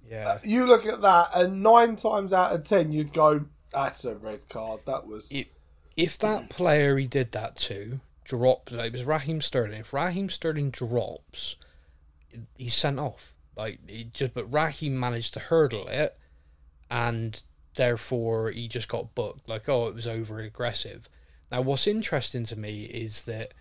Yeah. 0.08 0.28
Uh, 0.28 0.38
you 0.44 0.66
look 0.66 0.86
at 0.86 1.02
that, 1.02 1.30
and 1.34 1.62
nine 1.62 1.96
times 1.96 2.32
out 2.32 2.52
of 2.54 2.64
ten, 2.64 2.92
you'd 2.92 3.12
go, 3.12 3.44
"That's 3.72 4.04
a 4.04 4.14
red 4.14 4.48
card." 4.48 4.80
That 4.86 5.06
was 5.06 5.30
It- 5.32 5.48
If 5.96 6.18
that 6.18 6.50
player 6.50 6.96
he 6.98 7.06
did 7.06 7.32
that 7.32 7.56
to 7.56 8.00
dropped, 8.24 8.72
it 8.72 8.92
was 8.92 9.04
Raheem 9.04 9.40
Sterling. 9.40 9.80
If 9.80 9.92
Raheem 9.92 10.28
Sterling 10.28 10.70
drops, 10.70 11.56
he's 12.56 12.74
sent 12.74 12.98
off. 12.98 13.34
Like 13.56 13.78
he 13.88 14.04
just, 14.12 14.34
but 14.34 14.52
Raheem 14.52 14.98
managed 14.98 15.32
to 15.34 15.40
hurdle 15.40 15.88
it, 15.88 16.18
and 16.90 17.42
therefore 17.76 18.50
he 18.50 18.68
just 18.68 18.88
got 18.88 19.14
booked. 19.14 19.48
Like 19.48 19.68
oh, 19.68 19.88
it 19.88 19.94
was 19.94 20.06
over 20.06 20.38
aggressive. 20.38 21.08
Now 21.50 21.62
what's 21.62 21.86
interesting 21.86 22.44
to 22.46 22.56
me 22.56 22.84
is 22.84 23.24
that 23.24 23.54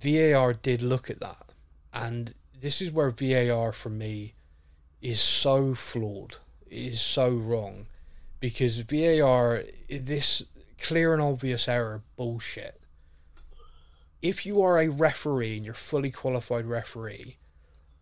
VAR 0.00 0.52
did 0.52 0.82
look 0.82 1.10
at 1.10 1.20
that, 1.20 1.52
and 1.92 2.34
this 2.60 2.80
is 2.80 2.92
where 2.92 3.10
VAR 3.10 3.72
for 3.72 3.90
me 3.90 4.34
is 5.02 5.20
so 5.20 5.74
flawed, 5.74 6.36
is 6.70 7.00
so 7.00 7.30
wrong, 7.30 7.86
because 8.38 8.78
VAR 8.78 9.64
this 9.88 10.44
clear 10.78 11.12
and 11.12 11.22
obvious 11.22 11.68
error 11.68 12.02
bullshit. 12.16 12.80
If 14.22 14.44
you 14.46 14.62
are 14.62 14.78
a 14.78 14.88
referee 14.88 15.56
and 15.56 15.64
you're 15.64 15.74
fully 15.74 16.10
qualified 16.10 16.66
referee, 16.66 17.36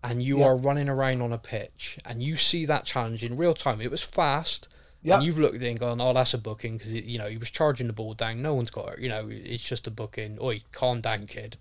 and 0.02 0.22
you 0.22 0.40
Yeah. 0.40 0.46
are 0.46 0.56
running 0.56 0.88
around 0.88 1.22
on 1.22 1.32
a 1.32 1.38
pitch 1.38 1.98
and 2.04 2.22
you 2.22 2.36
see 2.36 2.66
that 2.66 2.84
challenge 2.84 3.24
in 3.24 3.36
real 3.36 3.54
time, 3.54 3.80
it 3.80 3.90
was 3.90 4.02
fast. 4.02 4.68
Yeah. 5.02 5.16
And 5.16 5.24
you've 5.24 5.38
looked 5.38 5.56
at 5.56 5.62
it 5.62 5.68
and 5.70 5.78
gone, 5.80 6.00
"Oh, 6.00 6.12
that's 6.12 6.34
a 6.34 6.38
booking," 6.38 6.76
because 6.78 6.94
you 6.94 7.18
know 7.18 7.28
he 7.28 7.36
was 7.36 7.50
charging 7.50 7.86
the 7.86 7.92
ball 7.92 8.14
down. 8.14 8.40
No 8.42 8.54
one's 8.54 8.70
got 8.70 8.94
it. 8.94 8.98
You 9.00 9.08
know, 9.08 9.28
it's 9.30 9.64
just 9.64 9.86
a 9.86 9.90
booking. 9.90 10.38
Oi, 10.40 10.62
calm 10.72 11.00
down, 11.00 11.26
kid. 11.26 11.56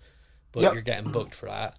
But 0.52 0.72
you're 0.74 0.82
getting 0.82 1.10
booked 1.10 1.34
for 1.34 1.46
that. 1.46 1.76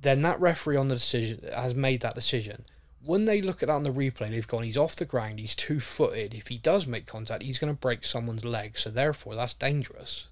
Then 0.00 0.22
that 0.22 0.40
referee 0.40 0.76
on 0.76 0.88
the 0.88 0.94
decision 0.94 1.40
has 1.54 1.74
made 1.74 2.00
that 2.02 2.14
decision. 2.14 2.64
When 3.04 3.24
they 3.26 3.40
look 3.40 3.62
at 3.62 3.68
that 3.68 3.74
on 3.74 3.84
the 3.84 3.92
replay, 3.92 4.30
they've 4.30 4.46
gone, 4.46 4.64
he's 4.64 4.76
off 4.76 4.96
the 4.96 5.04
ground, 5.04 5.38
he's 5.38 5.54
two 5.54 5.80
footed. 5.80 6.34
If 6.34 6.48
he 6.48 6.58
does 6.58 6.86
make 6.86 7.06
contact, 7.06 7.42
he's 7.44 7.58
going 7.58 7.72
to 7.72 7.78
break 7.80 8.04
someone's 8.04 8.44
leg. 8.44 8.76
So 8.76 8.90
therefore, 8.90 9.34
that's 9.36 9.54
dangerous. 9.54 10.26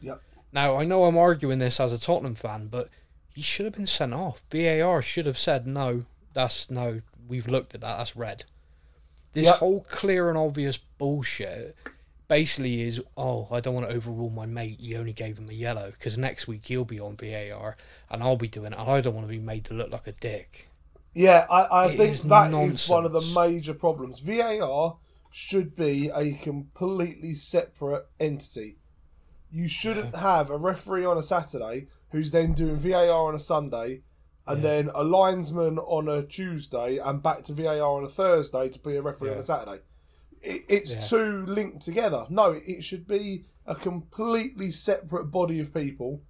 Yep. 0.00 0.20
Now 0.52 0.76
I 0.76 0.84
know 0.84 1.04
I'm 1.04 1.18
arguing 1.18 1.58
this 1.58 1.80
as 1.80 1.92
a 1.92 2.00
Tottenham 2.00 2.36
fan, 2.36 2.68
but 2.68 2.88
he 3.34 3.42
should 3.42 3.64
have 3.66 3.74
been 3.74 3.86
sent 3.86 4.14
off. 4.14 4.42
VAR 4.50 5.02
should 5.02 5.26
have 5.26 5.38
said 5.38 5.66
no. 5.66 6.04
That's 6.32 6.70
no. 6.70 7.00
We've 7.26 7.48
looked 7.48 7.74
at 7.74 7.80
that. 7.80 7.98
That's 7.98 8.14
red. 8.14 8.44
This 9.32 9.46
Yep. 9.46 9.56
whole 9.56 9.80
clear 9.80 10.28
and 10.28 10.38
obvious 10.38 10.76
bullshit 10.78 11.74
basically 12.28 12.82
is 12.82 13.02
oh 13.16 13.48
I 13.50 13.60
don't 13.60 13.74
want 13.74 13.88
to 13.88 13.92
overrule 13.94 14.30
my 14.30 14.46
mate. 14.46 14.78
You 14.80 14.98
only 14.98 15.12
gave 15.12 15.38
him 15.38 15.50
a 15.50 15.52
yellow 15.52 15.90
because 15.90 16.16
next 16.16 16.46
week 16.46 16.64
he'll 16.66 16.84
be 16.84 17.00
on 17.00 17.16
VAR 17.16 17.76
and 18.08 18.22
I'll 18.22 18.36
be 18.36 18.48
doing 18.48 18.72
it. 18.72 18.78
And 18.78 18.88
I 18.88 19.00
don't 19.00 19.14
want 19.14 19.26
to 19.26 19.32
be 19.32 19.40
made 19.40 19.64
to 19.66 19.74
look 19.74 19.90
like 19.90 20.06
a 20.06 20.12
dick. 20.12 20.68
Yeah, 21.14 21.46
I, 21.48 21.62
I 21.62 21.86
It 21.86 21.96
think 21.96 22.16
that 22.28 22.52
is 22.52 22.88
one 22.88 23.04
of 23.04 23.12
the 23.12 23.20
major 23.34 23.72
problems. 23.74 24.20
VAR 24.20 24.98
should 25.30 25.74
be 25.76 26.10
a 26.14 26.32
completely 26.34 27.34
separate 27.34 28.06
entity. 28.18 28.78
You 29.50 29.68
shouldn't 29.68 30.16
have 30.16 30.50
a 30.50 30.58
referee 30.58 31.04
on 31.04 31.16
a 31.16 31.22
Saturday 31.22 31.86
who's 32.10 32.32
then 32.32 32.52
doing 32.52 32.76
VAR 32.76 33.28
on 33.28 33.34
a 33.34 33.38
Sunday, 33.38 34.02
and 34.46 34.62
then 34.62 34.90
a 34.94 35.02
linesman 35.04 35.78
on 35.78 36.08
a 36.08 36.22
Tuesday, 36.22 36.98
and 36.98 37.22
back 37.22 37.44
to 37.44 37.52
VAR 37.52 37.80
on 37.96 38.04
a 38.04 38.08
Thursday 38.08 38.68
to 38.68 38.78
be 38.78 38.96
a 38.96 39.02
referee 39.02 39.30
on 39.30 39.38
a 39.38 39.42
Saturday. 39.42 39.80
It, 40.42 40.62
it's 40.68 40.92
Yeah. 40.94 41.00
too 41.00 41.46
linked 41.46 41.82
together. 41.82 42.26
No, 42.28 42.50
it 42.50 42.82
should 42.84 43.06
be 43.06 43.44
a 43.66 43.74
completely 43.74 44.70
separate 44.70 45.26
body 45.26 45.60
of 45.60 45.72
people 45.72 46.22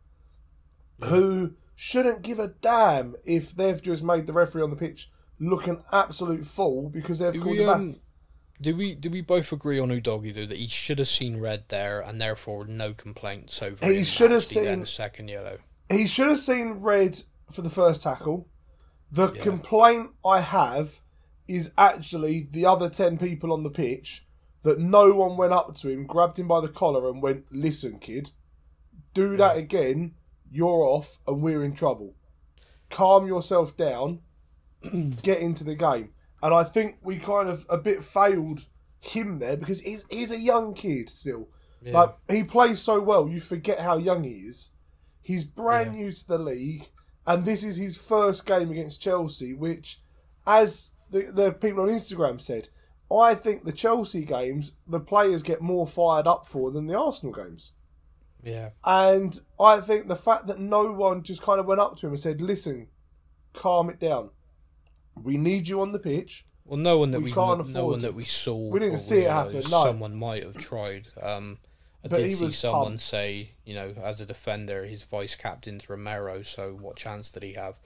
who 1.02 1.54
shouldn't 1.76 2.22
give 2.22 2.38
a 2.38 2.48
damn 2.48 3.14
if 3.24 3.54
they've 3.54 3.82
just 3.82 4.02
made 4.02 4.26
the 4.26 4.32
referee 4.32 4.62
on 4.62 4.70
the 4.70 4.76
pitch 4.76 5.10
look 5.40 5.66
an 5.66 5.78
absolute 5.92 6.46
fool 6.46 6.88
because 6.88 7.18
they've 7.18 7.32
Do 7.32 7.40
called 7.42 7.56
we, 7.56 7.62
him 7.62 7.66
back. 7.66 7.76
um, 7.76 7.96
do 8.60 8.76
we 8.76 8.94
do 8.94 9.10
we 9.10 9.20
both 9.20 9.50
agree 9.52 9.80
on 9.80 9.88
Udogie 9.90 10.32
though 10.32 10.46
that 10.46 10.56
he 10.58 10.68
should 10.68 10.98
have 11.00 11.08
seen 11.08 11.40
red 11.40 11.64
there 11.68 12.00
and 12.00 12.20
therefore 12.20 12.64
no 12.66 12.94
complaints 12.94 13.60
over 13.60 13.84
He 13.84 14.04
should 14.04 14.30
have 14.30 14.44
seen- 14.44 14.82
a 14.82 14.86
second 14.86 15.28
yellow. 15.28 15.58
He 15.90 16.06
should 16.06 16.28
have 16.28 16.38
seen 16.38 16.74
red 16.74 17.20
for 17.50 17.62
the 17.62 17.70
first 17.70 18.02
tackle. 18.02 18.48
The 19.10 19.32
Yeah. 19.32 19.42
complaint 19.42 20.10
I 20.24 20.40
have 20.40 21.00
is 21.46 21.72
actually 21.76 22.48
the 22.50 22.64
other 22.64 22.88
10 22.88 23.18
people 23.18 23.52
on 23.52 23.64
the 23.64 23.70
pitch 23.70 24.26
that 24.62 24.78
no 24.78 25.12
one 25.12 25.36
went 25.36 25.52
up 25.52 25.74
to 25.76 25.88
him, 25.90 26.06
grabbed 26.06 26.38
him 26.38 26.48
by 26.48 26.60
the 26.62 26.68
collar, 26.68 27.10
and 27.10 27.20
went, 27.22 27.52
Listen, 27.52 27.98
kid, 27.98 28.30
do 29.12 29.36
that 29.36 29.56
again, 29.58 30.14
you're 30.50 30.84
off, 30.84 31.18
and 31.26 31.42
we're 31.42 31.62
in 31.64 31.74
trouble. 31.74 32.14
Calm 32.90 33.26
yourself 33.26 33.76
down, 33.76 34.20
get 35.22 35.40
into 35.40 35.64
the 35.64 35.74
game. 35.74 36.10
And 36.42 36.52
I 36.54 36.64
think 36.64 36.98
we 37.02 37.18
kind 37.18 37.48
of 37.48 37.64
a 37.68 37.78
bit 37.78 38.04
failed 38.04 38.66
him 39.00 39.38
there 39.38 39.56
because 39.56 39.80
he's, 39.80 40.04
he's 40.10 40.30
a 40.30 40.38
young 40.38 40.74
kid 40.74 41.08
still. 41.08 41.48
Yeah. 41.82 41.92
Like, 41.98 42.14
he 42.30 42.44
plays 42.44 42.80
so 42.80 43.00
well, 43.00 43.28
you 43.28 43.40
forget 43.40 43.80
how 43.80 43.96
young 43.98 44.24
he 44.24 44.30
is. 44.30 44.70
He's 45.22 45.44
brand 45.44 45.94
Yeah. 45.94 46.02
new 46.02 46.12
to 46.12 46.28
the 46.28 46.38
league, 46.38 46.90
and 47.26 47.44
this 47.44 47.64
is 47.64 47.76
his 47.76 47.96
first 47.96 48.46
game 48.46 48.70
against 48.70 49.00
Chelsea, 49.00 49.54
which, 49.54 50.00
as 50.46 50.90
the, 51.10 51.30
the 51.32 51.52
people 51.52 51.82
on 51.82 51.88
Instagram 51.88 52.40
said, 52.40 52.68
I 53.14 53.34
think 53.34 53.64
the 53.64 53.72
Chelsea 53.72 54.24
games 54.24 54.72
the 54.86 55.00
players 55.00 55.42
get 55.42 55.60
more 55.60 55.86
fired 55.86 56.26
up 56.26 56.46
for 56.46 56.70
than 56.70 56.86
the 56.86 56.98
Arsenal 56.98 57.34
games. 57.34 57.72
Yeah. 58.44 58.70
And 58.84 59.38
I 59.58 59.80
think 59.80 60.08
the 60.08 60.16
fact 60.16 60.46
that 60.46 60.58
no 60.60 60.92
one 60.92 61.22
just 61.22 61.42
kind 61.42 61.58
of 61.60 61.66
went 61.66 61.80
up 61.80 61.96
to 61.98 62.06
him 62.06 62.12
and 62.12 62.20
said, 62.20 62.40
"Listen, 62.42 62.88
calm 63.52 63.90
it 63.90 63.98
down. 63.98 64.30
We 65.20 65.36
need 65.36 65.68
you 65.68 65.80
on 65.80 65.92
the 65.92 65.98
pitch." 65.98 66.46
Well, 66.64 66.78
no 66.78 66.98
one 66.98 67.10
that 67.10 67.18
We 67.18 67.24
we, 67.24 67.32
can't 67.32 67.58
no, 67.58 67.64
afford 67.64 67.90
one 67.92 67.98
that 68.00 68.14
we 68.14 68.24
saw. 68.24 68.56
We 68.70 68.80
didn't 68.80 68.98
see 68.98 69.20
it 69.20 69.30
happen, 69.30 69.54
no. 69.70 69.84
Someone 69.84 70.14
might 70.14 70.42
have 70.44 70.56
tried. 70.56 71.08
Um, 71.20 71.58
I 72.02 72.08
But 72.08 72.18
did 72.18 72.36
see 72.36 72.48
someone 72.50 72.84
pumped. 72.84 73.02
say, 73.02 73.50
you 73.64 73.74
know, 73.74 73.94
as 74.02 74.20
a 74.20 74.26
defender, 74.26 74.84
his 74.84 75.02
vice 75.04 75.36
captain's 75.36 75.88
Romero. 75.90 76.42
So 76.42 76.72
what 76.80 76.96
chance 76.96 77.30
did 77.30 77.42
he 77.42 77.52
have? 77.52 77.78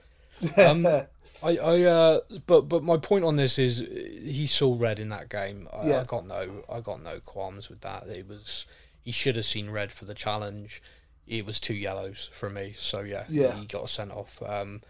Um, 0.57 0.85
I, 1.43 1.57
I, 1.57 1.81
uh, 1.83 2.19
but 2.47 2.69
but 2.69 2.83
my 2.83 2.95
point 2.97 3.25
on 3.25 3.35
this 3.35 3.59
is, 3.59 3.79
he 3.79 4.47
saw 4.47 4.75
red 4.79 4.97
in 4.97 5.09
that 5.09 5.29
game. 5.29 5.67
I, 5.73 5.87
Yeah. 5.89 6.01
I 6.01 6.03
got 6.05 6.25
no, 6.25 6.63
I 6.71 6.79
got 6.79 7.01
no 7.03 7.19
qualms 7.19 7.69
with 7.69 7.81
that. 7.81 8.07
It 8.07 8.27
was, 8.29 8.65
he 9.09 9.13
should 9.13 9.35
have 9.35 9.45
seen 9.45 9.71
red 9.71 9.91
for 9.91 10.05
the 10.05 10.13
challenge. 10.13 10.83
It 11.25 11.43
was 11.43 11.59
two 11.59 11.73
yellows 11.73 12.29
for 12.31 12.47
me. 12.47 12.75
So 12.77 12.99
yeah, 13.01 13.25
Yeah. 13.27 13.55
he 13.59 13.65
got 13.65 13.89
sent 13.89 14.11
off. 14.11 14.39
Um, 14.45 14.81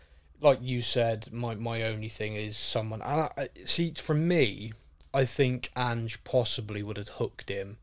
like 0.42 0.60
you 0.62 0.82
said, 0.82 1.32
my 1.32 1.56
my 1.56 1.84
only 1.84 2.10
thing 2.10 2.36
is 2.36 2.58
someone. 2.58 3.02
And 3.02 3.22
I, 3.38 3.48
see, 3.66 3.94
for 3.94 4.14
me, 4.16 4.74
I 5.14 5.24
think 5.24 5.72
Ange 5.78 6.22
possibly 6.26 6.84
would 6.84 6.98
have 6.98 7.08
hooked 7.22 7.48
him, 7.50 7.78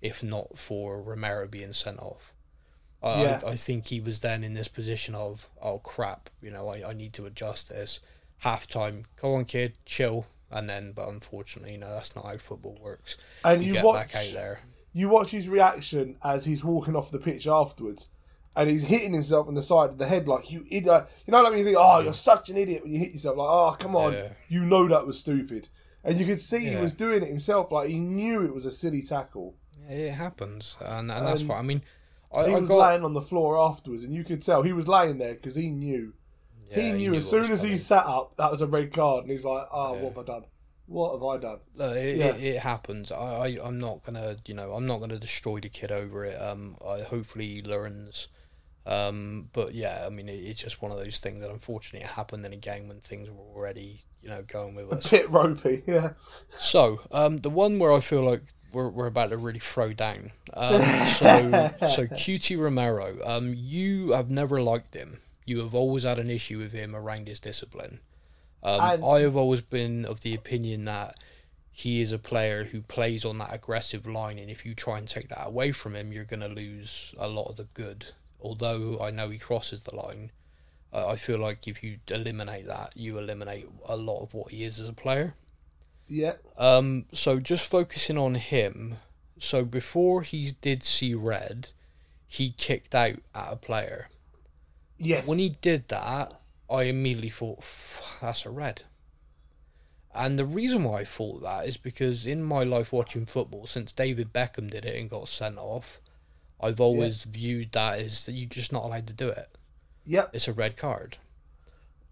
if 0.00 0.22
not 0.22 0.56
for 0.56 1.02
Romero 1.02 1.48
being 1.48 1.72
sent 1.72 1.98
off. 1.98 2.32
I, 3.02 3.22
Yeah. 3.22 3.40
I, 3.44 3.50
I 3.50 3.56
think 3.56 3.86
he 3.88 4.00
was 4.00 4.20
then 4.20 4.44
in 4.44 4.54
this 4.54 4.68
position 4.68 5.14
of, 5.16 5.48
oh 5.60 5.78
crap, 5.80 6.30
you 6.40 6.50
know, 6.52 6.68
I, 6.68 6.90
I 6.90 6.92
need 6.92 7.12
to 7.14 7.26
adjust 7.26 7.68
this. 7.68 7.98
Half 8.38 8.68
time, 8.68 9.06
go 9.20 9.34
on, 9.34 9.44
kid, 9.44 9.72
chill. 9.86 10.26
And 10.52 10.68
then, 10.68 10.92
but 10.92 11.08
unfortunately, 11.08 11.72
you 11.72 11.78
know, 11.78 11.90
that's 11.94 12.16
not 12.16 12.24
how 12.24 12.36
football 12.38 12.76
works. 12.82 13.16
And 13.44 13.62
you, 13.62 13.68
you 13.68 13.74
get 13.74 13.84
watch- 13.84 14.12
back 14.12 14.16
out 14.26 14.32
there. 14.32 14.60
You 14.92 15.08
watch 15.08 15.30
his 15.30 15.48
reaction 15.48 16.16
as 16.24 16.44
he's 16.46 16.64
walking 16.64 16.96
off 16.96 17.10
the 17.10 17.18
pitch 17.18 17.46
afterwards, 17.46 18.08
and 18.56 18.68
he's 18.68 18.82
hitting 18.82 19.12
himself 19.12 19.46
on 19.46 19.54
the 19.54 19.62
side 19.62 19.90
of 19.90 19.98
the 19.98 20.06
head 20.08 20.26
like 20.26 20.50
you 20.50 20.64
idiot. 20.70 21.06
You 21.26 21.30
know, 21.32 21.42
like 21.42 21.50
when 21.50 21.58
you 21.60 21.64
think, 21.64 21.76
"Oh, 21.78 22.00
you're 22.00 22.12
such 22.12 22.50
an 22.50 22.56
idiot," 22.56 22.82
when 22.82 22.92
you 22.92 22.98
hit 22.98 23.12
yourself, 23.12 23.36
like, 23.36 23.48
"Oh, 23.48 23.76
come 23.78 23.94
on," 23.94 24.12
Yeah. 24.12 24.28
you 24.48 24.64
know 24.64 24.88
that 24.88 25.06
was 25.06 25.18
stupid, 25.18 25.68
and 26.02 26.18
you 26.18 26.26
could 26.26 26.40
see 26.40 26.66
he 26.66 26.76
was 26.76 26.92
doing 26.92 27.22
it 27.22 27.28
himself. 27.28 27.70
Like 27.70 27.88
he 27.88 28.00
knew 28.00 28.42
it 28.44 28.52
was 28.54 28.66
a 28.66 28.72
silly 28.72 29.02
tackle. 29.02 29.54
It 29.88 30.12
happens, 30.12 30.76
and, 30.84 31.10
and 31.10 31.26
that's 31.26 31.42
Um, 31.42 31.48
what 31.48 31.58
I 31.58 31.62
mean. 31.62 31.82
I, 32.32 32.46
He 32.48 32.54
I 32.54 32.58
was 32.60 32.68
got, 32.68 32.88
laying 32.90 33.04
on 33.04 33.12
the 33.12 33.22
floor 33.22 33.58
afterwards, 33.58 34.04
and 34.04 34.14
you 34.14 34.22
could 34.24 34.40
tell 34.42 34.62
he 34.62 34.72
was 34.72 34.86
laying 34.88 35.18
there 35.18 35.34
because 35.34 35.54
he 35.56 35.68
knew. 35.70 36.14
yeah, 36.68 36.80
he 36.80 36.92
knew 36.92 37.10
what 37.10 37.18
as 37.18 37.28
soon 37.30 37.50
as 37.50 37.62
he 37.62 37.76
sat 37.76 38.06
up, 38.06 38.36
that 38.36 38.50
was 38.50 38.60
a 38.60 38.66
red 38.66 38.92
card, 38.92 39.22
and 39.22 39.30
he's 39.32 39.44
like, 39.44 39.66
"Oh, 39.72 39.94
Yeah. 39.94 40.02
what 40.02 40.14
have 40.16 40.18
I 40.18 40.32
done? 40.32 40.44
What 40.90 41.12
have 41.12 41.22
I 41.22 41.36
done?" 41.38 41.58
Look, 41.74 41.96
it, 41.96 42.16
Yeah. 42.16 42.34
it, 42.34 42.42
it 42.56 42.58
happens. 42.60 43.12
I, 43.12 43.16
I 43.16 43.58
I'm 43.62 43.78
not 43.78 44.02
gonna 44.04 44.36
you 44.46 44.54
know 44.54 44.72
I'm 44.72 44.86
not 44.86 44.98
gonna 45.00 45.18
destroy 45.18 45.60
the 45.60 45.68
kid 45.68 45.92
over 45.92 46.24
it. 46.24 46.36
Um, 46.40 46.76
I 46.86 47.00
hopefully 47.02 47.46
he 47.46 47.62
learns. 47.62 48.28
Um, 48.86 49.48
but 49.52 49.74
yeah, 49.74 50.04
I 50.06 50.08
mean 50.10 50.28
it, 50.28 50.34
it's 50.34 50.58
just 50.60 50.82
one 50.82 50.90
of 50.90 50.98
those 50.98 51.20
things 51.20 51.42
that 51.42 51.50
unfortunately 51.50 52.04
it 52.04 52.10
happened 52.12 52.44
in 52.44 52.52
a 52.52 52.56
game 52.56 52.88
when 52.88 53.00
things 53.00 53.28
were 53.30 53.44
already 53.54 54.02
you 54.22 54.28
know 54.30 54.42
going 54.42 54.74
with 54.74 54.92
A 55.06 55.10
bit 55.10 55.30
ropey, 55.30 55.82
yeah. 55.86 56.10
So 56.56 57.00
um, 57.12 57.38
the 57.38 57.50
one 57.50 57.78
where 57.78 57.92
I 57.92 58.00
feel 58.00 58.22
like 58.24 58.42
we're, 58.72 58.88
we're 58.88 59.06
about 59.06 59.30
to 59.30 59.36
really 59.36 59.58
throw 59.58 59.92
down. 59.92 60.32
Um, 60.54 60.80
so 61.18 61.70
so 61.94 62.06
Cuti 62.06 62.56
Romero. 62.56 63.16
Um, 63.24 63.54
you 63.56 64.12
have 64.12 64.30
never 64.30 64.60
liked 64.62 64.94
him. 64.94 65.18
You 65.44 65.60
have 65.60 65.74
always 65.74 66.04
had 66.04 66.18
an 66.18 66.30
issue 66.30 66.58
with 66.58 66.72
him 66.72 66.94
around 66.96 67.28
his 67.28 67.40
discipline. 67.40 68.00
Um, 68.62 68.80
And- 68.80 69.04
I 69.04 69.20
have 69.20 69.36
always 69.36 69.60
been 69.60 70.04
of 70.04 70.20
the 70.20 70.34
opinion 70.34 70.84
that 70.84 71.16
he 71.72 72.00
is 72.02 72.12
a 72.12 72.18
player 72.18 72.64
who 72.64 72.82
plays 72.82 73.24
on 73.24 73.38
that 73.38 73.54
aggressive 73.54 74.06
line, 74.06 74.38
and 74.38 74.50
if 74.50 74.66
you 74.66 74.74
try 74.74 74.98
and 74.98 75.08
take 75.08 75.28
that 75.28 75.46
away 75.46 75.72
from 75.72 75.94
him, 75.96 76.12
you're 76.12 76.24
going 76.24 76.40
to 76.40 76.48
lose 76.48 77.14
a 77.18 77.26
lot 77.28 77.48
of 77.48 77.56
the 77.56 77.64
good. 77.72 78.06
Although 78.40 79.00
I 79.00 79.10
know 79.10 79.30
he 79.30 79.38
crosses 79.38 79.82
the 79.82 79.94
line, 79.94 80.30
uh, 80.92 81.08
I 81.08 81.16
feel 81.16 81.38
like 81.38 81.66
if 81.68 81.82
you 81.82 81.98
eliminate 82.08 82.66
that, 82.66 82.92
you 82.96 83.18
eliminate 83.18 83.66
a 83.86 83.96
lot 83.96 84.22
of 84.22 84.34
what 84.34 84.50
he 84.50 84.64
is 84.64 84.78
as 84.78 84.88
a 84.88 84.92
player. 84.92 85.34
Yeah. 86.08 86.34
Um, 86.58 87.06
so 87.12 87.38
just 87.38 87.64
focusing 87.64 88.18
on 88.18 88.34
him. 88.34 88.96
So 89.38 89.64
before 89.64 90.22
he 90.22 90.52
did 90.60 90.82
see 90.82 91.14
red, 91.14 91.68
he 92.26 92.50
kicked 92.50 92.94
out 92.94 93.16
at 93.34 93.52
a 93.52 93.56
player. 93.56 94.08
Yes. 94.98 95.26
When 95.26 95.38
he 95.38 95.50
did 95.60 95.88
that, 95.88 96.39
I 96.70 96.84
immediately 96.84 97.30
thought, 97.30 97.64
that's 98.20 98.46
a 98.46 98.50
red. 98.50 98.82
And 100.14 100.38
the 100.38 100.44
reason 100.44 100.84
why 100.84 101.00
I 101.00 101.04
thought 101.04 101.42
that 101.42 101.66
is 101.66 101.76
because 101.76 102.26
in 102.26 102.42
my 102.42 102.64
life 102.64 102.92
watching 102.92 103.24
football, 103.24 103.66
since 103.66 103.92
David 103.92 104.32
Beckham 104.32 104.70
did 104.70 104.84
it 104.84 104.98
and 105.00 105.10
got 105.10 105.28
sent 105.28 105.58
off, 105.58 106.00
I've 106.60 106.80
always 106.80 107.24
viewed 107.24 107.72
that 107.72 108.00
as 108.00 108.26
that 108.26 108.32
you're 108.32 108.48
just 108.48 108.72
not 108.72 108.84
allowed 108.84 109.06
to 109.06 109.12
do 109.12 109.28
it. 109.28 109.48
Yep. 110.04 110.30
It's 110.32 110.48
a 110.48 110.52
red 110.52 110.76
card. 110.76 111.16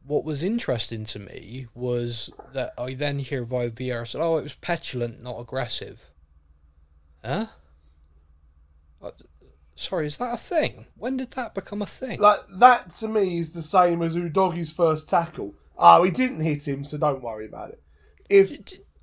What 0.06 0.24
was 0.24 0.42
interesting 0.42 1.04
to 1.06 1.18
me 1.18 1.66
was 1.74 2.30
that 2.52 2.72
I 2.78 2.94
then 2.94 3.18
hear 3.18 3.44
via 3.44 3.68
VAR 3.70 4.06
said, 4.06 4.22
"Oh, 4.22 4.38
it 4.38 4.42
was 4.42 4.54
petulant, 4.54 5.22
not 5.22 5.38
aggressive." 5.38 6.10
Huh? 7.22 7.46
Uh, 9.88 9.90
Sorry, 9.90 10.06
is 10.06 10.18
that 10.18 10.34
a 10.34 10.36
thing? 10.36 10.86
When 10.96 11.16
did 11.16 11.30
that 11.32 11.54
become 11.54 11.82
a 11.82 11.86
thing? 11.86 12.20
Like 12.20 12.40
that 12.58 12.92
to 12.94 13.08
me 13.08 13.38
is 13.38 13.52
the 13.52 13.62
same 13.62 14.02
as 14.02 14.16
Udogie's 14.16 14.72
first 14.72 15.08
tackle. 15.08 15.54
Oh, 15.78 16.02
he 16.02 16.10
didn't 16.10 16.40
hit 16.40 16.66
him, 16.68 16.84
so 16.84 16.98
don't 16.98 17.22
worry 17.22 17.46
about 17.46 17.70
it. 17.70 17.82
If 18.28 18.50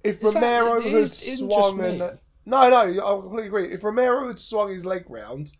if 0.03 0.23
Is 0.23 0.33
that- 0.33 0.41
Romero 0.43 0.79
it 0.79 0.91
had 0.91 1.11
swung 1.11 1.79
and 1.81 1.99
me. 1.99 2.09
no, 2.45 2.69
no, 2.69 2.77
I 2.77 3.21
completely 3.21 3.47
agree. 3.47 3.71
If 3.73 3.83
Romero 3.83 4.27
had 4.27 4.39
swung 4.39 4.69
his 4.69 4.85
leg 4.85 5.05
round 5.09 5.53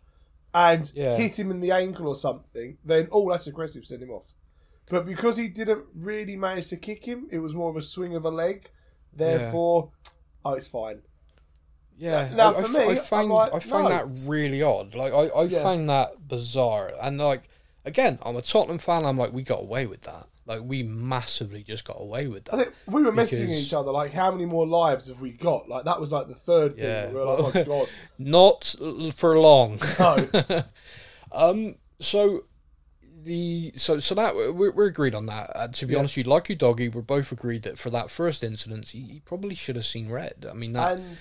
and 0.54 0.90
Yeah. 0.94 1.16
hit 1.16 1.38
him 1.38 1.50
in 1.50 1.60
the 1.60 1.72
ankle 1.72 2.06
or 2.06 2.14
something, 2.14 2.78
then 2.84 3.08
oh, 3.10 3.28
that's 3.30 3.46
aggressive, 3.48 3.84
send 3.84 4.02
him 4.02 4.10
off. 4.10 4.32
But 4.88 5.04
because 5.04 5.36
he 5.36 5.48
didn't 5.48 5.86
really 5.96 6.36
manage 6.36 6.68
to 6.68 6.76
kick 6.76 7.04
him, 7.04 7.26
it 7.32 7.40
was 7.40 7.54
more 7.54 7.70
of 7.70 7.76
a 7.76 7.82
swing 7.82 8.14
of 8.14 8.24
a 8.24 8.30
leg. 8.30 8.70
Therefore, 9.12 9.90
oh, 10.44 10.52
it's 10.52 10.68
fine. 10.68 11.02
Yeah, 11.98 12.28
Now, 12.34 12.54
I, 12.54 12.58
I 12.58 12.62
for 12.62 12.78
f- 12.78 12.88
me, 12.88 12.92
I 12.92 12.94
find 12.96 13.28
like, 13.30 13.54
I 13.54 13.58
find 13.60 13.84
no. 13.84 13.88
that 13.90 14.06
really 14.28 14.62
odd. 14.62 14.94
Like 14.94 15.12
I, 15.12 15.26
I 15.28 15.44
Yeah. 15.44 15.62
find 15.62 15.88
that 15.88 16.28
bizarre, 16.28 16.92
and 17.02 17.18
like 17.18 17.48
again, 17.84 18.18
I'm 18.24 18.36
a 18.36 18.42
Tottenham 18.42 18.78
fan. 18.78 19.06
I'm 19.06 19.16
like, 19.16 19.32
we 19.32 19.42
got 19.42 19.60
away 19.62 19.86
with 19.86 20.02
that. 20.02 20.26
Like 20.44 20.60
we 20.62 20.82
massively 20.84 21.62
just 21.64 21.84
got 21.84 21.96
away 22.00 22.28
with 22.28 22.44
that. 22.44 22.54
I 22.54 22.62
think 22.64 22.74
we 22.86 23.02
were 23.02 23.10
messaging 23.12 23.48
each 23.50 23.72
other 23.72 23.90
like, 23.90 24.12
how 24.12 24.30
many 24.30 24.44
more 24.44 24.66
lives 24.66 25.08
have 25.08 25.20
we 25.20 25.30
got? 25.32 25.68
Like 25.68 25.84
that 25.86 25.98
was 26.00 26.12
like 26.12 26.28
the 26.28 26.34
third 26.36 26.74
thing. 26.74 26.84
Yeah. 26.84 27.08
We 27.08 27.14
were 27.14 27.24
like, 27.24 27.56
oh 27.56 27.64
god, 27.64 27.88
Not 28.18 28.74
for 29.14 29.38
long. 29.40 29.80
no. 29.98 30.26
Um. 31.32 31.76
So 32.00 32.44
the 33.24 33.72
so 33.74 33.98
so 34.00 34.14
that 34.14 34.34
we're, 34.36 34.70
we're 34.70 34.86
agreed 34.86 35.14
on 35.14 35.26
that. 35.26 35.50
Uh, 35.54 35.68
to 35.68 35.86
be 35.86 35.92
Yeah. 35.94 36.00
honest, 36.00 36.16
you 36.16 36.22
like 36.24 36.48
you, 36.48 36.54
doggy. 36.54 36.88
We're 36.88 37.02
both 37.02 37.32
agreed 37.32 37.62
that 37.64 37.78
for 37.78 37.90
that 37.90 38.10
first 38.10 38.44
incident, 38.44 38.88
he, 38.90 39.00
he 39.00 39.20
probably 39.20 39.54
should 39.54 39.76
have 39.76 39.84
seen 39.86 40.10
red. 40.10 40.46
I 40.48 40.54
mean, 40.54 40.74
that 40.74 40.98
And 40.98 41.16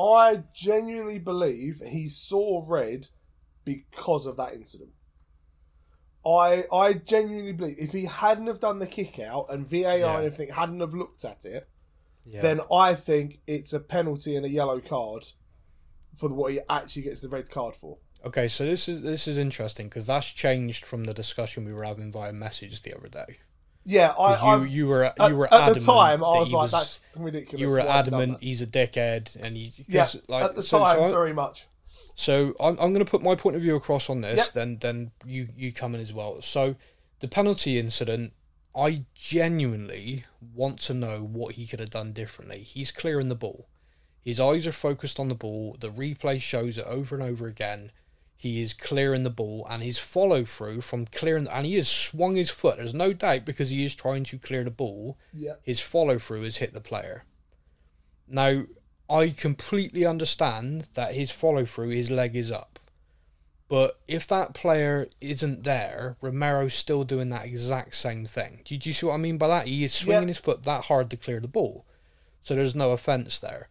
I 0.00 0.44
genuinely 0.54 1.18
believe 1.18 1.82
he 1.84 2.08
saw 2.08 2.64
red 2.66 3.08
because 3.64 4.24
of 4.26 4.36
that 4.36 4.54
incident. 4.54 4.90
I 6.24 6.64
I 6.72 6.94
genuinely 6.94 7.52
believe 7.52 7.76
if 7.78 7.92
he 7.92 8.04
hadn't 8.04 8.46
have 8.46 8.60
done 8.60 8.78
the 8.78 8.86
kick 8.86 9.18
out 9.18 9.46
and 9.50 9.68
VAR 9.68 9.98
Yeah. 9.98 10.16
and 10.16 10.26
everything 10.26 10.54
hadn't 10.54 10.80
have 10.80 10.94
looked 10.94 11.24
at 11.24 11.44
it, 11.44 11.68
yeah. 12.24 12.42
then 12.42 12.60
I 12.72 12.94
think 12.94 13.40
it's 13.46 13.72
a 13.72 13.80
penalty 13.80 14.36
and 14.36 14.44
a 14.44 14.50
yellow 14.50 14.80
card 14.80 15.26
for 16.16 16.28
what 16.28 16.52
he 16.52 16.60
actually 16.68 17.02
gets 17.02 17.20
the 17.20 17.28
red 17.28 17.50
card 17.50 17.74
for. 17.74 17.98
Okay, 18.24 18.48
so 18.48 18.64
this 18.66 18.86
is 18.88 19.02
this 19.02 19.26
is 19.26 19.38
interesting 19.38 19.88
because 19.88 20.06
that's 20.06 20.26
changed 20.30 20.84
from 20.84 21.04
the 21.04 21.14
discussion 21.14 21.64
we 21.64 21.72
were 21.72 21.84
having 21.84 22.12
via 22.12 22.32
message 22.32 22.82
the 22.82 22.94
other 22.94 23.08
day. 23.08 23.38
Yeah, 23.84 24.10
I, 24.10 24.34
'Cause 24.34 24.42
I 24.42 24.56
you 24.58 24.64
you 24.64 24.86
were 24.88 25.04
at, 25.04 25.14
you 25.30 25.36
were 25.36 25.52
at 25.52 25.74
the 25.74 25.80
time 25.80 26.22
I 26.22 26.38
was 26.38 26.52
like, 26.52 26.70
that's 26.70 27.00
ridiculous. 27.16 27.60
you 27.60 27.68
were 27.68 27.78
Why 27.78 27.86
has 27.86 28.04
he 28.04 28.10
done 28.10 28.20
adamant 28.20 28.42
he's 28.42 28.60
a 28.62 28.66
dickhead 28.66 29.36
and 29.40 29.56
he 29.56 29.72
Yeah, 29.88 30.08
like 30.28 30.44
at 30.44 30.56
the 30.56 30.62
so, 30.62 30.78
time, 30.80 30.96
so, 30.96 31.04
I- 31.04 31.10
very 31.10 31.32
much. 31.32 31.66
so 32.14 32.54
I'm 32.60 32.72
I'm 32.78 32.92
going 32.92 33.04
to 33.04 33.10
put 33.10 33.22
my 33.22 33.34
point 33.34 33.56
of 33.56 33.62
view 33.62 33.76
across 33.76 34.10
on 34.10 34.20
this. 34.20 34.36
Yep. 34.36 34.52
Then 34.52 34.76
then 34.80 35.10
you 35.24 35.48
you 35.56 35.72
come 35.72 35.94
in 35.94 36.00
as 36.00 36.12
well. 36.12 36.42
So 36.42 36.76
the 37.20 37.28
penalty 37.28 37.78
incident, 37.78 38.32
I 38.76 39.04
genuinely 39.14 40.24
want 40.54 40.78
to 40.80 40.94
know 40.94 41.22
what 41.22 41.54
he 41.54 41.66
could 41.66 41.80
have 41.80 41.90
done 41.90 42.12
differently. 42.12 42.58
He's 42.62 42.92
clearing 42.92 43.28
the 43.28 43.34
ball. 43.34 43.66
His 44.22 44.38
eyes 44.38 44.66
are 44.66 44.72
focused 44.72 45.18
on 45.18 45.28
the 45.28 45.34
ball. 45.34 45.76
The 45.80 45.90
replay 45.90 46.40
shows 46.40 46.76
it 46.76 46.84
over 46.86 47.14
and 47.14 47.24
over 47.24 47.46
again. 47.46 47.90
He 48.42 48.62
is 48.62 48.72
clearing 48.72 49.22
the 49.22 49.28
ball, 49.28 49.66
and 49.68 49.82
his 49.82 49.98
follow 49.98 50.46
through 50.46 50.80
from 50.80 51.04
clearing, 51.04 51.46
and 51.46 51.66
he 51.66 51.74
has 51.76 51.90
swung 51.90 52.36
his 52.36 52.48
foot. 52.48 52.78
There's 52.78 52.94
no 52.94 53.12
doubt 53.12 53.44
because 53.44 53.68
he 53.68 53.84
is 53.84 53.94
trying 53.94 54.24
to 54.24 54.38
clear 54.38 54.64
the 54.64 54.70
ball. 54.70 55.18
Yeah. 55.34 55.56
His 55.62 55.78
follow 55.80 56.18
through 56.18 56.44
has 56.44 56.56
hit 56.56 56.72
the 56.72 56.80
player. 56.80 57.24
Now, 58.26 58.62
I 59.10 59.28
completely 59.28 60.06
understand 60.06 60.88
that 60.94 61.14
his 61.14 61.30
follow 61.30 61.66
through, 61.66 61.90
his 61.90 62.10
leg 62.10 62.34
is 62.34 62.50
up. 62.50 62.78
But 63.68 64.00
if 64.08 64.26
that 64.28 64.54
player 64.54 65.08
isn't 65.20 65.64
there, 65.64 66.16
Romero's 66.22 66.72
still 66.72 67.04
doing 67.04 67.28
that 67.28 67.44
exact 67.44 67.94
same 67.94 68.24
thing. 68.24 68.62
Do 68.64 68.72
you, 68.74 68.80
do 68.80 68.88
you 68.88 68.94
see 68.94 69.04
what 69.04 69.12
I 69.16 69.18
mean 69.18 69.36
by 69.36 69.48
that? 69.48 69.66
He 69.66 69.84
is 69.84 69.92
swinging 69.92 70.22
Yeah. 70.22 70.28
his 70.28 70.38
foot 70.38 70.62
that 70.64 70.84
hard 70.84 71.10
to 71.10 71.18
clear 71.18 71.40
the 71.40 71.46
ball. 71.46 71.84
So 72.42 72.54
there's 72.54 72.74
no 72.74 72.92
offence 72.92 73.38
there. 73.38 73.68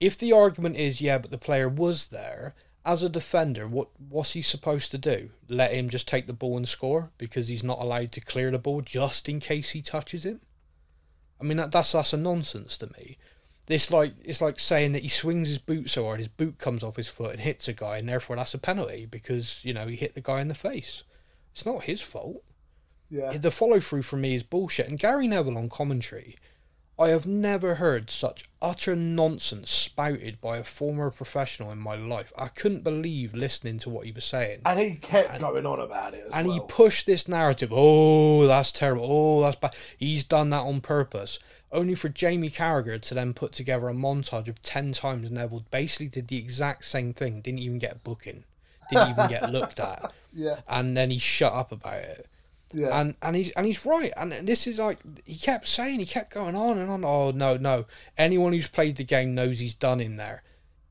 If 0.00 0.18
the 0.18 0.32
argument 0.32 0.76
is, 0.76 1.00
yeah, 1.00 1.16
but 1.16 1.30
the 1.30 1.38
player 1.38 1.66
was 1.66 2.08
there, 2.08 2.54
as 2.86 3.02
a 3.02 3.08
defender, 3.08 3.66
what 3.66 3.88
what's 4.08 4.32
he 4.32 4.42
supposed 4.42 4.90
to 4.92 4.98
do? 4.98 5.30
Let 5.48 5.72
him 5.72 5.88
just 5.88 6.08
take 6.08 6.26
the 6.26 6.32
ball 6.32 6.56
and 6.56 6.68
score 6.68 7.10
because 7.18 7.48
he's 7.48 7.64
not 7.64 7.80
allowed 7.80 8.12
to 8.12 8.20
clear 8.20 8.50
the 8.50 8.58
ball 8.58 8.80
just 8.80 9.28
in 9.28 9.40
case 9.40 9.70
he 9.70 9.82
touches 9.82 10.24
him? 10.24 10.40
I 11.40 11.44
mean 11.44 11.56
that, 11.58 11.72
that's 11.72 11.92
that's 11.92 12.12
a 12.12 12.16
nonsense 12.16 12.78
to 12.78 12.86
me. 12.98 13.18
This 13.66 13.90
like 13.90 14.14
it's 14.24 14.40
like 14.40 14.60
saying 14.60 14.92
that 14.92 15.02
he 15.02 15.08
swings 15.08 15.48
his 15.48 15.58
boot 15.58 15.90
so 15.90 16.04
hard 16.04 16.20
his 16.20 16.28
boot 16.28 16.58
comes 16.58 16.84
off 16.84 16.96
his 16.96 17.08
foot 17.08 17.32
and 17.32 17.40
hits 17.40 17.66
a 17.66 17.72
guy 17.72 17.98
and 17.98 18.08
therefore 18.08 18.36
that's 18.36 18.54
a 18.54 18.58
penalty 18.58 19.06
because 19.06 19.60
you 19.64 19.74
know 19.74 19.86
he 19.88 19.96
hit 19.96 20.14
the 20.14 20.20
guy 20.20 20.40
in 20.40 20.48
the 20.48 20.54
face. 20.54 21.02
It's 21.52 21.66
not 21.66 21.84
his 21.84 22.00
fault. 22.00 22.44
Yeah. 23.10 23.36
The 23.36 23.50
follow 23.50 23.80
through 23.80 24.02
for 24.02 24.16
me 24.16 24.34
is 24.34 24.42
bullshit. 24.42 24.88
And 24.88 24.98
Gary 24.98 25.28
Neville 25.28 25.58
on 25.58 25.68
commentary, 25.68 26.36
I 26.98 27.08
have 27.08 27.26
never 27.26 27.74
heard 27.74 28.08
such 28.08 28.48
utter 28.62 28.96
nonsense 28.96 29.70
spouted 29.70 30.40
by 30.40 30.56
a 30.56 30.64
former 30.64 31.10
professional 31.10 31.70
in 31.70 31.78
my 31.78 31.94
life. 31.94 32.32
I 32.38 32.48
couldn't 32.48 32.84
believe 32.84 33.34
listening 33.34 33.78
to 33.80 33.90
what 33.90 34.06
he 34.06 34.12
was 34.12 34.24
saying. 34.24 34.60
And 34.64 34.80
he 34.80 34.94
kept 34.94 35.30
and, 35.30 35.40
going 35.40 35.66
on 35.66 35.78
about 35.78 36.14
it 36.14 36.26
And 36.32 36.48
well. 36.48 36.54
he 36.56 36.62
pushed 36.66 37.04
this 37.04 37.28
narrative. 37.28 37.70
Oh, 37.70 38.46
that's 38.46 38.72
terrible. 38.72 39.04
Oh, 39.06 39.42
that's 39.42 39.56
bad. 39.56 39.74
He's 39.98 40.24
done 40.24 40.48
that 40.50 40.62
on 40.62 40.80
purpose. 40.80 41.38
Only 41.70 41.94
for 41.94 42.08
Jamie 42.08 42.48
Carragher 42.48 42.98
to 43.02 43.14
then 43.14 43.34
put 43.34 43.52
together 43.52 43.88
a 43.90 43.94
montage 43.94 44.48
of 44.48 44.62
10 44.62 44.92
times 44.92 45.30
Neville 45.30 45.64
basically 45.70 46.08
did 46.08 46.28
the 46.28 46.38
exact 46.38 46.86
same 46.86 47.12
thing. 47.12 47.42
Didn't 47.42 47.58
even 47.58 47.78
get 47.78 48.04
booking. 48.04 48.44
Didn't 48.90 49.10
even 49.10 49.28
get 49.28 49.52
looked 49.52 49.80
at. 49.80 50.12
Yeah. 50.38 50.60
And 50.68 50.94
then 50.94 51.10
he 51.10 51.16
shut 51.16 51.54
up 51.54 51.72
about 51.72 51.94
it. 52.02 52.26
Yeah. 52.72 53.00
And 53.00 53.14
and 53.22 53.36
he's 53.36 53.50
and 53.52 53.66
he's 53.66 53.86
right. 53.86 54.12
And 54.16 54.32
this 54.32 54.66
is 54.66 54.78
like 54.78 54.98
he 55.24 55.36
kept 55.36 55.66
saying, 55.66 56.00
he 56.00 56.06
kept 56.06 56.32
going 56.34 56.56
on 56.56 56.78
and 56.78 56.90
on. 56.90 57.04
Oh 57.04 57.30
no, 57.30 57.56
no. 57.56 57.86
Anyone 58.18 58.52
who's 58.52 58.68
played 58.68 58.96
the 58.96 59.04
game 59.04 59.34
knows 59.34 59.60
he's 59.60 59.74
done 59.74 60.00
in 60.00 60.16
there. 60.16 60.42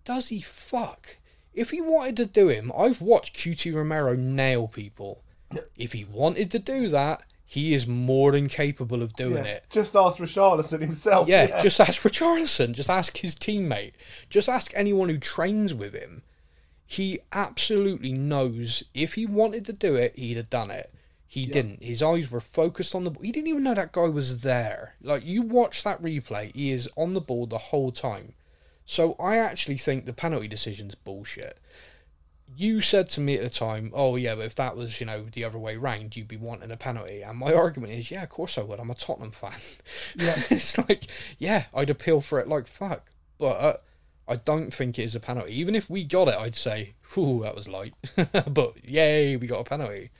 Does 0.03 0.29
he 0.29 0.41
fuck? 0.41 1.17
If 1.53 1.71
he 1.71 1.81
wanted 1.81 2.17
to 2.17 2.25
do 2.25 2.49
him, 2.49 2.71
I've 2.77 3.01
watched 3.01 3.35
Cuti 3.35 3.73
Romero 3.73 4.15
nail 4.15 4.67
people. 4.67 5.23
If 5.77 5.93
he 5.93 6.03
wanted 6.03 6.51
to 6.51 6.59
do 6.59 6.89
that, 6.89 7.23
he 7.45 7.73
is 7.73 7.87
more 7.87 8.31
than 8.31 8.49
capable 8.49 9.01
of 9.01 9.13
doing 9.13 9.45
yeah. 9.45 9.51
it. 9.51 9.65
Just 9.69 9.95
ask 9.95 10.19
Richarlison 10.19 10.81
himself. 10.81 11.27
Yeah, 11.27 11.47
yeah, 11.47 11.61
just 11.61 11.79
ask 11.79 12.01
Richarlison. 12.01 12.73
Just 12.73 12.89
ask 12.89 13.17
his 13.17 13.35
teammate. 13.35 13.93
Just 14.29 14.49
ask 14.49 14.71
anyone 14.75 15.09
who 15.09 15.17
trains 15.17 15.73
with 15.73 15.93
him. 15.93 16.23
He 16.85 17.19
absolutely 17.31 18.11
knows 18.11 18.83
if 18.93 19.13
he 19.13 19.25
wanted 19.25 19.65
to 19.65 19.73
do 19.73 19.95
it, 19.95 20.17
he'd 20.17 20.37
have 20.37 20.49
done 20.49 20.71
it. 20.71 20.93
He 21.35 21.41
yeah. 21.41 21.53
didn't. 21.53 21.83
His 21.83 22.01
eyes 22.01 22.31
were 22.31 22.39
focused 22.39 22.95
on 22.95 23.03
the 23.03 23.11
ball. 23.11 23.21
He 23.21 23.33
didn't 23.33 23.49
even 23.49 23.63
know 23.63 23.73
that 23.73 23.91
guy 23.91 24.07
was 24.07 24.39
there. 24.39 24.95
Like, 25.01 25.25
you 25.25 25.41
watch 25.41 25.83
that 25.83 26.01
replay, 26.01 26.55
he 26.55 26.71
is 26.71 26.87
on 26.95 27.13
the 27.13 27.19
ball 27.19 27.45
the 27.45 27.57
whole 27.57 27.91
time. 27.91 28.35
So 28.85 29.17
I 29.19 29.35
actually 29.35 29.77
think 29.77 30.05
the 30.05 30.13
penalty 30.13 30.47
decision's 30.47 30.95
bullshit. 30.95 31.59
You 32.55 32.79
said 32.79 33.09
to 33.09 33.19
me 33.19 33.35
at 33.35 33.43
the 33.43 33.49
time, 33.49 33.91
oh, 33.93 34.15
yeah, 34.15 34.35
but 34.35 34.45
if 34.45 34.55
that 34.55 34.77
was, 34.77 35.01
you 35.01 35.07
know, 35.07 35.25
the 35.33 35.43
other 35.43 35.59
way 35.59 35.75
round, 35.75 36.15
you'd 36.15 36.29
be 36.29 36.37
wanting 36.37 36.71
a 36.71 36.77
penalty. 36.77 37.21
And 37.21 37.37
my 37.37 37.53
argument 37.53 37.91
is, 37.91 38.09
yeah, 38.09 38.23
of 38.23 38.29
course 38.29 38.57
I 38.57 38.61
would. 38.61 38.79
I'm 38.79 38.89
a 38.89 38.95
Tottenham 38.95 39.31
fan. 39.31 39.59
Yeah. 40.15 40.41
it's 40.49 40.77
like, 40.77 41.07
yeah, 41.37 41.65
I'd 41.73 41.89
appeal 41.89 42.21
for 42.21 42.39
it 42.39 42.47
like 42.47 42.65
fuck. 42.65 43.11
But 43.37 43.57
uh, 43.59 43.73
I 44.25 44.37
don't 44.37 44.71
think 44.71 44.97
it 44.97 45.03
is 45.03 45.15
a 45.15 45.19
penalty. 45.19 45.59
Even 45.59 45.75
if 45.75 45.89
we 45.89 46.05
got 46.05 46.29
it, 46.29 46.35
I'd 46.35 46.55
say, 46.55 46.93
whew, 47.13 47.41
that 47.43 47.55
was 47.55 47.67
light. 47.67 47.93
but 48.47 48.85
yay, 48.85 49.35
we 49.35 49.47
got 49.47 49.59
a 49.59 49.65
penalty. 49.65 50.11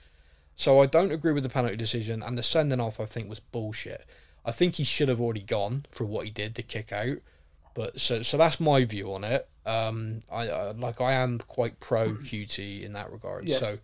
So 0.56 0.80
I 0.80 0.86
don't 0.86 1.12
agree 1.12 1.32
with 1.32 1.42
the 1.42 1.48
penalty 1.48 1.76
decision, 1.76 2.22
and 2.22 2.36
the 2.36 2.42
sending 2.42 2.80
off 2.80 2.98
I 2.98 3.04
think 3.04 3.28
was 3.28 3.40
bullshit. 3.40 4.04
I 4.44 4.52
think 4.52 4.76
he 4.76 4.84
should 4.84 5.08
have 5.08 5.20
already 5.20 5.42
gone 5.42 5.86
for 5.90 6.04
what 6.06 6.24
he 6.24 6.30
did 6.30 6.54
to 6.56 6.62
kick 6.62 6.92
out. 6.92 7.18
But 7.74 8.00
so 8.00 8.22
so 8.22 8.36
that's 8.38 8.58
my 8.58 8.84
view 8.84 9.12
on 9.12 9.22
it. 9.22 9.48
Um, 9.66 10.22
I, 10.32 10.48
I 10.48 10.70
like 10.72 11.00
I 11.00 11.12
am 11.12 11.38
quite 11.40 11.78
pro 11.78 12.14
Cuti 12.24 12.82
in 12.84 12.94
that 12.94 13.12
regard. 13.12 13.44
Yes. 13.44 13.60
So 13.60 13.76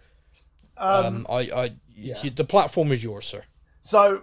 Um, 0.78 1.04
um, 1.06 1.26
I 1.28 1.38
I 1.54 1.70
yeah. 1.94 2.22
you- 2.22 2.30
the 2.30 2.44
platform 2.44 2.90
is 2.90 3.04
yours, 3.04 3.26
sir. 3.26 3.42
So 3.82 4.22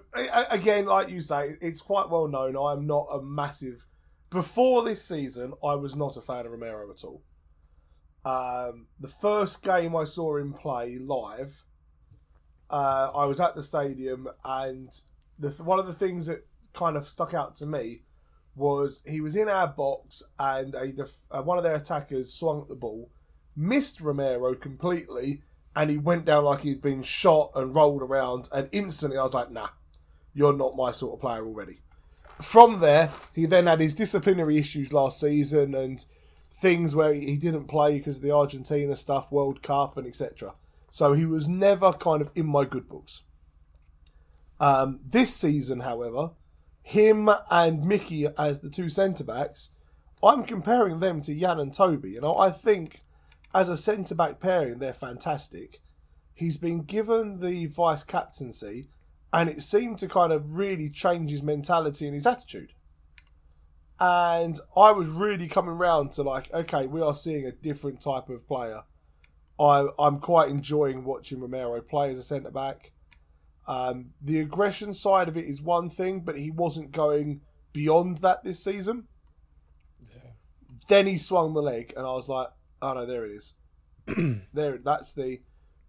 again, 0.49 0.85
like 0.85 1.09
you 1.09 1.19
say, 1.21 1.57
it's 1.61 1.81
quite 1.81 2.09
well 2.09 2.27
known. 2.29 2.55
I 2.57 2.71
am 2.71 2.87
not 2.87 3.07
a 3.11 3.21
massive. 3.21 3.85
Before 4.29 4.83
this 4.83 5.03
season, 5.03 5.53
I 5.63 5.75
was 5.75 5.95
not 5.97 6.15
a 6.17 6.21
fan 6.21 6.45
of 6.45 6.51
Romero 6.53 6.89
at 6.89 7.03
all. 7.03 7.21
Um, 8.25 8.87
the 8.99 9.07
first 9.07 9.61
game 9.63 9.95
I 9.95 10.03
saw 10.05 10.37
him 10.37 10.53
play 10.53 10.97
live, 10.97 11.65
uh, 12.69 13.11
I 13.13 13.25
was 13.25 13.39
at 13.39 13.55
the 13.55 13.63
stadium, 13.63 14.27
and 14.43 14.89
the 15.37 15.49
one 15.63 15.79
of 15.79 15.87
the 15.87 15.93
things 15.93 16.27
that 16.27 16.45
kind 16.73 16.95
of 16.95 17.07
stuck 17.07 17.33
out 17.33 17.55
to 17.55 17.65
me 17.65 17.99
was 18.55 19.01
he 19.05 19.21
was 19.21 19.35
in 19.35 19.49
our 19.49 19.67
box, 19.67 20.21
and 20.37 20.75
a 20.75 20.91
def- 20.91 21.13
uh, 21.31 21.41
one 21.41 21.57
of 21.57 21.63
their 21.63 21.75
attackers 21.75 22.33
swung 22.33 22.61
at 22.61 22.67
the 22.67 22.75
ball, 22.75 23.09
missed 23.55 24.01
Romero 24.01 24.53
completely, 24.53 25.41
and 25.75 25.89
he 25.89 25.97
went 25.97 26.25
down 26.25 26.43
like 26.43 26.61
he'd 26.61 26.81
been 26.81 27.03
shot 27.03 27.51
and 27.55 27.75
rolled 27.75 28.01
around. 28.01 28.49
And 28.51 28.69
instantly, 28.71 29.17
I 29.17 29.23
was 29.23 29.33
like, 29.33 29.51
"Nah, 29.51 29.69
you're 30.33 30.53
not 30.53 30.75
my 30.75 30.91
sort 30.91 31.13
of 31.15 31.21
player 31.21 31.45
already." 31.45 31.81
From 32.41 32.79
there, 32.79 33.09
he 33.33 33.45
then 33.45 33.67
had 33.67 33.81
his 33.81 33.93
disciplinary 33.93 34.57
issues 34.57 34.93
last 34.93 35.19
season 35.19 35.75
and 35.75 36.05
things 36.53 36.95
where 36.95 37.13
he 37.13 37.37
didn't 37.37 37.65
play 37.65 37.97
because 37.97 38.17
of 38.17 38.23
the 38.23 38.31
Argentina 38.31 38.95
stuff, 38.95 39.31
World 39.31 39.61
Cup, 39.61 39.97
and 39.97 40.07
etc. 40.07 40.53
So 40.89 41.13
he 41.13 41.25
was 41.25 41.47
never 41.47 41.91
kind 41.93 42.21
of 42.21 42.29
in 42.35 42.47
my 42.47 42.65
good 42.65 42.87
books. 42.87 43.23
Um, 44.59 44.99
this 45.05 45.33
season, 45.33 45.81
however, 45.81 46.31
him 46.81 47.29
and 47.49 47.85
Micky 47.85 48.27
as 48.37 48.59
the 48.59 48.69
two 48.69 48.89
centre 48.89 49.23
backs, 49.23 49.69
I'm 50.23 50.43
comparing 50.43 50.99
them 50.99 51.21
to 51.21 51.39
Jan 51.39 51.59
and 51.59 51.73
Toby. 51.73 52.17
Know, 52.19 52.35
I 52.37 52.51
think 52.51 53.01
as 53.53 53.69
a 53.69 53.77
centre 53.77 54.15
back 54.15 54.39
pairing, 54.39 54.79
they're 54.79 54.93
fantastic. 54.93 55.81
He's 56.33 56.57
been 56.57 56.83
given 56.83 57.39
the 57.39 57.67
vice 57.67 58.03
captaincy, 58.03 58.89
and 59.31 59.49
it 59.49 59.61
seemed 59.61 59.99
to 59.99 60.07
kind 60.07 60.33
of 60.33 60.55
really 60.57 60.89
change 60.89 61.31
his 61.31 61.43
mentality 61.43 62.05
and 62.05 62.15
his 62.15 62.27
attitude. 62.27 62.73
And 63.99 64.59
I 64.75 64.91
was 64.91 65.07
really 65.07 65.47
coming 65.47 65.75
round 65.75 66.13
to 66.13 66.23
like, 66.23 66.53
okay, 66.53 66.87
we 66.87 67.01
are 67.01 67.13
seeing 67.13 67.45
a 67.45 67.51
different 67.51 68.01
type 68.01 68.29
of 68.29 68.47
player. 68.47 68.83
I, 69.59 69.87
I'm 69.99 70.19
quite 70.19 70.49
enjoying 70.49 71.03
watching 71.03 71.39
Romero 71.39 71.81
play 71.81 72.11
as 72.11 72.17
a 72.17 72.23
centre 72.23 72.51
back. 72.51 72.93
Um, 73.67 74.11
the 74.21 74.39
aggression 74.39 74.93
side 74.93 75.27
of 75.27 75.37
it 75.37 75.45
is 75.45 75.61
one 75.61 75.89
thing, 75.89 76.21
but 76.21 76.37
he 76.37 76.49
wasn't 76.49 76.91
going 76.91 77.41
beyond 77.73 78.17
that 78.19 78.43
this 78.43 78.63
season. 78.63 79.07
Then 80.87 81.05
he 81.05 81.17
swung 81.17 81.53
the 81.53 81.61
leg, 81.61 81.93
and 81.95 82.05
I 82.05 82.11
was 82.13 82.27
like, 82.27 82.47
"Oh 82.81 82.93
no, 82.93 83.05
there 83.05 83.25
it 83.25 83.31
is. 83.31 83.53
there, 84.53 84.79
that's 84.79 85.13
the, 85.13 85.41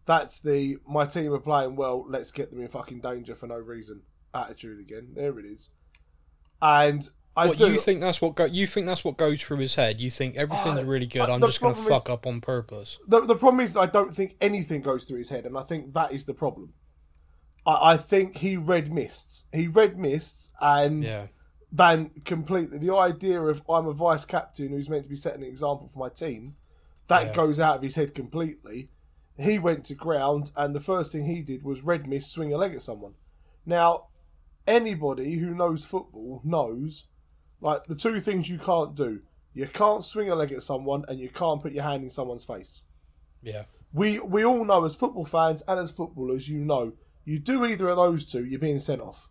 that's 0.04 0.40
the. 0.40 0.76
My 0.86 1.06
team 1.06 1.32
are 1.32 1.38
playing 1.38 1.76
well. 1.76 2.04
Let's 2.06 2.32
get 2.32 2.50
them 2.50 2.60
in 2.60 2.68
fucking 2.68 3.00
danger 3.00 3.34
for 3.34 3.46
no 3.46 3.56
reason. 3.56 4.02
Attitude 4.34 4.78
again. 4.78 5.12
There 5.14 5.38
it 5.38 5.46
is. 5.46 5.70
And 6.60 7.08
I 7.44 7.46
What 7.48 7.56
do 7.58 7.70
you 7.72 7.78
think 7.78 8.00
that's 8.00 8.20
what 8.20 8.34
go- 8.34 8.44
you 8.44 8.66
think 8.66 8.86
that's 8.86 9.04
what 9.04 9.16
goes 9.16 9.40
through 9.42 9.58
his 9.58 9.74
head? 9.74 10.00
You 10.00 10.10
think 10.10 10.36
everything's 10.36 10.80
Uh, 10.80 10.84
really 10.84 11.06
good. 11.06 11.22
uh, 11.22 11.34
I'm 11.34 11.40
just 11.40 11.60
going 11.60 11.74
to 11.74 11.80
is- 11.80 11.86
fuck 11.88 12.10
up 12.10 12.26
on 12.26 12.40
purpose. 12.40 12.98
the, 13.06 13.20
the 13.20 13.34
problem 13.36 13.60
is 13.60 13.76
I 13.76 13.86
don't 13.86 14.14
think 14.14 14.36
anything 14.40 14.82
goes 14.82 15.04
through 15.06 15.18
his 15.18 15.30
head, 15.30 15.46
and 15.46 15.56
I 15.56 15.62
think 15.62 15.92
that 15.94 16.12
is 16.12 16.24
the 16.26 16.34
problem. 16.34 16.74
I, 17.66 17.92
I 17.92 17.96
think 17.96 18.38
he 18.38 18.56
red 18.56 18.92
mists. 18.92 19.44
He 19.52 19.66
red 19.68 19.98
mists, 19.98 20.50
and 20.60 21.04
Yeah. 21.04 21.26
then 21.72 22.10
completely 22.24 22.78
the 22.78 22.94
idea 22.94 23.40
of 23.40 23.62
I'm 23.68 23.86
a 23.86 23.92
vice 23.92 24.24
captain 24.24 24.68
who's 24.70 24.88
meant 24.90 25.04
to 25.04 25.10
be 25.10 25.16
setting 25.16 25.42
an 25.42 25.48
example 25.48 25.86
for 25.88 25.98
my 25.98 26.08
team, 26.08 26.56
that 27.08 27.28
Yeah. 27.28 27.32
goes 27.34 27.58
out 27.60 27.76
of 27.76 27.82
his 27.82 27.94
head 27.96 28.14
completely. 28.14 28.90
He 29.38 29.58
went 29.58 29.84
to 29.86 29.94
ground, 29.94 30.52
and 30.56 30.74
the 30.74 30.80
first 30.80 31.12
thing 31.12 31.24
he 31.26 31.40
did 31.42 31.62
was 31.62 31.80
red 31.82 32.06
mist, 32.06 32.30
swing 32.32 32.52
a 32.52 32.58
leg 32.58 32.74
at 32.74 32.82
someone. 32.82 33.14
Now, 33.64 34.08
anybody 34.66 35.36
who 35.36 35.54
knows 35.54 35.84
football 35.84 36.40
knows, 36.44 37.06
like 37.60 37.84
the 37.84 37.94
two 37.94 38.20
things 38.20 38.48
you 38.48 38.58
can't 38.58 38.94
do: 38.94 39.20
you 39.54 39.66
can't 39.66 40.02
swing 40.04 40.30
a 40.30 40.34
leg 40.34 40.52
at 40.52 40.62
someone, 40.62 41.04
and 41.08 41.18
you 41.18 41.28
can't 41.28 41.60
put 41.62 41.72
your 41.72 41.84
hand 41.84 42.02
in 42.02 42.10
someone's 42.10 42.44
face 42.44 42.84
Yeah. 43.42 43.64
we 43.92 44.20
we 44.20 44.44
all 44.44 44.64
know 44.64 44.84
as 44.84 44.94
football 44.94 45.24
fans 45.24 45.62
and 45.68 45.78
as 45.80 45.90
footballers, 45.90 46.48
you 46.48 46.64
know, 46.64 46.92
you 47.24 47.38
do 47.38 47.64
either 47.64 47.88
of 47.88 47.96
those 47.96 48.24
two, 48.24 48.44
you're 48.44 48.60
being 48.60 48.78
sent 48.78 49.00
off. 49.00 49.28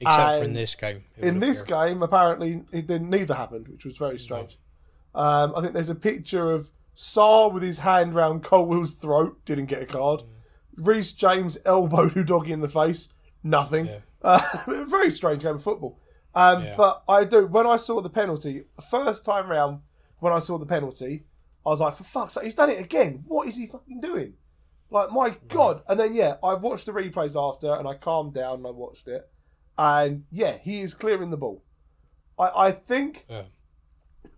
Except 0.00 0.38
for 0.38 0.44
in 0.44 0.52
this 0.52 0.74
game. 0.74 1.04
In 1.16 1.40
this 1.40 1.60
appear. 1.60 1.86
game, 1.88 2.02
apparently, 2.02 2.62
it 2.72 2.86
didn't. 2.86 3.10
Neither 3.10 3.34
happened, 3.34 3.66
which 3.68 3.84
was 3.84 3.96
very 3.96 4.18
strange. 4.18 4.58
Um, 5.14 5.52
I 5.56 5.60
think 5.60 5.72
there's 5.72 5.88
a 5.90 5.96
picture 5.96 6.52
of 6.52 6.70
Sarr 6.94 7.52
with 7.52 7.64
his 7.64 7.80
hand 7.80 8.14
round 8.14 8.44
Colwill's 8.44 8.94
throat, 8.94 9.44
didn't 9.44 9.66
get 9.66 9.82
a 9.82 9.86
card. 9.86 10.22
Reece 10.76 11.12
James 11.12 11.58
elbowed 11.64 12.12
Udogie 12.14 12.50
in 12.50 12.60
the 12.60 12.68
face, 12.68 13.08
nothing. 13.42 13.86
Yeah. 13.86 13.98
Uh, 14.22 14.84
very 14.86 15.10
strange 15.10 15.42
game 15.42 15.56
of 15.56 15.62
football. 15.64 15.98
Um, 16.34 16.62
Yeah. 16.64 16.74
But 16.76 17.02
I 17.08 17.24
do. 17.24 17.46
When 17.46 17.66
I 17.66 17.76
saw 17.76 18.00
the 18.00 18.10
penalty, 18.10 18.64
first 18.90 19.24
time 19.24 19.48
round, 19.50 19.80
when 20.18 20.32
I 20.32 20.38
saw 20.38 20.58
the 20.58 20.66
penalty, 20.66 21.24
I 21.66 21.70
was 21.70 21.80
like, 21.80 21.94
for 21.94 22.04
fuck's 22.04 22.34
sake, 22.34 22.44
he's 22.44 22.54
done 22.54 22.70
it 22.70 22.80
again. 22.80 23.24
What 23.26 23.48
is 23.48 23.56
he 23.56 23.66
fucking 23.66 24.00
doing? 24.00 24.34
Like, 24.90 25.10
my 25.12 25.36
God. 25.48 25.82
And 25.88 25.98
then, 26.00 26.14
yeah, 26.14 26.36
I've 26.42 26.62
watched 26.62 26.86
the 26.86 26.92
replays 26.92 27.36
after 27.36 27.72
and 27.74 27.86
I 27.86 27.94
calmed 27.94 28.34
down 28.34 28.58
and 28.58 28.66
I 28.66 28.70
watched 28.70 29.06
it. 29.08 29.28
And 29.76 30.24
yeah, 30.30 30.56
he 30.58 30.80
is 30.80 30.94
clearing 30.94 31.30
the 31.30 31.36
ball. 31.36 31.62
I, 32.38 32.68
I 32.68 32.72
think, 32.72 33.26
Yeah. 33.28 33.42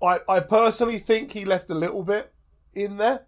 I, 0.03 0.21
I 0.29 0.41
personally 0.41 0.99
think 0.99 1.33
he 1.33 1.45
left 1.45 1.71
a 1.71 1.75
little 1.75 2.03
bit 2.03 2.33
in 2.75 2.97
there. 2.97 3.27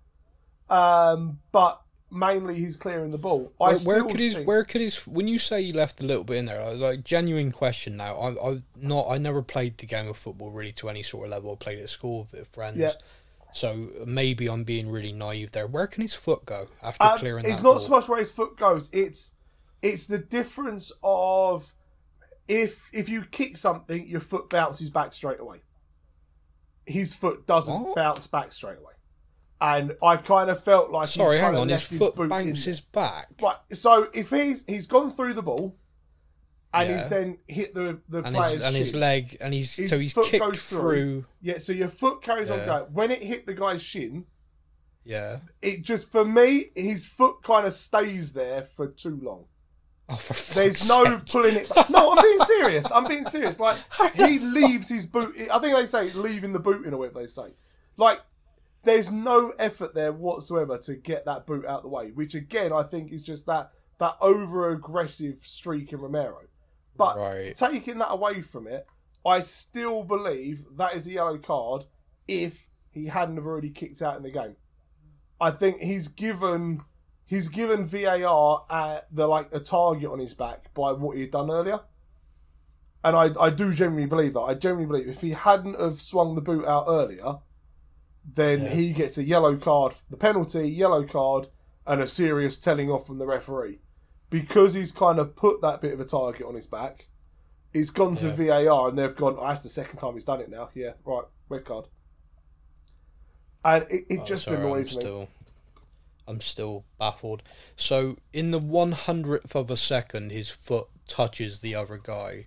Um, 0.69 1.39
but 1.53 1.82
mainly 2.13 2.55
he's 2.57 2.77
clearing 2.77 3.11
the 3.11 3.19
ball. 3.19 3.53
I 3.61 3.75
Where, 3.77 3.79
where 3.85 4.05
could 4.05 4.21
his 4.21 4.35
think, 4.35 4.47
where 4.47 4.65
could 4.65 4.81
his 4.83 5.07
when 5.07 5.27
you 5.27 5.39
say 5.39 5.63
he 5.63 5.73
left 5.73 6.01
a 6.01 6.05
little 6.05 6.25
bit 6.25 6.37
in 6.37 6.45
there 6.45 6.63
like 6.75 7.03
genuine 7.05 7.51
question 7.53 7.97
now 7.97 8.15
I 8.17 8.51
I 8.51 8.63
not 8.77 9.07
I 9.09 9.17
never 9.19 9.41
played 9.43 9.79
the 9.79 9.87
game 9.87 10.09
of 10.09 10.17
football 10.19 10.51
really 10.51 10.73
to 10.73 10.89
any 10.91 11.03
sort 11.03 11.25
of 11.25 11.31
level 11.31 11.53
I 11.53 11.57
played 11.65 11.79
at 11.79 11.89
school 11.89 12.29
with 12.31 12.47
friends 12.49 12.77
Yeah. 12.77 12.93
so 13.53 13.89
maybe 14.07 14.47
I'm 14.49 14.65
being 14.65 14.91
really 14.91 15.13
naive 15.13 15.53
there 15.53 15.67
where 15.67 15.87
can 15.87 16.03
his 16.03 16.15
foot 16.15 16.45
go 16.45 16.69
after 16.83 17.03
Um, 17.05 17.19
clearing 17.19 17.45
it's 17.47 17.63
not 17.63 17.77
ball? 17.77 17.79
so 17.79 17.89
much 17.91 18.09
where 18.09 18.19
his 18.19 18.31
foot 18.31 18.57
goes. 18.59 18.91
It's 18.93 19.31
it's 19.81 20.07
the 20.07 20.19
difference 20.19 20.93
of 21.03 21.73
if 22.47 22.91
if 22.93 23.09
you 23.09 23.23
kick 23.25 23.57
something, 23.57 24.07
your 24.07 24.21
foot 24.21 24.51
bounces 24.51 24.91
back 24.91 25.15
straight 25.15 25.41
away. 25.41 25.63
His 26.87 27.15
foot 27.15 27.47
doesn't 27.47 27.81
What? 27.83 27.95
bounce 27.97 28.27
back 28.27 28.53
straight 28.53 28.79
away, 28.79 28.92
and 29.63 29.97
I 30.03 30.17
kind 30.17 30.51
of 30.51 30.63
felt 30.63 30.91
like 30.91 31.09
Sorry, 31.09 31.39
hang 31.39 31.55
on. 31.57 31.69
His 31.69 31.79
left 31.81 31.91
his 31.91 31.99
foot 32.01 32.17
boot 32.17 32.23
in 32.25 32.29
bounces 32.29 32.81
back. 32.81 33.29
Right. 33.41 33.57
So 33.73 34.09
if 34.13 34.29
he's 34.31 34.65
he's 34.67 34.87
gone 34.87 35.09
through 35.11 35.35
the 35.35 35.43
ball, 35.43 35.77
and 36.75 36.89
Yeah. 36.89 36.97
he's 36.97 37.09
then 37.09 37.39
hit 37.47 37.75
the 37.75 38.01
the 38.09 38.23
And 38.25 38.35
player's 38.35 38.53
his, 38.55 38.65
and 38.65 38.77
his 38.77 38.95
leg, 38.95 39.37
and 39.41 39.55
he's 39.55 39.75
His 39.75 39.91
so 39.91 39.99
he's 39.99 40.13
foot 40.13 40.27
kicked 40.27 40.45
goes 40.45 40.63
through. 40.65 40.81
through. 40.81 41.27
Yeah. 41.41 41.59
So 41.59 41.73
your 41.73 41.89
foot 41.89 42.23
carries 42.23 42.51
on 42.51 42.59
Yeah. 42.59 42.67
going. 42.67 42.85
When 42.93 43.11
it 43.13 43.23
hit 43.23 43.47
the 43.47 43.55
guy's 43.55 43.83
shin, 43.83 44.27
Yeah. 45.05 45.39
it 45.61 45.83
just 45.83 46.11
for 46.11 46.25
me, 46.25 46.67
his 46.75 47.07
foot 47.07 47.43
kind 47.43 47.67
of 47.67 47.73
stays 47.73 48.33
there 48.33 48.63
for 48.63 48.89
too 48.89 49.19
long. 49.23 49.47
Oh, 50.09 50.17
for 50.17 50.35
fuck's 50.35 50.55
There's 50.55 50.89
no 50.89 51.05
sake. 51.05 51.27
pulling 51.27 51.55
it. 51.57 51.69
Back. 51.75 51.89
No, 51.89 52.13
I'm 52.13 52.23
being 52.23 52.41
serious. 52.45 52.91
I'm 52.91 53.05
being 53.05 53.25
serious. 53.25 53.61
Like 53.61 53.79
he 54.15 54.39
leaves 54.41 54.89
his 54.89 55.07
boot. 55.07 55.37
I 55.53 55.59
think 55.61 55.77
they 55.77 55.87
say 55.87 56.11
leaving 56.13 56.53
the 56.53 56.59
boot 56.59 56.85
in, 56.85 56.93
or 56.93 56.97
whatever 56.99 57.21
they 57.21 57.27
say. 57.29 57.55
Like 57.97 58.21
there's 58.85 59.11
no 59.13 59.53
effort 59.59 59.95
there 59.95 60.13
whatsoever 60.13 60.77
to 60.79 60.97
get 60.97 61.25
that 61.25 61.47
boot 61.47 61.65
out 61.67 61.79
of 61.79 61.83
the 61.83 61.89
way. 61.89 62.11
Which 62.11 62.35
again, 62.35 62.73
I 62.73 62.83
think 62.83 63.13
is 63.13 63.23
just 63.23 63.47
that 63.47 63.71
that 63.99 64.17
over 64.21 64.71
aggressive 64.71 65.39
streak 65.43 65.93
in 65.93 66.01
Romero. 66.01 66.47
But 66.97 67.17
Right. 67.17 67.55
taking 67.55 67.99
that 67.99 68.13
away 68.13 68.43
from 68.43 68.67
it, 68.67 68.87
I 69.25 69.41
still 69.41 70.03
believe 70.03 70.65
that 70.77 70.95
is 70.95 71.07
a 71.07 71.13
yellow 71.13 71.39
card 71.39 71.87
if 72.27 72.69
he 72.91 73.07
hadn't 73.07 73.37
have 73.37 73.47
already 73.47 73.71
kicked 73.71 74.03
out 74.03 74.17
in 74.17 74.23
the 74.23 74.31
game. 74.31 74.57
I 75.41 75.51
think 75.51 75.81
he's 75.81 76.09
given 76.09 76.83
he's 77.25 77.49
given 77.49 77.87
VAR 77.87 78.65
uh, 78.69 79.01
the 79.11 79.27
like 79.27 79.49
a 79.55 79.61
target 79.61 80.11
on 80.11 80.19
his 80.19 80.35
back 80.35 80.75
by 80.75 80.93
what 80.93 81.17
he 81.17 81.23
had 81.23 81.31
done 81.31 81.51
earlier. 81.51 81.81
And 83.05 83.17
I, 83.17 83.31
I 83.41 83.51
do 83.51 83.73
genuinely 83.73 84.07
believe 84.07 84.35
that. 84.35 84.41
I 84.41 84.55
genuinely 84.55 84.87
believe 84.87 85.09
if 85.09 85.23
he 85.23 85.31
hadn't 85.33 85.81
have 85.81 86.01
swung 86.01 86.35
the 86.35 86.41
boot 86.41 86.65
out 86.67 86.85
earlier, 86.87 87.39
then 88.25 88.63
Yeah. 88.63 88.69
he 88.71 88.93
gets 88.93 89.19
a 89.19 89.25
yellow 89.25 89.57
card, 89.57 89.95
the 90.11 90.17
penalty, 90.17 90.71
yellow 90.71 91.05
card, 91.05 91.49
and 91.87 92.01
a 92.01 92.07
serious 92.07 92.59
telling 92.59 92.91
off 92.91 93.07
from 93.07 93.19
the 93.19 93.27
referee. 93.27 93.81
Because 94.31 94.75
he's 94.75 94.93
kind 94.93 95.19
of 95.19 95.37
put 95.37 95.61
that 95.61 95.81
bit 95.81 95.93
of 95.93 96.01
a 96.01 96.05
target 96.05 96.47
on 96.47 96.55
his 96.55 96.67
back, 96.67 97.09
it's 97.75 97.91
gone 97.91 98.17
to 98.17 98.29
Yeah. 98.29 98.61
VAR 98.65 98.89
and 98.89 98.99
they've 98.99 99.15
gone, 99.17 99.37
oh, 99.39 99.47
that's 99.47 99.61
the 99.61 99.69
second 99.69 99.99
time 99.99 100.15
he's 100.15 100.25
done 100.25 100.41
it 100.41 100.49
now. 100.51 100.71
Yeah, 100.75 100.93
right, 101.05 101.25
red 101.49 101.65
card. 101.65 101.89
And 103.65 103.85
it, 103.91 104.05
it 104.09 104.21
Oh, 104.21 104.25
just 104.25 104.45
sorry, 104.45 104.57
annoys 104.59 104.93
I'm 104.93 104.97
me. 104.97 105.03
Still, 105.03 105.29
I'm 106.27 106.41
still 106.41 106.85
baffled. 106.99 107.43
So 107.77 108.17
in 108.33 108.51
the 108.51 108.59
one 108.59 108.93
hundredth 108.93 109.55
of 109.55 109.71
a 109.71 109.77
second, 109.77 110.33
his 110.33 110.49
foot 110.49 110.89
touches 111.09 111.61
the 111.61 111.75
other 111.75 111.99
guy. 112.03 112.47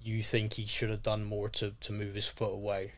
You 0.00 0.22
think 0.22 0.54
he 0.54 0.66
should 0.66 0.90
have 0.90 1.02
done 1.02 1.24
more 1.24 1.48
to, 1.50 1.72
to 1.80 1.92
move 1.92 2.14
his 2.14 2.28
foot 2.28 2.52
away? 2.52 2.92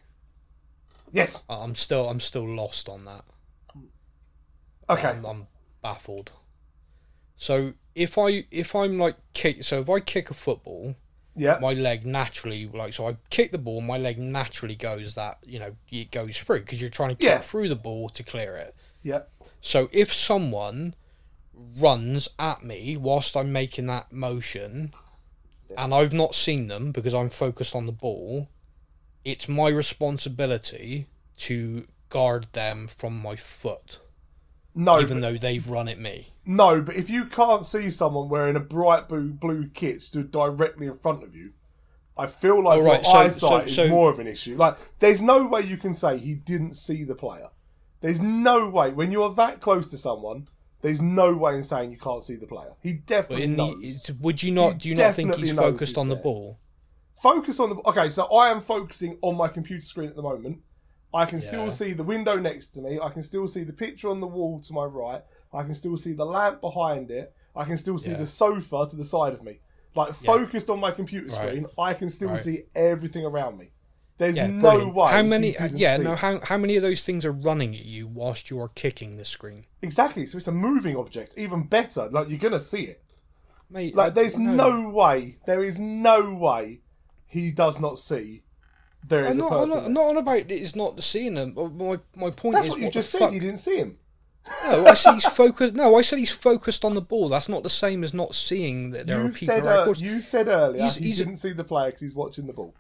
Yes. 1.13 1.43
I'm 1.49 1.75
still 1.75 2.09
I'm 2.09 2.21
still 2.21 2.49
lost 2.49 2.89
on 2.89 3.05
that. 3.05 3.25
Okay. 4.89 5.09
I'm, 5.09 5.25
I'm 5.25 5.47
baffled. 5.83 6.33
So 7.37 7.73
if 7.95 8.19
I 8.19 8.45
if 8.51 8.75
I'm 8.75 8.99
like 8.99 9.17
kick 9.35 9.65
so 9.65 9.81
if 9.81 9.91
I 9.91 10.01
kick 10.01 10.31
a 10.31 10.35
football, 10.35 10.95
yeah. 11.35 11.59
my 11.61 11.73
leg 11.75 12.07
naturally 12.07 12.67
like 12.73 12.95
so 12.95 13.09
I 13.09 13.17
kick 13.31 13.53
the 13.53 13.59
ball, 13.59 13.81
my 13.81 13.99
leg 13.99 14.19
naturally 14.19 14.75
goes 14.77 15.15
that 15.17 15.39
you 15.45 15.59
know 15.59 15.77
it 15.91 16.11
goes 16.11 16.39
through 16.39 16.61
because 16.61 16.81
you're 16.81 16.91
trying 16.91 17.11
to 17.11 17.15
kick 17.17 17.27
Yeah. 17.27 17.39
through 17.39 17.69
the 17.69 17.77
ball 17.77 18.09
to 18.11 18.23
clear 18.23 18.57
it. 18.57 18.75
yeah. 19.03 19.23
So 19.61 19.89
if 19.93 20.13
someone 20.13 20.95
runs 21.81 22.29
at 22.39 22.63
me 22.63 22.97
whilst 22.97 23.37
I'm 23.37 23.51
making 23.53 23.87
that 23.87 24.13
motion, 24.13 24.93
and 25.77 25.93
I've 25.93 26.13
not 26.13 26.35
seen 26.37 26.69
them 26.69 26.93
because 26.93 27.15
I'm 27.15 27.29
focused 27.31 27.75
on 27.75 27.87
the 27.87 27.93
ball, 27.93 28.49
it's 29.27 29.49
my 29.49 29.69
responsibility 29.69 31.07
to 31.37 31.85
guard 32.09 32.47
them 32.53 32.87
from 32.87 33.21
my 33.21 33.35
foot, 33.37 33.99
No, 34.75 35.01
even 35.01 35.21
but, 35.21 35.33
though 35.33 35.39
they've 35.39 35.69
run 35.69 35.89
at 35.89 35.99
me. 35.99 36.29
no, 36.45 36.81
but 36.81 36.95
if 36.97 37.11
you 37.11 37.25
can't 37.27 37.67
see 37.67 37.91
someone 37.91 38.29
wearing 38.29 38.55
a 38.57 38.61
bright 38.61 39.09
blue, 39.09 39.33
blue 39.33 39.69
kit 39.75 40.01
stood 40.01 40.31
directly 40.31 40.87
in 40.87 40.95
front 40.95 41.23
of 41.25 41.35
you, 41.35 41.53
I 42.17 42.29
feel 42.29 42.63
like 42.63 42.79
Oh, 42.79 42.83
right, 42.83 43.03
your 43.03 43.05
so- 43.05 43.19
eyesight 43.19 43.69
so- 43.71 43.83
is 43.85 43.91
more 43.91 44.11
of 44.11 44.19
an 44.21 44.27
issue. 44.29 44.57
Like, 44.57 44.77
there's 45.01 45.21
no 45.21 45.47
way 45.47 45.63
you 45.63 45.77
can 45.77 45.93
say 45.93 46.17
he 46.19 46.35
didn't 46.35 46.75
see 46.75 47.03
the 47.05 47.15
player. 47.17 47.51
There's 48.01 48.21
no 48.21 48.69
way 48.69 48.93
when 48.93 49.11
you're 49.11 49.35
that 49.35 49.61
close 49.61 49.89
to 49.91 49.99
someone. 49.99 50.49
There's 50.83 51.03
no 51.03 51.35
way 51.35 51.57
in 51.57 51.63
saying 51.65 51.91
you 51.91 51.99
can't 51.99 52.23
see 52.23 52.37
the 52.37 52.47
player. 52.47 52.75
He 52.81 52.93
definitely 52.93 53.45
in 53.45 53.57
the, 53.57 53.67
knows. 53.67 53.83
it's- 53.85 54.11
would 54.21 54.43
you 54.43 54.53
not? 54.53 54.75
He 54.75 54.79
Do 54.79 54.89
you 54.91 54.95
not 54.95 55.15
think 55.15 55.35
he's 55.35 55.53
focused 55.53 55.93
he's 55.93 55.99
on 55.99 56.09
the 56.09 56.17
ball? 56.17 56.59
Focus 57.23 57.61
on 57.61 57.71
the. 57.71 57.77
Okay, 57.87 58.09
so 58.09 58.25
I 58.27 58.51
am 58.51 58.61
focusing 58.61 59.19
on 59.23 59.37
my 59.37 59.49
computer 59.49 59.83
screen 59.85 60.09
at 60.09 60.17
the 60.17 60.23
moment. 60.23 60.59
I 61.15 61.25
can 61.25 61.41
still 61.41 61.71
see 61.71 61.93
the 61.95 62.03
window 62.03 62.37
next 62.37 62.69
to 62.75 62.83
me. 62.83 62.99
I 63.01 63.09
can 63.11 63.23
still 63.23 63.49
see 63.49 63.65
the 63.65 63.73
picture 63.73 64.11
on 64.11 64.21
the 64.21 64.27
wall 64.27 64.61
to 64.61 64.73
my 64.75 64.85
right. 64.85 65.23
I 65.53 65.63
can 65.63 65.75
still 65.75 65.97
see 65.97 66.13
the 66.13 66.27
lamp 66.27 66.61
behind 66.61 67.11
it. 67.11 67.33
I 67.55 67.65
can 67.65 67.79
still 67.79 67.97
see 67.99 68.11
Yeah. 68.11 68.19
the 68.19 68.27
sofa 68.27 68.87
to 68.91 68.97
the 68.97 69.05
side 69.05 69.33
of 69.33 69.43
me. 69.43 69.61
Like 69.95 70.13
focused 70.13 70.69
on 70.69 70.79
my 70.79 70.91
computer 70.91 71.27
Right. 71.35 71.49
screen, 71.49 71.67
I 71.79 71.95
can 71.95 72.11
still 72.11 72.31
Right. 72.31 72.39
see 72.39 72.65
everything 72.75 73.25
around 73.25 73.57
me. 73.57 73.71
There's 74.19 74.37
Yeah, 74.37 74.49
no 74.49 74.61
brilliant. 74.71 74.95
way. 74.95 75.11
How 75.11 75.23
many? 75.23 75.57
Yeah, 75.71 75.97
no. 75.97 76.15
How 76.17 76.41
how 76.43 76.59
many 76.59 76.77
of 76.77 76.83
those 76.83 77.03
things 77.03 77.25
are 77.25 77.33
running 77.33 77.75
at 77.75 77.85
you 77.87 78.07
whilst 78.07 78.51
you 78.51 78.61
are 78.61 78.69
kicking 78.69 79.17
the 79.17 79.25
screen, 79.25 79.65
exactly. 79.81 80.27
So 80.27 80.37
it's 80.37 80.49
a 80.49 80.53
moving 80.53 80.97
object. 80.97 81.35
Even 81.39 81.63
better. 81.63 82.11
Like 82.11 82.29
you're 82.29 82.39
gonna 82.39 82.59
see 82.61 82.85
it. 82.85 83.03
mate? 83.71 83.97
Like 83.97 84.09
I- 84.09 84.11
there's 84.11 84.39
no 84.39 84.89
way. 84.91 85.39
There 85.47 85.63
is 85.65 85.81
no 85.81 86.33
way 86.35 86.83
he 87.27 87.51
does 87.51 87.81
not 87.81 87.99
see. 87.99 88.43
There 89.07 89.25
is 89.27 89.37
a 89.37 89.41
not, 89.41 89.53
I'm 89.53 89.59
person. 89.61 89.77
not. 89.77 89.85
I'm 89.87 89.93
not 89.93 90.05
on 90.05 90.17
about 90.17 90.51
it's 90.51 90.75
not 90.77 91.01
seeing 91.03 91.35
them. 91.35 91.55
My 91.55 91.99
my 92.17 92.31
point 92.31 92.55
That's 92.55 92.67
is 92.67 92.71
what 92.71 92.81
you 92.81 92.87
the 92.87 92.91
just 92.91 93.13
fuck? 93.13 93.29
said. 93.31 93.35
You 93.35 93.41
didn't 93.41 93.59
see 93.59 93.77
him. 93.79 93.99
No, 94.65 94.87
I 94.87 94.95
said 94.95 95.15
he's 95.15 95.25
focused. 95.25 95.75
No, 95.75 95.97
I 95.97 96.03
said 96.03 96.19
he's 96.21 96.31
focused 96.31 96.85
on 96.85 96.95
the 96.95 97.01
ball. 97.01 97.29
That's 97.29 97.49
not 97.49 97.63
the 97.65 97.71
same 97.71 98.05
as 98.05 98.15
not 98.15 98.33
seeing 98.35 98.91
that 98.91 99.07
there 99.07 99.21
are 99.21 99.25
You 99.27 99.29
people. 99.33 99.47
said, 99.47 99.65
right, 99.65 99.89
uh, 99.89 99.95
you 99.97 100.21
said 100.21 100.47
earlier 100.47 100.83
He's- 100.83 100.97
he 100.97 101.07
he's- 101.07 101.19
didn't 101.19 101.37
see 101.37 101.53
the 101.53 101.65
player 101.65 101.87
because 101.87 102.01
he's 102.03 102.15
watching 102.15 102.47
the 102.47 102.53
ball. 102.53 102.73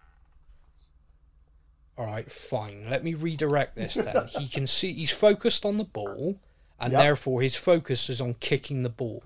All 1.98 2.06
right, 2.06 2.30
fine. 2.30 2.88
Let 2.90 3.02
me 3.04 3.14
redirect 3.14 3.74
this 3.74 3.94
then. 3.94 4.28
he 4.38 4.48
can 4.48 4.66
see 4.66 4.92
he's 4.92 5.10
focused 5.10 5.64
on 5.64 5.76
the 5.78 5.84
ball, 5.84 6.38
and 6.78 6.92
Yep. 6.92 7.00
therefore 7.02 7.40
his 7.42 7.56
focus 7.56 8.08
is 8.10 8.20
on 8.20 8.34
kicking 8.34 8.82
the 8.82 8.88
ball. 8.90 9.22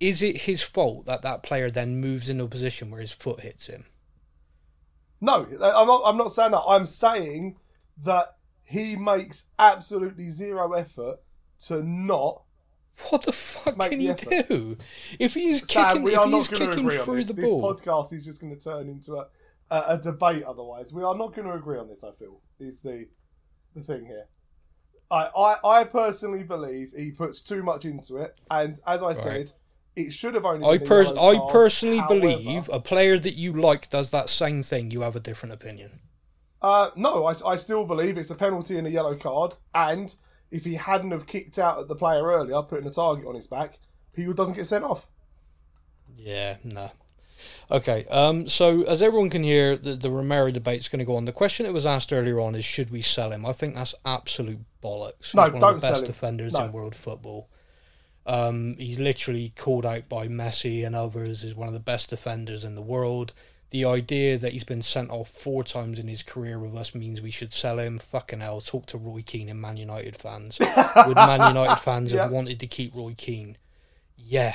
Is 0.00 0.22
it 0.22 0.42
his 0.42 0.60
fault 0.62 1.06
that 1.06 1.22
that 1.22 1.42
player 1.42 1.70
then 1.70 1.96
moves 2.00 2.28
into 2.28 2.44
a 2.44 2.48
position 2.48 2.90
where 2.90 3.00
his 3.00 3.12
foot 3.12 3.40
hits 3.40 3.68
him? 3.68 3.84
No, 5.24 5.46
I'm 5.60 5.86
not. 5.86 6.02
I'm 6.04 6.16
not 6.16 6.32
saying 6.32 6.52
that. 6.52 6.62
I'm 6.68 6.86
saying 6.86 7.56
that 8.02 8.36
he 8.62 8.96
makes 8.96 9.44
absolutely 9.58 10.28
zero 10.30 10.72
effort 10.72 11.20
to 11.66 11.82
not. 11.82 12.42
What 13.08 13.22
the 13.22 13.32
fuck 13.32 13.76
Make 13.76 13.90
can 13.90 13.98
the 13.98 14.04
he 14.04 14.10
effort. 14.10 14.48
do? 14.48 14.76
If 15.18 15.34
he's 15.34 15.68
Sam, 15.70 15.88
kicking, 15.88 16.02
we 16.04 16.14
are 16.14 16.28
not 16.28 16.48
going 16.48 16.70
to 16.70 16.78
agree 16.78 16.98
on 16.98 17.16
this. 17.16 17.28
This 17.28 17.50
ball, 17.50 17.74
podcast 17.74 18.12
is 18.12 18.24
just 18.24 18.40
going 18.40 18.56
to 18.56 18.62
turn 18.62 18.88
into 18.88 19.14
a, 19.14 19.26
a, 19.70 19.84
a 19.88 19.98
debate. 19.98 20.44
Otherwise, 20.44 20.92
we 20.92 21.02
are 21.02 21.16
not 21.16 21.34
going 21.34 21.48
to 21.48 21.54
agree 21.54 21.78
on 21.78 21.88
this. 21.88 22.04
I 22.04 22.12
feel 22.12 22.40
is 22.60 22.82
the 22.82 23.08
the 23.74 23.82
thing 23.82 24.06
here. 24.06 24.26
I, 25.10 25.28
I, 25.36 25.80
I 25.80 25.84
personally 25.84 26.44
believe 26.44 26.92
he 26.96 27.10
puts 27.10 27.40
too 27.40 27.62
much 27.62 27.84
into 27.84 28.16
it, 28.18 28.38
and 28.50 28.78
as 28.86 29.02
I 29.02 29.12
said, 29.12 29.52
it 29.96 30.12
should 30.12 30.34
have 30.34 30.44
only. 30.44 30.66
I 30.66 30.78
pers- 30.78 31.10
I 31.12 31.36
card. 31.36 31.52
personally 31.52 31.98
However- 31.98 32.20
believe 32.20 32.68
a 32.72 32.80
player 32.80 33.18
that 33.18 33.34
you 33.34 33.52
like 33.52 33.90
does 33.90 34.10
that 34.10 34.28
same 34.28 34.62
thing. 34.62 34.90
You 34.90 35.02
have 35.02 35.16
a 35.16 35.20
different 35.20 35.54
opinion. 35.54 36.00
Uh, 36.62 36.90
no, 36.96 37.26
I, 37.26 37.34
I 37.46 37.56
still 37.56 37.84
believe 37.84 38.16
it's 38.16 38.30
a 38.30 38.34
penalty 38.34 38.78
and 38.78 38.86
a 38.86 38.90
yellow 38.90 39.14
card. 39.16 39.54
And 39.74 40.14
if 40.50 40.64
he 40.64 40.74
hadn't 40.74 41.10
have 41.10 41.26
kicked 41.26 41.58
out 41.58 41.78
at 41.78 41.88
the 41.88 41.94
player 41.96 42.24
earlier, 42.24 42.62
putting 42.62 42.86
a 42.86 42.90
target 42.90 43.26
on 43.26 43.34
his 43.34 43.46
back, 43.46 43.78
he 44.16 44.24
doesn't 44.32 44.54
get 44.54 44.66
sent 44.66 44.84
off. 44.84 45.06
Yeah, 46.16 46.56
no. 46.64 46.90
Okay, 47.70 48.06
um, 48.06 48.48
so 48.48 48.82
as 48.84 49.02
everyone 49.02 49.28
can 49.28 49.42
hear, 49.42 49.76
the, 49.76 49.94
the 49.94 50.10
Romero 50.10 50.50
debate's 50.50 50.88
going 50.88 51.00
to 51.00 51.04
go 51.04 51.16
on. 51.16 51.26
The 51.26 51.32
question 51.32 51.66
that 51.66 51.72
was 51.72 51.84
asked 51.86 52.12
earlier 52.12 52.40
on 52.40 52.54
is, 52.54 52.64
should 52.64 52.90
we 52.90 53.02
sell 53.02 53.30
him? 53.32 53.44
I 53.44 53.52
think 53.52 53.74
that's 53.74 53.94
absolute 54.06 54.60
bollocks. 54.82 55.34
No, 55.34 55.42
he's 55.44 55.52
one 55.52 55.60
don't 55.60 55.74
of 55.74 55.80
the 55.80 55.80
sell 55.80 55.90
best 55.92 56.02
him. 56.02 56.06
defenders 56.06 56.52
No. 56.54 56.64
in 56.64 56.72
world 56.72 56.94
football. 56.94 57.50
Um, 58.26 58.76
he's 58.78 58.98
literally 58.98 59.52
called 59.56 59.84
out 59.84 60.08
by 60.08 60.28
Messi 60.28 60.86
and 60.86 60.96
others 60.96 61.44
as 61.44 61.54
one 61.54 61.68
of 61.68 61.74
the 61.74 61.80
best 61.80 62.10
defenders 62.10 62.64
in 62.64 62.74
the 62.74 62.82
world. 62.82 63.32
The 63.70 63.84
idea 63.84 64.38
that 64.38 64.52
he's 64.52 64.64
been 64.64 64.82
sent 64.82 65.10
off 65.10 65.28
four 65.28 65.64
times 65.64 65.98
in 65.98 66.06
his 66.06 66.22
career 66.22 66.58
with 66.58 66.76
us 66.76 66.94
means 66.94 67.20
we 67.20 67.30
should 67.30 67.52
sell 67.52 67.78
him. 67.78 67.98
Fucking 67.98 68.40
hell, 68.40 68.60
talk 68.60 68.86
to 68.86 68.98
Roy 68.98 69.22
Keane 69.26 69.48
and 69.48 69.60
Man 69.60 69.76
United 69.76 70.16
fans. 70.16 70.58
Would 71.06 71.16
Man 71.16 71.48
United 71.48 71.80
fans 71.80 72.12
have 72.12 72.30
wanted 72.30 72.60
to 72.60 72.66
keep 72.66 72.94
Roy 72.94 73.14
Keane? 73.16 73.56
Yeah. 74.16 74.54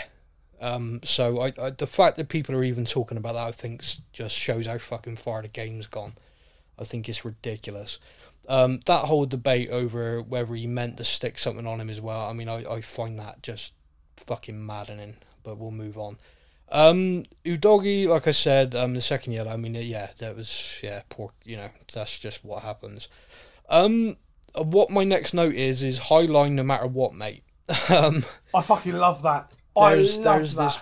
Um, 0.61 1.01
so 1.03 1.41
I, 1.41 1.53
I, 1.61 1.70
the 1.72 1.88
fact 1.88 2.17
that 2.17 2.30
people 2.30 2.55
are 2.55 2.63
even 2.63 2.86
talking 2.86 3.17
about 3.17 3.34
that, 3.34 3.47
I 3.47 3.51
think, 3.51 3.84
just 4.13 4.36
shows 4.36 4.65
how 4.65 4.78
fucking 4.78 5.17
far 5.17 5.41
the 5.41 5.47
game's 5.47 5.88
gone. 5.88 6.13
I 6.78 6.86
think 6.86 7.09
it's 7.09 7.26
ridiculous. 7.26 7.99
Um, 8.50 8.80
that 8.88 9.06
whole 9.06 9.28
debate 9.28 9.70
over 9.70 10.22
whether 10.22 10.56
he 10.56 10.66
meant 10.66 10.97
to 10.97 11.04
stick 11.04 11.38
something 11.38 11.68
on 11.68 11.80
him 11.80 11.89
as 11.89 12.02
well. 12.02 12.26
I 12.26 12.34
mean, 12.34 12.50
I, 12.50 12.66
I 12.66 12.82
find 12.82 13.20
that 13.20 13.43
just 13.43 13.74
fucking 14.18 14.66
maddening. 14.66 15.18
But 15.43 15.58
we'll 15.58 15.72
move 15.72 15.97
on. 15.97 16.18
Um, 16.72 17.26
Udogie, 17.45 18.08
like 18.08 18.28
I 18.28 18.32
said, 18.32 18.76
um, 18.76 18.93
the 18.93 19.02
second 19.02 19.34
yellow. 19.34 19.52
I 19.52 19.58
mean, 19.58 19.76
yeah, 19.76 20.10
that 20.18 20.36
was 20.36 20.80
yeah, 20.84 21.04
poor. 21.10 21.32
You 21.43 21.58
know, 21.58 21.70
that's 21.93 22.18
just 22.18 22.43
what 22.43 22.64
happens. 22.64 23.08
Um, 23.70 24.18
what 24.56 24.89
my 24.89 25.04
next 25.04 25.34
note 25.34 25.54
is 25.54 25.84
is 25.84 26.00
high 26.00 26.22
line 26.22 26.56
no 26.56 26.64
matter 26.64 26.88
what, 26.88 27.14
mate. 27.14 27.43
um, 27.89 28.26
I 28.54 28.62
fucking 28.62 28.97
love 28.97 29.24
that. 29.24 29.52
I 29.78 29.95
there's 29.95 30.18
love 30.18 30.24
there's 30.26 30.56
that. 30.56 30.64
this 30.64 30.80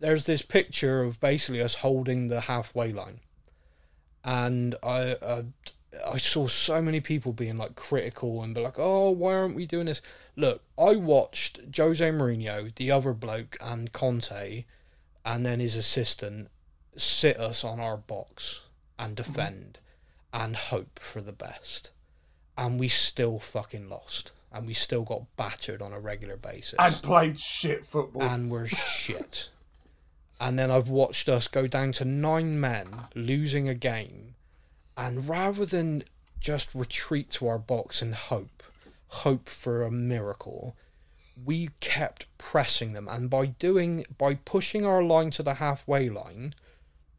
there's 0.00 0.26
this 0.26 0.42
picture 0.42 1.02
of 1.02 1.20
basically 1.20 1.62
us 1.62 1.76
holding 1.76 2.28
the 2.28 2.42
halfway 2.42 2.92
line, 2.92 3.20
and 4.24 4.74
I 4.82 5.16
uh, 5.22 5.42
I 6.12 6.16
saw 6.16 6.46
so 6.46 6.80
many 6.80 7.00
people 7.00 7.32
being 7.32 7.56
like 7.56 7.74
critical 7.74 8.42
and 8.42 8.54
be 8.54 8.60
like, 8.60 8.78
oh, 8.78 9.10
why 9.10 9.34
aren't 9.34 9.56
we 9.56 9.66
doing 9.66 9.86
this? 9.86 10.02
Look, 10.36 10.62
I 10.78 10.96
watched 10.96 11.60
Jose 11.76 12.10
Mourinho, 12.10 12.74
the 12.74 12.90
other 12.90 13.12
bloke, 13.12 13.56
and 13.60 13.92
Conte, 13.92 14.64
and 15.24 15.46
then 15.46 15.60
his 15.60 15.76
assistant 15.76 16.48
sit 16.96 17.38
us 17.38 17.64
on 17.64 17.80
our 17.80 17.96
box 17.96 18.62
and 18.98 19.16
mm-hmm. 19.16 19.32
defend 19.32 19.78
and 20.32 20.56
hope 20.56 20.98
for 20.98 21.20
the 21.20 21.32
best, 21.32 21.90
and 22.56 22.80
we 22.80 22.88
still 22.88 23.38
fucking 23.38 23.88
lost. 23.88 24.32
And 24.54 24.66
we 24.66 24.74
still 24.74 25.02
got 25.02 25.34
battered 25.36 25.80
on 25.80 25.94
a 25.94 25.98
regular 25.98 26.36
basis 26.36 26.74
and 26.78 26.94
played 26.96 27.40
shit 27.40 27.86
football. 27.86 28.20
and 28.20 28.50
we're 28.50 28.66
shit. 28.66 29.48
And 30.38 30.58
then 30.58 30.70
I've 30.70 30.90
watched 30.90 31.30
us 31.30 31.48
go 31.48 31.66
down 31.66 31.92
to 31.92 32.04
nine 32.04 32.60
men 32.60 32.86
losing 33.14 33.66
a 33.66 33.74
game, 33.74 34.31
and 34.96 35.28
rather 35.28 35.64
than 35.64 36.04
just 36.40 36.74
retreat 36.74 37.30
to 37.30 37.48
our 37.48 37.58
box 37.58 38.02
and 38.02 38.14
hope, 38.14 38.62
hope 39.08 39.48
for 39.48 39.82
a 39.82 39.90
miracle, 39.90 40.76
we 41.44 41.70
kept 41.80 42.26
pressing 42.38 42.92
them. 42.92 43.08
And 43.08 43.30
by 43.30 43.46
doing, 43.46 44.04
by 44.18 44.34
pushing 44.34 44.84
our 44.84 45.02
line 45.02 45.30
to 45.32 45.42
the 45.42 45.54
halfway 45.54 46.08
line, 46.08 46.54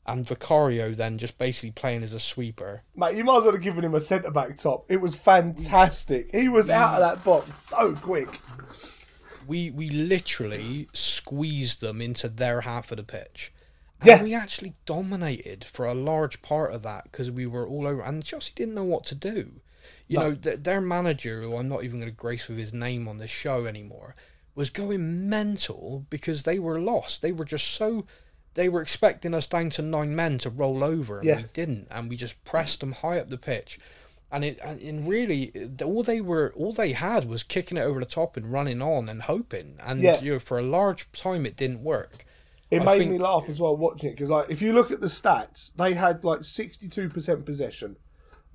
and 0.06 0.28
Vicario 0.28 0.94
then 0.94 1.18
just 1.18 1.38
basically 1.38 1.72
playing 1.72 2.04
as 2.04 2.14
a 2.14 2.20
sweeper, 2.20 2.84
Mate, 2.96 3.16
you 3.16 3.24
might 3.24 3.38
as 3.38 3.44
well 3.44 3.54
have 3.54 3.62
given 3.62 3.86
him 3.86 3.96
a 3.96 4.02
centre 4.02 4.32
back 4.32 4.58
top. 4.58 4.86
It 4.90 4.98
was 4.98 5.16
fantastic. 5.16 6.30
He 6.36 6.50
was 6.50 6.70
out 6.70 7.02
of 7.02 7.18
that 7.18 7.24
box 7.24 7.56
so 7.56 7.96
quick. 7.96 8.40
we 9.48 9.72
we 9.72 9.90
literally 9.90 10.88
squeezed 10.94 11.82
them 11.82 12.02
into 12.02 12.28
their 12.28 12.62
half 12.62 12.92
of 12.92 12.98
the 12.98 13.04
pitch. 13.04 13.54
And 14.04 14.20
Yeah. 14.20 14.24
we 14.24 14.34
actually 14.34 14.74
dominated 14.86 15.64
for 15.64 15.86
a 15.86 15.94
large 15.94 16.42
part 16.42 16.74
of 16.74 16.84
that 16.84 17.06
because 17.06 17.32
we 17.32 17.46
were 17.46 17.68
all 17.68 17.88
over, 17.88 18.02
and 18.02 18.24
Chelsea 18.24 18.52
didn't 18.56 18.74
know 18.76 18.84
what 18.84 19.06
to 19.06 19.16
do. 19.16 19.62
You 20.08 20.20
No. 20.20 20.30
know, 20.30 20.36
th- 20.36 20.60
their 20.64 20.82
manager, 20.82 21.42
who 21.42 21.56
I'm 21.58 21.70
not 21.70 21.84
even 21.84 22.00
going 22.00 22.12
to 22.12 22.16
grace 22.16 22.48
with 22.48 22.58
his 22.58 22.74
name 22.74 23.08
on 23.08 23.18
this 23.18 23.32
show 23.32 23.66
anymore, 23.66 24.16
was 24.56 24.70
going 24.70 25.30
mental 25.30 26.06
because 26.10 26.44
they 26.44 26.60
were 26.60 26.80
lost. 26.80 27.22
They 27.22 27.32
were 27.32 27.46
just 27.46 27.66
so. 27.68 28.06
They 28.56 28.70
were 28.70 28.82
expecting 28.84 29.34
us 29.34 29.48
down 29.48 29.72
to 29.72 29.82
nine 29.82 30.16
men 30.16 30.38
to 30.40 30.50
roll 30.50 30.84
over, 30.84 31.18
and 31.20 31.28
Yeah. 31.28 31.38
we 31.38 31.44
didn't, 31.54 31.88
and 31.90 32.08
we 32.10 32.16
just 32.16 32.44
pressed 32.44 32.82
them 32.82 32.92
high 32.92 33.18
up 33.20 33.30
the 33.30 33.38
pitch. 33.38 33.80
And 34.32 34.44
it 34.46 34.60
and, 34.64 34.80
and 34.82 35.08
really 35.08 35.52
all 35.84 36.04
they 36.04 36.22
were 36.22 36.54
all 36.56 36.74
they 36.74 36.92
had 36.94 37.26
was 37.26 37.42
kicking 37.44 37.78
it 37.78 37.82
over 37.82 38.00
the 38.00 38.06
top 38.06 38.36
and 38.38 38.52
running 38.52 38.82
on 38.82 39.10
and 39.10 39.24
hoping. 39.24 39.78
And 39.80 40.02
Yeah. 40.02 40.20
you 40.22 40.34
know, 40.34 40.40
for 40.40 40.60
a 40.60 40.64
large 40.64 41.12
time 41.14 41.46
it 41.46 41.56
didn't 41.56 41.84
work. 41.84 42.26
It 42.74 42.82
I 42.82 42.86
made 42.86 42.98
think- 43.00 43.12
me 43.12 43.18
laugh 43.18 43.48
as 43.48 43.60
well 43.60 43.76
watching 43.78 44.10
it 44.10 44.14
because, 44.14 44.30
like, 44.30 44.50
if 44.50 44.62
you 44.62 44.74
look 44.74 44.92
at 44.92 45.02
the 45.02 45.08
stats, 45.08 45.74
they 45.76 45.94
had 45.94 46.24
like 46.24 46.44
sixty-two 46.44 47.10
percent 47.10 47.46
possession 47.46 47.98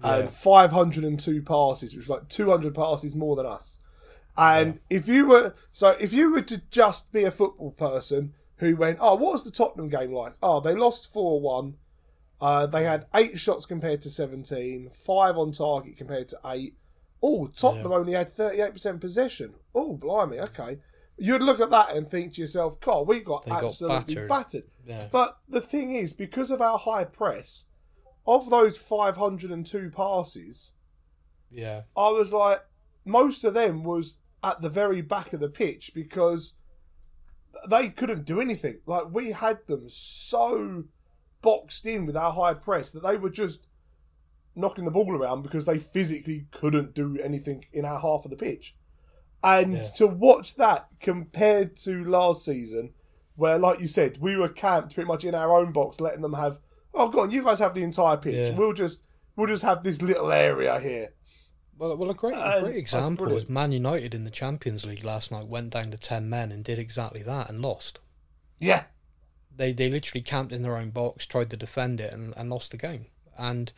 and 0.03 0.31
five 0.31 0.73
hundred 0.73 1.05
and 1.05 1.19
two 1.19 1.43
passes, 1.43 1.93
which 1.93 2.09
was 2.09 2.11
like 2.11 2.29
two 2.29 2.51
hundred 2.51 2.75
passes 2.75 3.15
more 3.17 3.35
than 3.37 3.47
us. 3.47 3.79
And 4.37 4.79
if 4.89 5.09
you 5.09 5.27
were 5.27 5.55
so, 5.73 5.97
if 6.01 6.13
you 6.13 6.31
were 6.31 6.43
to 6.43 6.63
just 6.71 7.11
be 7.13 7.25
a 7.25 7.31
football 7.31 7.73
person 7.73 8.35
who 8.59 8.77
went, 8.77 8.99
"Oh, 9.01 9.17
what 9.17 9.33
was 9.33 9.45
the 9.45 9.51
Tottenham 9.51 9.89
game 9.89 10.13
like?" 10.13 10.35
Oh, 10.43 10.61
they 10.61 10.75
lost 10.75 11.13
four-one. 11.13 11.75
Uh, 12.41 12.67
they 12.67 12.85
had 12.85 13.07
eight 13.17 13.41
shots 13.41 13.67
compared 13.67 14.01
to 14.03 14.11
seventeen, 14.11 14.91
five 14.95 15.37
on 15.37 15.51
target 15.51 15.97
compared 15.97 16.29
to 16.29 16.39
eight. 16.47 16.75
Oh, 17.21 17.49
Tottenham 17.49 17.91
only 17.91 18.13
had 18.13 18.29
thirty-eight 18.29 18.75
percent 18.75 19.01
possession. 19.01 19.55
Oh, 19.75 19.95
blimey, 19.97 20.39
okay. 20.39 20.79
You'd 21.19 21.43
look 21.43 21.61
at 21.61 21.71
that 21.71 21.95
and 21.97 22.09
think 22.09 22.35
to 22.35 22.41
yourself, 22.41 22.79
"God, 22.81 23.07
we 23.09 23.21
got 23.21 23.45
They 23.45 23.51
got 23.51 23.65
absolutely 23.65 24.15
battered." 24.15 24.29
battered." 24.29 24.71
Yeah. 24.87 25.09
But 25.11 25.39
the 25.49 25.61
thing 25.61 25.95
is, 25.95 26.13
because 26.13 26.51
of 26.51 26.61
our 26.63 26.79
high 26.79 27.05
press, 27.05 27.67
of 28.27 28.51
those 28.51 28.77
502 28.77 29.91
passes, 29.91 30.73
Yeah. 31.51 31.85
I 31.97 32.11
was 32.11 32.33
like, 32.33 32.63
most 33.05 33.43
of 33.43 33.55
them 33.55 33.83
was 33.83 34.19
at 34.43 34.61
the 34.61 34.69
very 34.69 35.01
back 35.01 35.33
of 35.33 35.41
the 35.41 35.49
pitch 35.49 35.93
because 35.95 36.55
they 37.69 37.89
couldn't 37.89 38.25
do 38.25 38.41
anything. 38.41 38.81
Like, 38.87 39.07
we 39.11 39.33
had 39.33 39.67
them 39.67 39.89
so 39.89 40.85
boxed 41.41 41.87
in 41.87 42.05
with 42.05 42.17
our 42.17 42.33
high 42.33 42.55
press 42.55 42.93
that 42.93 43.03
they 43.03 43.17
were 43.17 43.31
just 43.31 43.67
knocking 44.55 44.85
the 44.85 44.91
ball 44.91 45.17
around 45.17 45.43
because 45.43 45.67
they 45.67 45.79
physically 45.79 46.47
couldn't 46.51 46.95
do 46.95 47.19
anything 47.23 47.65
in 47.73 47.85
our 47.85 48.01
half 48.01 48.25
of 48.25 48.31
the 48.31 48.37
pitch. 48.37 48.77
And 49.43 49.75
Yeah. 49.75 49.83
to 49.97 50.07
watch 50.07 50.57
that 50.57 50.89
compared 51.01 51.77
to 51.79 52.05
last 52.05 52.45
season, 52.45 52.93
where, 53.37 53.59
like 53.59 53.81
you 53.81 53.87
said, 53.87 54.19
we 54.21 54.37
were 54.37 54.49
camped 54.49 54.95
pretty 54.95 55.07
much 55.07 55.25
in 55.25 55.35
our 55.35 55.57
own 55.57 55.73
box, 55.73 56.01
letting 56.01 56.23
them 56.23 56.33
have, 56.35 56.59
oh, 56.93 57.09
go 57.09 57.21
on, 57.21 57.31
you 57.31 57.45
guys 57.45 57.61
have 57.61 57.75
the 57.75 57.83
entire 57.85 58.17
pitch. 58.17 58.35
Yeah. 58.35 58.57
We'll 58.57 58.73
just 58.73 59.05
we'll 59.37 59.47
just 59.47 59.63
have 59.63 59.85
this 59.85 60.03
little 60.03 60.33
area 60.33 60.81
here. 60.81 61.13
Well, 61.79 61.97
well, 61.97 62.11
a 62.11 62.15
great, 62.15 62.35
a 62.35 62.59
great 62.61 62.75
example 62.77 63.31
is 63.37 63.49
Man 63.49 63.71
United 63.71 64.13
in 64.13 64.25
the 64.25 64.31
Champions 64.33 64.85
League 64.85 65.05
last 65.05 65.31
night 65.31 65.47
went 65.47 65.71
down 65.71 65.93
to 65.93 65.97
ten 65.99 66.29
men 66.29 66.51
and 66.51 66.65
did 66.65 66.81
exactly 66.81 67.23
that 67.23 67.49
and 67.49 67.61
lost. 67.63 68.01
Yeah, 68.59 68.85
They 69.55 69.73
they 69.73 69.89
literally 69.89 70.23
camped 70.23 70.53
in 70.53 70.63
their 70.63 70.77
own 70.77 70.91
box, 70.91 71.25
tried 71.25 71.51
to 71.51 71.57
defend 71.57 72.01
it, 72.01 72.13
and, 72.13 72.35
and 72.37 72.51
lost 72.51 72.73
the 72.73 72.77
game. 72.77 73.07
And 73.39 73.71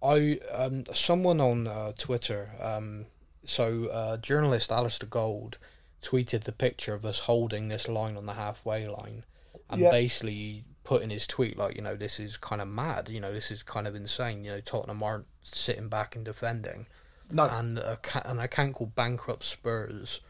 I 0.00 0.38
um 0.52 0.84
someone 0.94 1.40
on 1.40 1.66
uh, 1.66 1.90
Twitter 1.98 2.52
um 2.60 3.06
so 3.44 3.86
uh, 3.88 4.16
journalist 4.18 4.70
Alasdair 4.70 5.08
Gold 5.10 5.58
tweeted 6.02 6.44
the 6.44 6.52
picture 6.52 6.94
of 6.94 7.04
us 7.04 7.20
holding 7.20 7.68
this 7.68 7.88
line 7.88 8.16
on 8.16 8.26
the 8.26 8.34
halfway 8.34 8.86
line, 8.86 9.24
and 9.68 9.82
basically 9.90 10.64
put 10.82 11.02
in 11.02 11.10
his 11.10 11.26
tweet 11.26 11.56
like 11.58 11.76
you 11.76 11.82
know 11.82 11.94
this 11.94 12.18
is 12.18 12.36
kind 12.36 12.60
of 12.62 12.68
mad, 12.68 13.08
you 13.08 13.20
know 13.20 13.32
this 13.32 13.50
is 13.50 13.62
kind 13.62 13.86
of 13.86 13.94
insane. 13.94 14.44
You 14.44 14.52
know 14.52 14.60
Tottenham 14.60 15.02
aren't 15.02 15.26
sitting 15.42 15.88
back 15.88 16.16
and 16.16 16.24
defending 16.24 16.86
no, 17.30 17.44
and 17.48 17.78
a 17.78 17.98
an 18.24 18.40
account 18.40 18.74
called 18.74 18.94
Bankrupt 18.94 19.44
Spurs, 19.44 20.20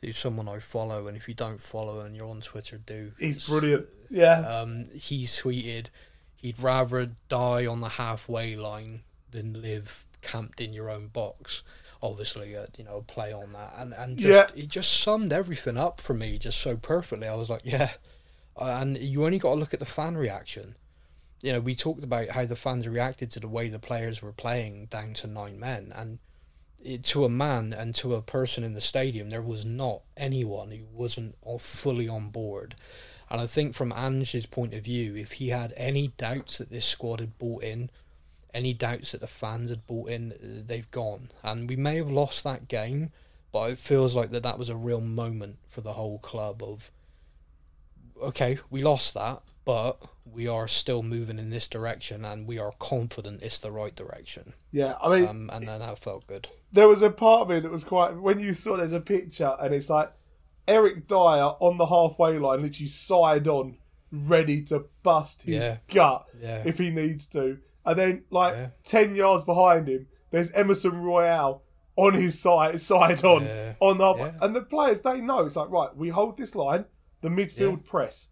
who's 0.00 0.16
someone 0.16 0.48
I 0.48 0.58
follow, 0.58 1.06
and 1.06 1.16
if 1.16 1.28
you 1.28 1.34
don't 1.34 1.60
follow 1.60 2.00
and 2.00 2.16
you're 2.16 2.28
on 2.28 2.40
Twitter, 2.40 2.78
do. 2.78 3.12
He's 3.18 3.46
brilliant. 3.46 3.86
Yeah, 4.10 4.40
Um, 4.40 4.86
he 4.94 5.24
tweeted 5.24 5.86
he'd 6.36 6.60
rather 6.60 7.10
die 7.28 7.66
on 7.66 7.80
the 7.80 7.88
halfway 7.90 8.56
line 8.56 9.02
than 9.30 9.60
live 9.60 10.04
camped 10.22 10.60
in 10.60 10.72
your 10.72 10.88
own 10.90 11.08
box. 11.08 11.62
Obviously, 12.06 12.56
uh, 12.56 12.66
you 12.78 12.84
know, 12.84 13.04
play 13.06 13.32
on 13.32 13.52
that, 13.52 13.74
and 13.76 13.92
and 13.94 14.16
just 14.18 14.54
Yeah. 14.56 14.62
it 14.62 14.68
just 14.68 15.00
summed 15.00 15.32
everything 15.32 15.76
up 15.76 16.00
for 16.00 16.14
me 16.14 16.38
just 16.38 16.58
so 16.58 16.76
perfectly. 16.76 17.28
I 17.28 17.34
was 17.34 17.50
like, 17.50 17.62
yeah, 17.64 17.90
uh, 18.56 18.78
and 18.80 18.96
you 18.98 19.24
only 19.24 19.38
got 19.38 19.54
to 19.54 19.60
look 19.60 19.74
at 19.74 19.80
the 19.80 19.86
fan 19.86 20.16
reaction. 20.16 20.76
You 21.42 21.52
know, 21.52 21.60
we 21.60 21.74
talked 21.74 22.02
about 22.02 22.30
how 22.30 22.46
the 22.46 22.56
fans 22.56 22.88
reacted 22.88 23.30
to 23.32 23.40
the 23.40 23.48
way 23.48 23.68
the 23.68 23.78
players 23.78 24.22
were 24.22 24.32
playing 24.32 24.86
down 24.86 25.14
to 25.14 25.26
nine 25.26 25.60
men, 25.60 25.92
and 25.94 26.18
it, 26.82 27.02
to 27.04 27.24
a 27.24 27.28
man 27.28 27.72
and 27.72 27.94
to 27.96 28.14
a 28.14 28.22
person 28.22 28.64
in 28.64 28.74
the 28.74 28.80
stadium, 28.80 29.30
there 29.30 29.42
was 29.42 29.64
not 29.64 30.02
anyone 30.16 30.70
who 30.70 30.84
wasn't 30.92 31.34
all 31.42 31.58
fully 31.58 32.08
on 32.08 32.30
board. 32.30 32.74
And 33.28 33.40
I 33.40 33.46
think 33.46 33.74
from 33.74 33.92
Ange's 33.92 34.46
point 34.46 34.72
of 34.72 34.84
view, 34.84 35.16
if 35.16 35.32
he 35.32 35.48
had 35.48 35.74
any 35.76 36.08
doubts 36.16 36.58
that 36.58 36.70
this 36.70 36.84
squad 36.84 37.18
had 37.20 37.38
bought 37.38 37.64
in, 37.64 37.90
any 38.56 38.72
doubts 38.72 39.12
that 39.12 39.20
the 39.20 39.26
fans 39.26 39.70
had 39.70 39.86
bought 39.86 40.08
in, 40.10 40.32
they've 40.66 40.90
gone. 40.90 41.28
And 41.42 41.68
we 41.68 41.76
may 41.76 41.96
have 41.96 42.10
lost 42.10 42.42
that 42.44 42.68
game, 42.68 43.10
but 43.52 43.70
it 43.70 43.78
feels 43.78 44.14
like 44.16 44.30
that 44.30 44.42
that 44.42 44.58
was 44.58 44.68
a 44.68 44.76
real 44.76 45.00
moment 45.00 45.58
for 45.68 45.80
the 45.82 45.92
whole 45.92 46.18
club 46.18 46.62
of, 46.62 46.90
okay, 48.22 48.58
we 48.70 48.82
lost 48.82 49.14
that, 49.14 49.42
but 49.64 49.98
we 50.24 50.48
are 50.48 50.66
still 50.68 51.02
moving 51.02 51.38
in 51.38 51.50
this 51.50 51.68
direction 51.68 52.24
and 52.24 52.46
we 52.46 52.58
are 52.58 52.72
confident 52.78 53.42
it's 53.42 53.58
the 53.58 53.70
right 53.70 53.94
direction. 53.94 54.52
yeah. 54.72 54.94
I 55.02 55.08
mean, 55.08 55.28
Um, 55.28 55.50
and 55.52 55.66
then 55.68 55.80
that 55.80 55.98
felt 55.98 56.26
good. 56.26 56.48
there 56.72 56.88
was 56.88 57.02
a 57.02 57.10
part 57.10 57.42
of 57.42 57.48
me 57.50 57.60
that 57.60 57.70
was 57.70 57.84
quite 57.84 58.16
when 58.16 58.40
you 58.40 58.54
saw 58.54 58.76
there's 58.76 58.92
a 58.92 59.00
picture 59.00 59.56
and 59.60 59.74
it's 59.74 59.88
like 59.90 60.12
Eric 60.68 61.06
Dier 61.06 61.16
on 61.60 61.78
the 61.78 61.86
halfway 61.86 62.38
line, 62.38 62.62
literally 62.62 62.88
side 62.88 63.46
on, 63.46 63.76
ready 64.10 64.62
to 64.62 64.86
bust 65.02 65.42
his 65.42 65.62
Yeah. 65.62 65.76
gut 65.88 66.26
Yeah. 66.40 66.62
if 66.66 66.78
he 66.78 66.90
needs 66.90 67.26
to, 67.28 67.58
and 67.86 67.98
then 67.98 68.24
like 68.30 68.54
Yeah. 68.54 68.68
ten 68.84 69.14
yards 69.14 69.44
behind 69.44 69.88
him, 69.88 70.06
there's 70.30 70.52
Emerson 70.52 71.00
Royal 71.02 71.62
on 71.96 72.14
his 72.14 72.38
side, 72.38 72.82
side 72.82 73.24
on 73.24 73.44
Yeah. 73.44 73.74
on 73.80 73.98
the. 73.98 74.14
Yeah. 74.14 74.32
and 74.42 74.54
the 74.54 74.62
players 74.62 75.00
they 75.00 75.20
know 75.20 75.44
it's 75.44 75.56
like 75.56 75.70
right, 75.70 75.96
we 75.96 76.10
hold 76.10 76.36
this 76.36 76.54
line, 76.54 76.84
the 77.22 77.28
midfield 77.28 77.84
press. 77.84 78.28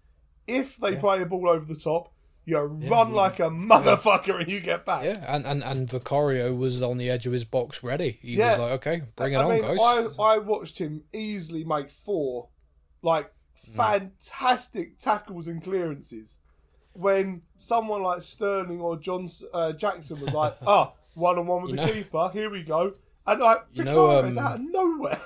If 0.47 0.77
they 0.77 0.97
play 0.97 1.23
a 1.23 1.27
ball 1.27 1.49
over 1.49 1.65
the 1.65 1.81
top, 1.81 2.13
you 2.45 2.59
run 2.59 3.13
like 3.15 3.41
a 3.41 3.45
motherfucker 3.49 4.39
and 4.41 4.51
you 4.51 4.61
get 4.61 4.85
back. 4.85 5.05
Yeah, 5.05 5.25
and, 5.27 5.47
and, 5.47 5.65
and 5.65 5.89
Vicario 5.89 6.53
was 6.53 6.83
on 6.83 6.99
the 6.99 7.09
edge 7.09 7.27
of 7.27 7.33
his 7.33 7.45
box 7.45 7.83
ready. 7.83 8.19
He 8.21 8.35
Yeah. 8.37 8.59
was 8.59 8.59
like, 8.59 8.73
okay, 8.73 9.03
bring 9.17 9.33
it 9.33 9.37
I 9.37 9.45
on, 9.45 9.51
mean, 9.51 9.63
guys. 9.63 9.79
I, 10.19 10.23
I 10.23 10.39
watched 10.39 10.79
him 10.79 11.05
easily 11.15 11.65
make 11.65 11.91
four, 11.91 12.51
like 13.01 13.33
mm. 13.71 13.75
fantastic 13.75 14.99
tackles 14.99 15.49
and 15.49 15.63
clearances 15.63 16.41
when 16.95 17.43
someone 17.59 18.03
like 18.03 18.23
Sterling 18.23 18.81
or 18.81 18.97
John 18.97 19.29
uh, 19.53 19.73
Jackson 19.73 20.21
was 20.21 20.33
like, 20.33 20.57
"Ah, 20.67 20.93
one 21.15 21.39
on 21.39 21.47
one 21.47 21.63
with 21.63 21.73
You 21.73 21.77
the 21.77 21.87
know- 21.87 21.93
keeper, 21.93 22.31
here 22.33 22.51
we 22.51 22.63
go," 22.63 22.95
and 23.27 23.41
like 23.41 23.65
You 23.73 23.85
know, 23.85 24.07
Vicario's 24.09 24.37
um, 24.39 24.45
out 24.47 24.55
of 24.57 24.61
nowhere. 24.63 25.21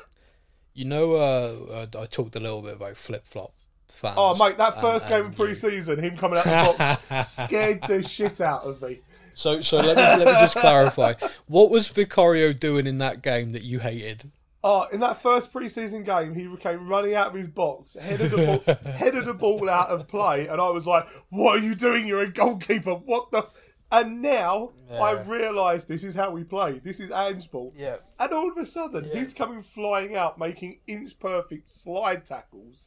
You 0.75 0.85
know, 0.85 1.15
uh, 1.17 1.87
I 1.97 2.03
I 2.03 2.07
talked 2.07 2.37
a 2.37 2.41
little 2.41 2.63
bit 2.63 2.75
about 2.75 2.97
flip 2.97 3.25
flop 3.27 3.53
fans. 3.89 4.17
Oh, 4.19 4.35
mate, 4.35 4.57
that 4.59 4.75
and- 4.75 4.83
first 4.83 5.09
game 5.09 5.25
and 5.27 5.35
of 5.35 5.37
pre-season, 5.37 5.99
him 5.99 6.17
coming 6.17 6.39
out 6.39 6.45
the 6.45 6.99
box 7.11 7.29
scared 7.47 7.83
the 7.89 8.03
shit 8.03 8.41
out 8.41 8.63
of 8.65 8.81
me. 8.83 9.01
So, 9.35 9.61
so 9.61 9.77
let 9.79 9.97
me 9.97 10.25
let 10.25 10.35
me 10.35 10.41
just 10.41 10.57
clarify. 10.67 11.15
What 11.47 11.71
was 11.71 11.87
Vicario 11.89 12.53
doing 12.53 12.87
in 12.87 12.99
that 12.99 13.23
game 13.23 13.53
that 13.53 13.63
you 13.63 13.79
hated? 13.81 14.31
Oh, 14.65 14.87
in 14.93 14.99
that 15.01 15.23
first 15.23 15.53
pre-season 15.53 16.03
game, 16.03 16.35
he 16.35 16.49
came 16.57 16.89
running 16.89 17.15
out 17.15 17.29
of 17.29 17.35
his 17.35 17.47
box, 17.47 17.95
headed 17.95 18.33
the 18.33 18.37
ball, 18.65 18.75
headed 18.93 19.27
the 19.27 19.35
ball 19.35 19.69
out 19.71 19.89
of 19.89 20.09
play, 20.09 20.49
and 20.49 20.61
I 20.61 20.69
was 20.71 20.87
like, 20.87 21.07
"What 21.31 21.61
are 21.61 21.63
you 21.65 21.75
doing? 21.77 22.07
You're 22.09 22.23
a 22.23 22.31
goalkeeper. 22.31 22.95
What 22.95 23.31
the?" 23.31 23.47
And 23.91 24.21
now 24.21 24.73
I've 25.01 25.29
realised 25.31 25.89
this 25.89 26.05
is 26.05 26.15
how 26.15 26.31
we 26.31 26.45
play. 26.45 26.79
This 26.79 27.01
is 27.01 27.11
Ange 27.11 27.51
ball. 27.51 27.73
Yeah. 27.77 27.97
And 28.19 28.33
all 28.33 28.51
of 28.51 28.59
a 28.59 28.67
sudden, 28.67 29.09
he's 29.13 29.33
coming 29.33 29.63
flying 29.63 30.15
out, 30.15 30.39
making 30.39 30.81
inch-perfect 30.87 31.67
slide 31.67 32.27
tackles 32.27 32.87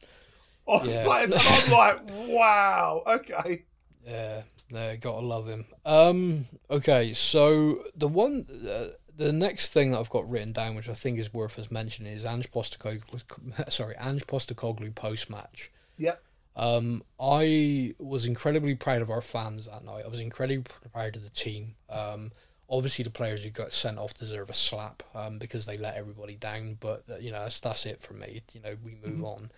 on 0.66 0.88
Yeah. 0.88 1.04
players, 1.06 1.32
and 1.32 1.40
I'm 1.42 1.70
like, 1.72 2.00
"Wow, 2.28 3.02
okay." 3.06 3.64
Yeah, 4.06 4.42
no, 4.70 4.96
gotta 4.96 5.24
love 5.26 5.48
him. 5.48 5.64
Um, 5.84 6.46
okay, 6.70 7.12
so 7.14 7.82
the 7.96 8.08
one, 8.08 8.46
uh, 8.68 8.88
the 9.22 9.32
next 9.32 9.72
thing 9.72 9.92
that 9.92 9.98
I've 9.98 10.10
got 10.10 10.28
written 10.28 10.52
down, 10.52 10.74
which 10.74 10.88
I 10.88 10.94
think 10.94 11.18
is 11.18 11.32
worth 11.32 11.58
us 11.58 11.70
mentioning, 11.70 12.12
is 12.12 12.24
Ange 12.24 12.50
Postecoglou. 12.50 13.72
Sorry, 13.72 13.94
Ange 14.00 14.26
Postecoglou 14.26 14.94
post 14.94 15.30
match. 15.30 15.70
Yep. 15.98 16.22
Um, 16.54 17.02
I 17.18 17.94
was 17.98 18.26
incredibly 18.26 18.74
proud 18.74 19.00
of 19.02 19.10
our 19.10 19.22
fans 19.22 19.66
that 19.66 19.84
night. 19.84 20.04
I 20.04 20.08
was 20.08 20.20
incredibly 20.20 20.70
proud 20.92 21.16
of 21.16 21.22
the 21.22 21.30
team. 21.30 21.74
Um, 21.88 22.32
obviously 22.72 23.04
the 23.04 23.10
players 23.10 23.44
who 23.44 23.50
got 23.50 23.72
sent 23.72 23.98
off 23.98 24.14
deserve 24.14 24.50
a 24.50 24.54
slap 24.54 25.02
um, 25.14 25.38
because 25.38 25.66
they 25.66 25.76
let 25.76 25.96
everybody 25.96 26.34
down. 26.34 26.78
But 26.80 27.04
uh, 27.10 27.16
you 27.18 27.30
know 27.30 27.40
that's 27.40 27.60
that's 27.60 27.86
it 27.86 28.02
for 28.02 28.14
me. 28.14 28.42
You 28.52 28.60
know 28.60 28.76
we 28.82 28.96
move 29.04 29.24
on. 29.24 29.50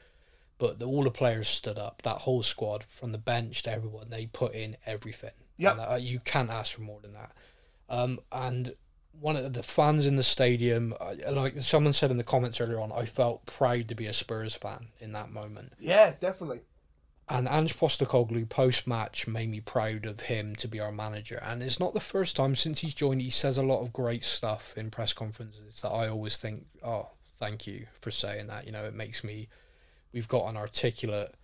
But 0.58 0.78
the, 0.78 0.86
all 0.86 1.02
the 1.02 1.10
players 1.10 1.48
stood 1.48 1.78
up. 1.78 2.02
That 2.02 2.18
whole 2.18 2.42
squad, 2.42 2.84
from 2.88 3.12
the 3.12 3.18
bench 3.18 3.62
to 3.64 3.72
everyone, 3.72 4.10
they 4.10 4.26
put 4.26 4.54
in 4.54 4.76
everything. 4.86 5.32
Yep. 5.56 5.72
And, 5.72 5.80
uh, 5.80 5.98
you 6.00 6.20
can't 6.20 6.50
ask 6.50 6.74
for 6.74 6.82
more 6.82 7.00
than 7.00 7.12
that. 7.14 7.32
Um, 7.88 8.20
and 8.30 8.74
one 9.20 9.36
of 9.36 9.52
the 9.52 9.62
fans 9.62 10.06
in 10.06 10.16
the 10.16 10.22
stadium, 10.22 10.94
uh, 11.00 11.14
like 11.32 11.60
someone 11.60 11.92
said 11.92 12.10
in 12.10 12.16
the 12.16 12.24
comments 12.24 12.60
earlier 12.60 12.80
on, 12.80 12.92
I 12.92 13.04
felt 13.04 13.46
proud 13.46 13.88
to 13.88 13.94
be 13.94 14.06
a 14.06 14.12
Spurs 14.12 14.54
fan 14.54 14.88
in 15.00 15.12
that 15.12 15.30
moment. 15.30 15.72
Yeah, 15.78 16.14
definitely. 16.18 16.60
And 17.28 17.48
Ange 17.48 17.78
Postecoglou 17.78 18.48
post 18.48 18.86
match 18.86 19.26
made 19.26 19.48
me 19.48 19.60
proud 19.60 20.04
of 20.04 20.20
him 20.20 20.54
to 20.56 20.68
be 20.68 20.78
our 20.78 20.92
manager. 20.92 21.40
And 21.42 21.62
it's 21.62 21.80
not 21.80 21.94
the 21.94 22.00
first 22.00 22.36
time 22.36 22.54
since 22.54 22.80
he's 22.80 22.92
joined. 22.92 23.22
He 23.22 23.30
says 23.30 23.56
a 23.56 23.62
lot 23.62 23.80
of 23.80 23.94
great 23.94 24.24
stuff 24.24 24.74
in 24.76 24.90
press 24.90 25.14
conferences 25.14 25.80
that 25.80 25.88
I 25.88 26.08
always 26.08 26.36
think, 26.36 26.66
oh, 26.82 27.08
thank 27.38 27.66
you 27.66 27.86
for 27.98 28.10
saying 28.10 28.48
that. 28.48 28.66
You 28.66 28.72
know, 28.72 28.84
it 28.84 28.94
makes 28.94 29.24
me. 29.24 29.48
We've 30.12 30.28
got 30.28 30.48
an 30.48 30.56
articulate 30.56 31.34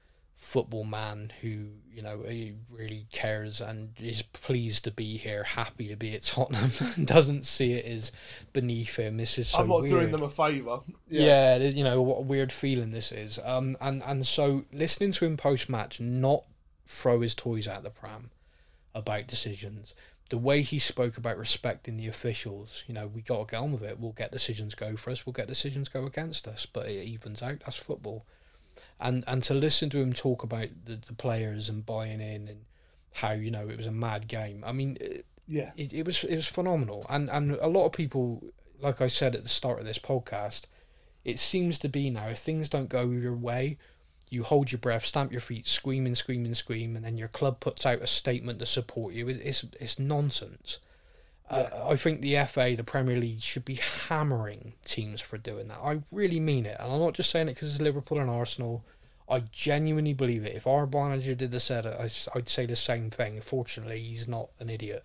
football 0.41 0.85
man 0.85 1.31
who 1.43 1.69
you 1.93 2.03
know 2.03 2.23
he 2.27 2.55
really 2.73 3.07
cares 3.13 3.61
and 3.61 3.93
is 4.01 4.23
pleased 4.23 4.85
to 4.85 4.91
be 4.91 5.19
here, 5.19 5.45
happy 5.45 5.89
to 5.89 5.97
be 5.97 6.15
at 6.15 6.23
Tottenham, 6.23 6.71
and 6.97 7.07
doesn't 7.07 7.47
see 7.47 7.75
it 7.75 7.85
as 7.85 8.11
beneath 8.53 8.97
him. 8.97 9.19
This 9.19 9.39
is 9.39 9.49
so 9.49 9.59
I'm 9.59 9.69
not 9.69 9.83
weird. 9.83 9.91
doing 9.91 10.11
them 10.11 10.23
a 10.23 10.31
favour. 10.31 10.81
Yeah, 11.09 11.59
th- 11.59 11.75
you 11.75 11.85
know 11.85 12.03
what 12.03 12.19
a 12.19 12.23
weird 12.23 12.53
feeling 12.53 12.91
this 12.91 13.13
is. 13.13 13.39
Um, 13.45 13.77
and 13.81 14.03
and 14.05 14.27
so 14.27 14.65
listening 14.73 15.13
to 15.13 15.27
him 15.27 15.37
post 15.37 15.69
match 15.69 16.01
not 16.01 16.45
throw 16.87 17.21
his 17.21 17.35
toys 17.35 17.69
out 17.69 17.85
the 17.85 17.91
pram 17.91 18.31
about 18.95 19.27
decisions. 19.27 19.95
The 20.31 20.39
way 20.39 20.63
he 20.63 20.79
spoke 20.79 21.17
about 21.17 21.39
respecting 21.39 21.97
the 21.97 22.07
officials, 22.07 22.85
you 22.87 22.95
know, 22.95 23.09
we 23.09 23.21
got 23.21 23.49
to 23.49 23.51
get 23.51 23.61
on 23.61 23.73
with 23.73 23.83
it. 23.83 23.99
We'll 23.99 24.13
get 24.13 24.31
decisions 24.31 24.77
go 24.77 24.97
for 24.97 25.11
us. 25.11 25.27
We'll 25.27 25.33
get 25.33 25.49
decisions 25.49 25.89
go 25.89 26.07
against 26.07 26.47
us. 26.47 26.67
But 26.67 26.87
it 26.89 27.05
evens 27.05 27.43
out. 27.43 27.61
That's 27.61 27.77
football. 27.77 28.25
And 29.01 29.25
and 29.27 29.43
to 29.45 29.55
listen 29.55 29.89
to 29.91 29.99
him 29.99 30.13
talk 30.13 30.43
about 30.43 30.69
the, 30.85 30.97
the 30.97 31.15
players 31.15 31.69
and 31.69 31.85
buying 31.87 32.21
in 32.21 32.49
and 32.49 32.65
how 33.13 33.33
you 33.33 33.51
know 33.51 33.69
it 33.69 33.77
was 33.77 33.87
a 33.87 33.93
mad 33.93 34.29
game. 34.29 34.63
I 34.67 34.73
mean, 34.73 34.99
it, 35.01 35.25
Yeah. 35.49 35.73
it, 35.77 35.93
it 35.93 36.05
was 36.07 36.23
it 36.25 36.37
was 36.37 36.47
phenomenal 36.47 37.07
and 37.09 37.29
and 37.31 37.53
a 37.53 37.67
lot 37.67 37.87
of 37.87 37.93
people 37.93 38.43
like 38.81 39.01
i 39.01 39.09
said 39.09 39.35
at 39.35 39.43
the 39.43 39.49
start 39.49 39.81
of 39.81 39.85
this 39.85 39.99
podcast 39.99 40.67
it 41.25 41.39
seems 41.39 41.79
to 41.81 41.89
be 41.89 42.09
now 42.11 42.29
if 42.29 42.39
things 42.39 42.69
don't 42.69 42.89
go 42.89 43.11
your 43.11 43.35
way 43.35 43.77
you 44.29 44.45
hold 44.45 44.71
your 44.71 44.79
breath 44.79 45.05
stamp 45.05 45.33
your 45.33 45.41
feet 45.41 45.67
scream 45.67 46.07
and 46.07 46.17
scream 46.17 46.45
and 46.45 46.57
scream 46.57 46.95
and 46.95 47.05
then 47.05 47.19
your 47.19 47.29
club 47.29 47.59
puts 47.59 47.85
out 47.85 48.01
a 48.01 48.07
statement 48.07 48.59
to 48.61 48.67
support 48.67 49.13
you 49.13 49.29
it's 49.29 49.41
it's, 49.43 49.65
it's 49.81 49.99
nonsense 49.99 50.79
I 51.51 51.97
think 51.97 52.21
the 52.21 52.37
FA, 52.47 52.75
the 52.77 52.85
Premier 52.85 53.17
League, 53.17 53.43
should 53.43 53.65
be 53.65 53.81
hammering 54.09 54.75
teams 54.85 55.21
for 55.21 55.37
doing 55.37 55.69
that. 55.69 55.79
I 55.79 56.03
really 56.13 56.39
mean 56.39 56.65
it, 56.65 56.77
and 56.79 56.93
I'm 56.93 57.01
not 57.01 57.15
just 57.15 57.31
saying 57.31 57.49
it 57.49 57.55
because 57.55 57.73
it's 57.73 57.81
Liverpool 57.81 58.21
and 58.21 58.31
Arsenal. 58.31 58.85
I 59.29 59.41
genuinely 59.41 60.13
believe 60.13 60.45
it. 60.45 60.55
If 60.55 60.67
our 60.67 60.87
manager 60.87 61.35
did 61.35 61.55
I- 61.55 62.11
I'd 62.35 62.49
say 62.49 62.67
the 62.67 62.77
same 62.77 63.11
thing. 63.11 63.41
Fortunately, 63.41 64.01
he's 64.01 64.29
not 64.29 64.51
an 64.59 64.71
idiot. 64.71 65.05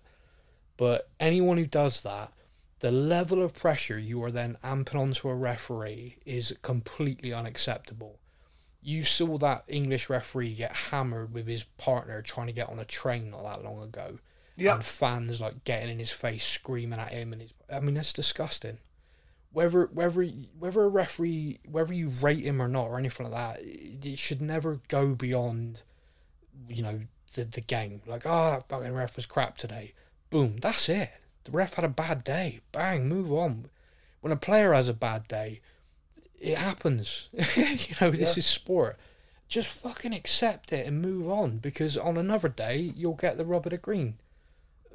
But 0.76 1.08
anyone 1.18 1.56
who 1.56 1.66
does 1.66 2.02
that, 2.02 2.32
the 2.80 2.92
level 2.92 3.42
of 3.42 3.54
pressure 3.54 3.98
you 3.98 4.22
are 4.22 4.30
then 4.30 4.58
amping 4.62 4.96
onto 5.00 5.28
a 5.28 5.34
referee 5.34 6.18
is 6.26 6.56
completely 6.62 7.32
unacceptable. 7.32 8.18
You 8.82 9.02
saw 9.02 9.38
that 9.38 9.64
English 9.66 10.08
referee 10.08 10.54
get 10.54 10.72
hammered 10.72 11.32
with 11.32 11.46
his 11.46 11.64
partner 11.64 12.22
trying 12.22 12.46
to 12.48 12.52
get 12.52 12.68
on 12.68 12.78
a 12.78 12.84
train 12.84 13.30
not 13.30 13.42
that 13.44 13.64
long 13.64 13.82
ago. 13.82 14.18
Yep. 14.56 14.74
And 14.76 14.84
fans 14.84 15.40
like 15.40 15.64
getting 15.64 15.90
in 15.90 15.98
his 15.98 16.12
face, 16.12 16.44
screaming 16.44 16.98
at 16.98 17.12
him, 17.12 17.32
and 17.32 17.42
his. 17.42 17.52
I 17.72 17.80
mean, 17.80 17.94
that's 17.94 18.12
disgusting. 18.12 18.78
Whether 19.52 19.86
whether 19.92 20.24
whether 20.58 20.82
a 20.84 20.88
referee, 20.88 21.60
whether 21.68 21.92
you 21.94 22.08
rate 22.08 22.44
him 22.44 22.60
or 22.60 22.68
not, 22.68 22.88
or 22.88 22.98
anything 22.98 23.30
like 23.30 23.34
that, 23.34 23.62
it 23.62 24.18
should 24.18 24.40
never 24.42 24.80
go 24.88 25.14
beyond, 25.14 25.82
you 26.68 26.82
know, 26.82 27.00
the 27.34 27.44
the 27.44 27.60
game. 27.60 28.00
Like, 28.06 28.22
oh, 28.24 28.50
that 28.52 28.68
fucking 28.68 28.92
ref 28.94 29.16
was 29.16 29.26
crap 29.26 29.56
today. 29.58 29.92
Boom, 30.30 30.56
that's 30.58 30.88
it. 30.88 31.10
The 31.44 31.52
ref 31.52 31.74
had 31.74 31.84
a 31.84 31.88
bad 31.88 32.24
day. 32.24 32.60
Bang, 32.72 33.08
move 33.08 33.32
on. 33.32 33.68
When 34.20 34.32
a 34.32 34.36
player 34.36 34.72
has 34.72 34.88
a 34.88 34.94
bad 34.94 35.28
day, 35.28 35.60
it 36.40 36.58
happens. 36.58 37.28
you 37.32 37.94
know, 38.00 38.10
this 38.10 38.36
Yeah. 38.36 38.40
is 38.40 38.46
sport. 38.46 38.98
Just 39.48 39.68
fucking 39.68 40.12
accept 40.12 40.72
it 40.72 40.86
and 40.86 41.00
move 41.00 41.30
on 41.30 41.58
because 41.58 41.96
on 41.96 42.16
another 42.16 42.48
day 42.48 42.92
you'll 42.96 43.14
get 43.14 43.36
the 43.36 43.44
rub 43.44 43.64
of 43.66 43.70
the 43.70 43.78
green. 43.78 44.16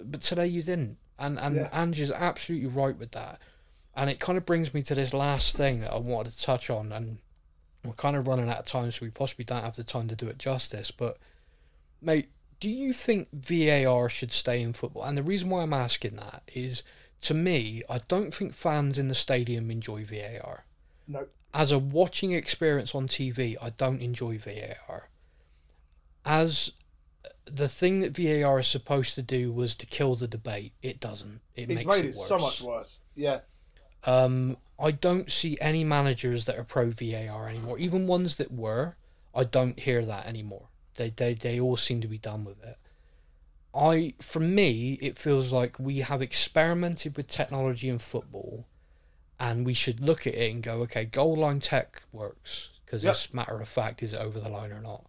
But 0.05 0.21
today 0.21 0.47
you 0.47 0.63
didn't. 0.63 0.97
And 1.19 1.39
and 1.39 1.55
Yeah. 1.55 1.69
Ange 1.73 1.99
is 1.99 2.11
absolutely 2.11 2.67
right 2.67 2.97
with 2.97 3.11
that. 3.11 3.39
And 3.95 4.09
it 4.09 4.19
kind 4.19 4.37
of 4.37 4.45
brings 4.45 4.73
me 4.73 4.81
to 4.83 4.95
this 4.95 5.13
last 5.13 5.57
thing 5.57 5.81
that 5.81 5.91
I 5.91 5.97
wanted 5.97 6.31
to 6.33 6.41
touch 6.41 6.69
on 6.69 6.91
and 6.93 7.19
we're 7.83 7.91
kind 7.93 8.15
of 8.15 8.27
running 8.27 8.49
out 8.49 8.59
of 8.59 8.65
time 8.65 8.89
so 8.91 9.05
we 9.05 9.09
possibly 9.11 9.43
don't 9.43 9.63
have 9.63 9.75
the 9.75 9.83
time 9.83 10.07
to 10.07 10.15
do 10.15 10.27
it 10.27 10.37
justice. 10.37 10.91
But 10.91 11.17
mate, 12.01 12.29
do 12.59 12.69
you 12.69 12.93
think 12.93 13.27
VAR 13.33 14.07
should 14.07 14.31
stay 14.31 14.61
in 14.61 14.71
football? 14.73 15.03
And 15.03 15.17
the 15.17 15.23
reason 15.23 15.49
why 15.49 15.61
I'm 15.63 15.73
asking 15.73 16.15
that 16.17 16.43
is 16.53 16.83
to 17.21 17.33
me, 17.33 17.83
I 17.89 17.99
don't 18.07 18.33
think 18.33 18.53
fans 18.53 18.97
in 18.97 19.07
the 19.09 19.15
stadium 19.15 19.69
enjoy 19.71 20.05
VAR 20.05 20.65
No. 21.07 21.27
as 21.53 21.71
a 21.71 21.79
watching 21.79 22.31
experience 22.31 22.95
on 22.95 23.07
TV, 23.07 23.57
I 23.61 23.71
don't 23.71 24.01
enjoy 24.01 24.37
VAR. 24.37 25.09
As 26.25 26.71
the 27.45 27.67
thing 27.69 27.99
that 28.01 28.15
VAR 28.15 28.59
is 28.59 28.67
supposed 28.67 29.15
to 29.15 29.21
do 29.21 29.51
was 29.51 29.75
to 29.77 29.85
kill 29.85 30.15
the 30.15 30.27
debate, 30.27 30.73
it 30.81 30.99
doesn't. 30.99 31.41
It 31.55 31.69
It's 31.69 31.85
makes 31.85 32.01
made 32.01 32.05
it 32.09 32.15
worse. 32.15 32.27
so 32.27 32.37
much 32.37 32.61
worse. 32.61 33.01
Yeah. 33.15 33.39
Um, 34.03 34.57
I 34.79 34.91
don't 34.91 35.29
see 35.29 35.57
any 35.61 35.83
managers 35.83 36.45
that 36.45 36.57
are 36.57 36.63
pro 36.63 36.91
VAR 36.91 37.47
anymore. 37.49 37.77
Even 37.77 38.07
ones 38.07 38.37
that 38.37 38.51
were, 38.51 38.95
I 39.35 39.43
don't 39.43 39.79
hear 39.79 40.03
that 40.05 40.25
anymore. 40.25 40.69
They 40.95 41.09
they 41.11 41.33
they 41.35 41.59
all 41.59 41.77
seem 41.77 42.01
to 42.01 42.07
be 42.07 42.17
done 42.17 42.43
with 42.45 42.63
it. 42.63 42.77
I 43.73 44.15
for 44.19 44.39
me, 44.39 44.93
it 45.01 45.17
feels 45.17 45.51
like 45.51 45.79
we 45.79 45.99
have 45.99 46.21
experimented 46.21 47.15
with 47.15 47.27
technology 47.27 47.87
in 47.89 47.99
football, 47.99 48.65
and 49.39 49.65
we 49.65 49.73
should 49.73 49.99
look 49.99 50.25
at 50.27 50.33
it 50.33 50.51
and 50.51 50.63
go, 50.63 50.81
okay, 50.81 51.05
goal 51.05 51.37
line 51.37 51.59
tech 51.59 52.03
works 52.11 52.71
because 52.85 53.03
Yep. 53.03 53.13
it's 53.13 53.33
matter 53.33 53.59
of 53.61 53.69
fact 53.69 54.03
is 54.03 54.13
it 54.13 54.19
over 54.19 54.39
the 54.39 54.49
line 54.49 54.71
or 54.71 54.81
not. 54.81 55.05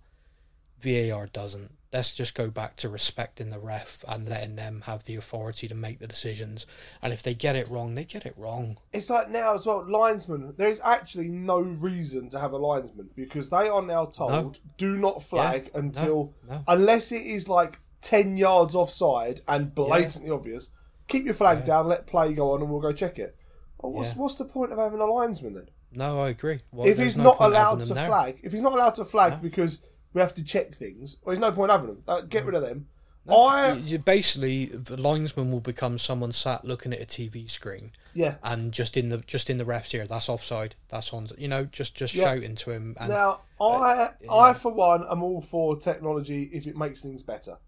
VAR 0.81 1.27
doesn't. 1.27 1.73
Let's 1.93 2.14
just 2.14 2.34
go 2.34 2.49
back 2.49 2.76
to 2.76 2.88
respecting 2.88 3.51
the 3.51 3.59
ref 3.59 4.03
and 4.09 4.26
letting 4.26 4.57
them 4.57 4.82
have 4.86 5.05
the 5.05 5.16
authority 5.16 5.68
to 5.68 5.74
make 5.74 5.99
the 5.99 6.07
decisions. 6.07 6.66
And 7.03 7.12
if 7.12 7.22
they 7.22 7.34
get 7.34 7.55
it 7.55 7.68
wrong, 7.68 7.95
they 7.95 8.05
get 8.05 8.24
it 8.24 8.34
wrong. 8.36 8.78
It's 8.93 9.11
like 9.11 9.28
now 9.30 9.55
as 9.55 9.66
well, 9.66 9.84
linesmen. 9.86 10.55
There 10.57 10.70
is 10.70 10.80
actually 10.82 11.28
no 11.28 11.61
reason 11.61 12.30
to 12.30 12.40
have 12.40 12.53
a 12.53 12.57
linesman 12.57 13.11
because 13.14 13.51
they 13.51 13.68
are 13.68 13.82
now 13.82 14.07
told 14.07 14.61
do 14.78 14.97
not 14.97 15.22
flag 15.22 15.70
until 15.74 16.32
no. 16.49 16.64
unless 16.66 17.12
it 17.12 17.26
is 17.26 17.49
like 17.49 17.78
ten 18.01 18.36
yards 18.38 18.74
offside 18.74 19.43
and 19.47 19.74
blatantly 19.74 20.30
obvious. 20.30 20.70
Keep 21.09 21.26
your 21.26 21.34
flag 21.34 21.66
down, 21.66 21.88
let 21.88 22.07
play 22.07 22.32
go 22.32 22.53
on, 22.53 22.62
and 22.62 22.70
we'll 22.70 22.80
go 22.80 22.93
check 22.93 23.18
it. 23.18 23.36
What's 23.76 24.11
Yeah. 24.11 24.14
what's 24.14 24.36
the 24.36 24.45
point 24.47 24.72
of 24.72 24.78
having 24.78 25.01
a 25.01 25.05
linesman 25.05 25.55
then? 25.55 25.68
No, 25.95 26.20
I 26.22 26.30
agree. 26.30 26.61
Well, 26.72 26.86
if 26.86 26.99
he's 26.99 27.18
no 27.18 27.24
not 27.24 27.36
allowed 27.40 27.84
to 27.84 27.93
there. 27.93 28.07
flag, 28.07 28.38
if 28.43 28.53
he's 28.53 28.62
not 28.62 28.72
allowed 28.72 28.95
to 28.95 29.05
flag 29.05 29.34
No. 29.34 29.38
because 29.40 29.80
we 30.13 30.21
have 30.21 30.35
to 30.35 30.45
check 30.45 30.75
things, 30.75 31.19
well, 31.23 31.33
there's 31.35 31.41
no 31.41 31.53
point 31.53 31.71
having 31.71 31.87
them. 31.89 32.03
Uh, 32.07 32.21
get 32.23 32.45
rid 32.45 32.55
of 32.55 32.63
them. 32.63 32.89
I 33.29 33.73
You, 33.75 33.81
you 33.83 33.99
basically 34.01 34.67
the 34.67 34.97
linesman 34.97 35.53
will 35.53 35.61
become 35.61 35.97
someone 35.97 36.33
sat 36.33 36.65
looking 36.65 36.93
at 36.93 37.01
a 37.01 37.07
TV 37.07 37.49
screen 37.49 37.93
yeah. 38.15 38.35
and 38.43 38.73
just 38.73 38.97
in 38.97 39.11
the 39.11 39.19
just 39.19 39.49
in 39.49 39.59
the 39.59 39.65
ref's 39.65 39.95
ear. 39.95 40.07
That's 40.09 40.29
offside. 40.29 40.75
That's 40.89 41.13
on. 41.13 41.29
You 41.39 41.47
know, 41.47 41.65
just 41.65 41.95
just 41.95 42.15
Yeah. 42.15 42.25
shouting 42.25 42.57
to 42.57 42.73
him. 42.73 42.97
And 42.99 43.11
Now, 43.11 43.43
I 43.61 44.11
I 44.29 44.55
for 44.55 44.73
one 44.73 45.05
am 45.09 45.23
all 45.23 45.41
for 45.41 45.77
technology 45.77 46.51
if 46.53 46.67
it 46.67 46.77
makes 46.77 47.01
things 47.01 47.23
better. 47.23 47.59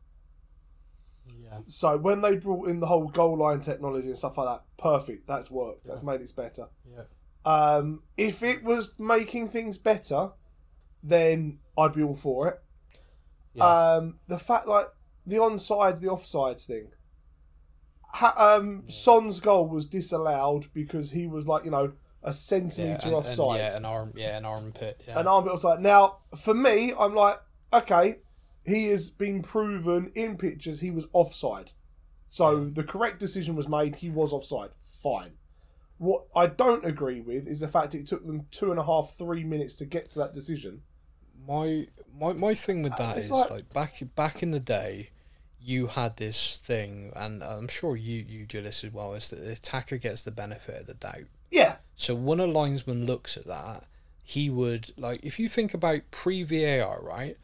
yeah, 1.41 1.61
So 1.69 1.97
when 1.99 2.21
they 2.21 2.37
brought 2.37 2.69
in 2.69 2.81
the 2.81 2.87
whole 2.87 3.07
goal 3.09 3.39
line 3.39 3.61
technology 3.61 4.09
and 4.09 4.19
stuff 4.19 4.37
like 4.37 4.49
that, 4.59 4.65
perfect. 4.77 5.27
That's 5.29 5.53
worked. 5.53 5.85
That's 5.87 6.03
made 6.03 6.21
it 6.21 6.33
better. 6.37 6.67
yeah, 6.85 7.05
Um, 7.45 8.03
if 8.17 8.43
it 8.43 8.65
was 8.65 8.93
making 8.99 9.51
things 9.51 9.79
better, 9.79 10.31
then 11.03 11.61
I'd 11.77 11.93
be 11.93 12.03
all 12.03 12.17
for 12.17 12.49
it. 12.49 12.63
Yeah. 13.55 13.65
Um, 13.65 14.19
the 14.27 14.39
fact 14.39 14.67
like 14.67 14.89
the 15.27 15.37
onside, 15.37 16.01
the 16.01 16.09
offsides 16.09 16.67
thing. 16.67 16.89
Ha- 18.15 18.35
um, 18.37 18.85
Son's 18.89 19.41
goal 19.41 19.69
was 19.69 19.87
disallowed 19.87 20.73
because 20.73 21.13
he 21.13 21.27
was 21.27 21.49
like 21.49 21.65
you 21.65 21.71
know 21.71 21.93
a 22.23 22.33
centimeter 22.33 23.07
and, 23.07 23.15
offside, 23.15 23.59
yeah, 23.59 23.77
an 23.77 23.85
arm, 23.85 24.13
yeah, 24.17 24.37
an 24.37 24.45
armpit. 24.45 25.03
Yeah. 25.07 25.21
an 25.21 25.27
armpit 25.27 25.53
offside. 25.53 25.81
Now, 25.81 26.19
for 26.37 26.55
me, 26.55 26.93
I'm 26.99 27.15
like, 27.15 27.39
okay, 27.73 28.17
he 28.65 28.87
has 28.87 29.11
been 29.11 29.43
proven 29.43 30.11
in 30.15 30.37
pictures 30.37 30.81
he 30.81 30.91
was 30.91 31.07
offside, 31.13 31.73
so 32.27 32.65
the 32.65 32.85
correct 32.85 33.21
decision 33.21 33.57
was 33.57 33.69
made. 33.69 33.97
He 33.97 34.11
was 34.11 34.33
offside. 34.33 34.71
Fine. 35.03 35.33
What 35.99 36.25
I 36.35 36.47
don't 36.47 36.85
agree 36.85 37.21
with 37.21 37.47
is 37.47 37.61
the 37.61 37.69
fact 37.69 37.95
it 37.95 38.07
took 38.07 38.27
them 38.27 38.47
two 38.51 38.71
and 38.71 38.81
a 38.81 38.85
half, 38.85 39.15
three 39.17 39.45
minutes 39.45 39.77
to 39.77 39.85
get 39.85 40.11
to 40.13 40.19
that 40.21 40.35
decision. 40.35 40.83
My 41.47 41.87
my 42.19 42.33
my 42.33 42.55
thing 42.55 42.83
with 42.83 42.97
that 42.97 43.17
Uh, 43.17 43.21
is 43.21 43.31
like- 43.31 43.51
like, 43.51 43.73
back 43.73 44.03
back 44.15 44.43
in 44.43 44.51
the 44.51 44.61
day, 44.61 45.11
you 45.61 45.89
had 45.89 46.17
this 46.17 46.59
thing, 46.59 47.13
and 47.17 47.43
I'm 47.43 47.69
sure 47.69 47.97
you 47.97 48.25
you 48.29 48.47
do 48.47 48.63
this 48.63 48.85
as 48.85 48.93
well. 48.93 49.15
Is 49.15 49.31
that 49.31 49.37
the 49.45 49.53
attacker 49.53 49.97
gets 49.99 50.23
the 50.23 50.31
benefit 50.31 50.81
of 50.83 50.87
the 50.87 50.95
doubt. 50.95 51.27
Yeah, 51.51 51.77
So 51.95 52.15
when 52.17 52.41
a 52.41 52.47
linesman 52.47 53.07
looks 53.07 53.37
at 53.37 53.47
that, 53.47 53.85
he 54.23 54.51
would 54.51 54.93
like 54.97 55.25
if 55.25 55.39
you 55.39 55.49
think 55.49 55.73
about 55.75 56.03
pre 56.11 56.43
VAR, 56.43 57.01
right? 57.03 57.37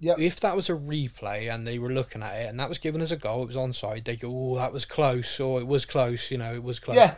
Yep. 0.00 0.18
If 0.18 0.40
that 0.40 0.56
was 0.56 0.68
a 0.68 0.72
replay 0.72 1.48
and 1.52 1.64
they 1.64 1.78
were 1.78 1.92
looking 1.92 2.22
at 2.24 2.34
it 2.34 2.48
and 2.48 2.58
that 2.58 2.68
was 2.68 2.78
given 2.78 3.00
as 3.00 3.12
a 3.12 3.16
goal, 3.16 3.44
it 3.44 3.46
was 3.46 3.56
onside. 3.56 4.02
They 4.04 4.16
go, 4.16 4.30
"Oh, 4.34 4.56
that 4.56 4.72
was 4.72 4.84
close," 4.84 5.38
or 5.38 5.60
"It 5.60 5.66
was 5.68 5.84
close." 5.84 6.28
You 6.32 6.38
know, 6.38 6.52
it 6.54 6.62
was 6.64 6.80
close. 6.80 6.96
yeah. 6.96 7.14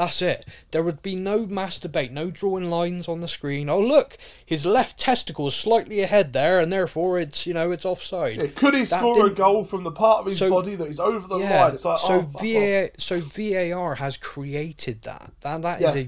That's 0.00 0.22
it. 0.22 0.46
There 0.70 0.82
would 0.82 1.02
be 1.02 1.14
no 1.14 1.44
mass 1.44 1.78
debate, 1.78 2.10
no 2.10 2.30
drawing 2.30 2.70
lines 2.70 3.06
on 3.06 3.20
the 3.20 3.28
screen. 3.28 3.68
Oh, 3.68 3.78
look, 3.78 4.16
his 4.46 4.64
left 4.64 4.98
testicle 4.98 5.48
is 5.48 5.54
slightly 5.54 6.00
ahead 6.00 6.32
there, 6.32 6.58
and 6.58 6.72
therefore 6.72 7.20
it's 7.20 7.46
you 7.46 7.52
know 7.52 7.70
it's 7.70 7.84
offside. 7.84 8.36
Yeah, 8.38 8.46
Could 8.46 8.72
he 8.72 8.80
That 8.80 8.86
score 8.86 9.20
a 9.20 9.22
didn't- 9.24 9.36
goal 9.36 9.62
from 9.66 9.84
the 9.84 9.92
part 9.92 10.20
of 10.20 10.26
his 10.28 10.38
So- 10.38 10.48
body 10.48 10.74
that 10.74 10.86
is 10.88 11.00
over 11.00 11.28
the 11.28 11.36
Yeah. 11.36 11.64
line? 11.64 11.74
It's 11.74 11.84
like, 11.84 11.98
so 11.98 12.14
oh. 12.34 12.38
VAR, 12.40 12.90
so 12.96 13.20
VAR 13.20 13.96
has 13.96 14.16
created 14.16 15.02
that. 15.02 15.32
That 15.42 15.60
that 15.60 15.82
is 15.82 15.94
Yeah. 15.94 16.00
a 16.00 16.04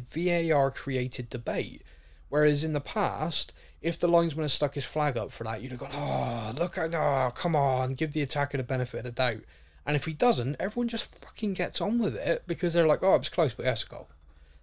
VAR 0.54 0.70
created 0.70 1.28
debate. 1.28 1.82
Whereas 2.30 2.64
in 2.64 2.72
the 2.72 2.80
past, 2.80 3.52
if 3.82 3.98
the 3.98 4.08
linesman 4.08 4.44
has 4.44 4.54
stuck 4.54 4.72
his 4.72 4.86
flag 4.86 5.18
up 5.18 5.32
for 5.32 5.44
that, 5.44 5.60
you'd 5.60 5.72
have 5.72 5.80
gone, 5.80 5.90
"Oh, 5.92 6.54
look 6.58 6.78
at, 6.78 6.94
oh, 6.94 7.30
come 7.34 7.54
on, 7.54 7.92
give 7.92 8.12
the 8.14 8.22
attacker 8.22 8.56
the 8.56 8.64
benefit 8.64 9.00
of 9.00 9.04
the 9.04 9.12
doubt." 9.12 9.42
And 9.84 9.96
if 9.96 10.04
he 10.04 10.12
doesn't, 10.12 10.56
everyone 10.60 10.88
just 10.88 11.14
fucking 11.16 11.54
gets 11.54 11.80
on 11.80 11.98
with 11.98 12.16
it 12.16 12.44
because 12.46 12.72
they're 12.72 12.86
like, 12.86 13.02
"Oh, 13.02 13.14
it 13.14 13.18
was 13.18 13.28
close, 13.28 13.52
but 13.54 13.64
that's 13.64 13.84
a 13.84 13.88
goal. 13.88 14.08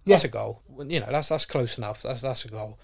That's 0.06 0.24
a 0.24 0.28
goal. 0.28 0.62
You 0.78 1.00
know, 1.00 1.08
that's 1.10 1.28
that's 1.28 1.44
close 1.44 1.76
enough. 1.78 2.02
That's 2.02 2.22
that's 2.22 2.44
a 2.44 2.48
goal." 2.48 2.78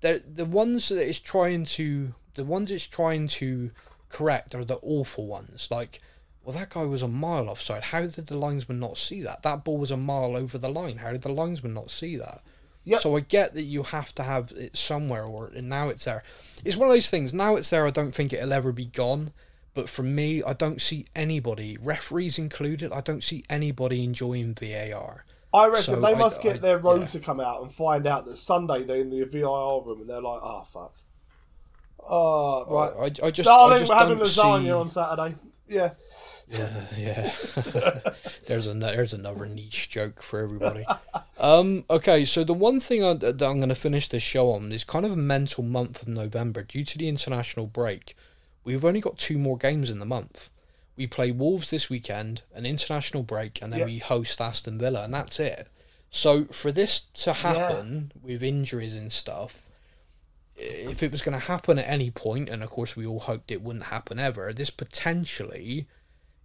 The 0.00 0.22
the 0.34 0.44
ones 0.44 0.88
that 0.88 1.06
it's 1.06 1.18
trying 1.18 1.64
to 1.64 2.14
the 2.34 2.44
ones 2.44 2.70
it's 2.70 2.86
trying 2.86 3.26
to 3.28 3.70
correct 4.08 4.54
are 4.54 4.64
the 4.64 4.78
awful 4.82 5.26
ones. 5.26 5.68
Like, 5.70 6.00
well, 6.44 6.56
that 6.56 6.70
guy 6.70 6.84
was 6.84 7.02
a 7.02 7.08
mile 7.08 7.48
offside. 7.48 7.82
How 7.82 8.00
did 8.02 8.26
the 8.26 8.36
linesman 8.36 8.80
not 8.80 8.96
see 8.96 9.22
that? 9.22 9.42
That 9.42 9.64
ball 9.64 9.78
was 9.78 9.90
a 9.90 9.96
mile 9.96 10.36
over 10.36 10.58
the 10.58 10.68
line. 10.68 10.98
How 10.98 11.12
did 11.12 11.22
the 11.22 11.32
linesman 11.32 11.74
not 11.74 11.90
see 11.90 12.16
that? 12.16 12.42
Yep. 12.84 13.00
So 13.00 13.16
I 13.16 13.20
get 13.20 13.54
that 13.54 13.64
you 13.64 13.82
have 13.82 14.14
to 14.14 14.22
have 14.22 14.52
it 14.52 14.76
somewhere, 14.76 15.24
or 15.24 15.48
and 15.48 15.68
now 15.68 15.88
it's 15.88 16.04
there. 16.04 16.22
It's 16.64 16.76
one 16.76 16.88
of 16.88 16.94
those 16.94 17.10
things. 17.10 17.34
Now 17.34 17.56
it's 17.56 17.70
there. 17.70 17.86
I 17.86 17.90
don't 17.90 18.14
think 18.14 18.32
it'll 18.32 18.52
ever 18.52 18.72
be 18.72 18.86
gone. 18.86 19.32
But 19.74 19.88
for 19.88 20.02
me, 20.02 20.42
I 20.42 20.52
don't 20.52 20.80
see 20.80 21.06
anybody, 21.14 21.78
referees 21.80 22.38
included, 22.38 22.92
I 22.92 23.00
don't 23.00 23.22
see 23.22 23.44
anybody 23.48 24.02
enjoying 24.04 24.54
VAR. 24.54 25.24
I 25.52 25.66
reckon 25.66 25.82
So 25.82 26.00
they 26.00 26.14
I- 26.14 26.18
must 26.18 26.42
get 26.42 26.56
I- 26.56 26.58
their 26.58 26.78
road 26.78 27.02
yeah. 27.02 27.06
to 27.08 27.20
come 27.20 27.40
out 27.40 27.62
and 27.62 27.72
find 27.72 28.06
out 28.06 28.26
that 28.26 28.36
Sunday 28.36 28.84
they're 28.84 29.00
in 29.00 29.10
the 29.10 29.24
VAR 29.24 29.82
room 29.82 30.00
and 30.00 30.08
they're 30.08 30.20
like, 30.20 30.40
oh, 30.42 30.62
fuck. 30.64 30.94
Oh, 32.08 32.64
right. 32.68 33.20
I, 33.22 33.26
I 33.26 33.30
just, 33.30 33.46
Darling, 33.46 33.76
I 33.76 33.78
just 33.80 33.90
we're 33.90 33.98
having 33.98 34.18
lasagna 34.18 34.62
see... 34.64 34.70
on 34.70 34.88
Saturday. 34.88 35.36
Yeah. 35.68 35.90
Yeah, 36.52 36.68
yeah. 36.98 37.32
there's 38.48 38.66
a 38.66 38.74
there's 38.74 39.14
another 39.14 39.46
niche 39.46 39.88
joke 39.88 40.20
for 40.20 40.40
everybody. 40.40 40.84
Um, 41.38 41.84
okay, 41.88 42.24
so 42.24 42.42
the 42.42 42.54
one 42.54 42.80
thing 42.80 43.04
I, 43.04 43.12
that 43.14 43.40
I'm 43.40 43.58
going 43.58 43.68
to 43.68 43.76
finish 43.76 44.08
this 44.08 44.24
show 44.24 44.50
on 44.50 44.72
is 44.72 44.82
kind 44.82 45.06
of 45.06 45.12
a 45.12 45.16
mental 45.16 45.62
month 45.62 46.02
of 46.02 46.08
November 46.08 46.64
due 46.64 46.84
to 46.86 46.98
the 46.98 47.08
international 47.08 47.68
break. 47.68 48.16
We've 48.72 48.84
only 48.84 49.00
got 49.00 49.18
two 49.18 49.38
more 49.38 49.56
games 49.58 49.90
in 49.90 49.98
the 49.98 50.06
month. 50.06 50.50
We 50.96 51.06
play 51.06 51.30
Wolves 51.30 51.70
this 51.70 51.88
weekend, 51.88 52.42
an 52.54 52.66
international 52.66 53.22
break, 53.22 53.62
and 53.62 53.72
then 53.72 53.80
Yep. 53.80 53.88
we 53.88 53.98
host 53.98 54.40
Aston 54.40 54.78
Villa, 54.78 55.04
and 55.04 55.14
that's 55.14 55.40
it. 55.40 55.68
So 56.10 56.44
for 56.46 56.72
this 56.72 57.00
to 57.14 57.32
happen 57.32 58.12
with 58.20 58.42
injuries 58.42 58.94
and 58.96 59.10
stuff, 59.12 59.66
if 60.56 61.02
it 61.02 61.10
was 61.10 61.22
going 61.22 61.38
to 61.38 61.46
happen 61.46 61.78
at 61.78 61.88
any 61.88 62.10
point, 62.10 62.48
and 62.48 62.62
of 62.62 62.70
course 62.70 62.96
we 62.96 63.06
all 63.06 63.20
hoped 63.20 63.50
it 63.50 63.62
wouldn't 63.62 63.86
happen 63.86 64.18
ever, 64.18 64.52
this 64.52 64.70
potentially 64.70 65.86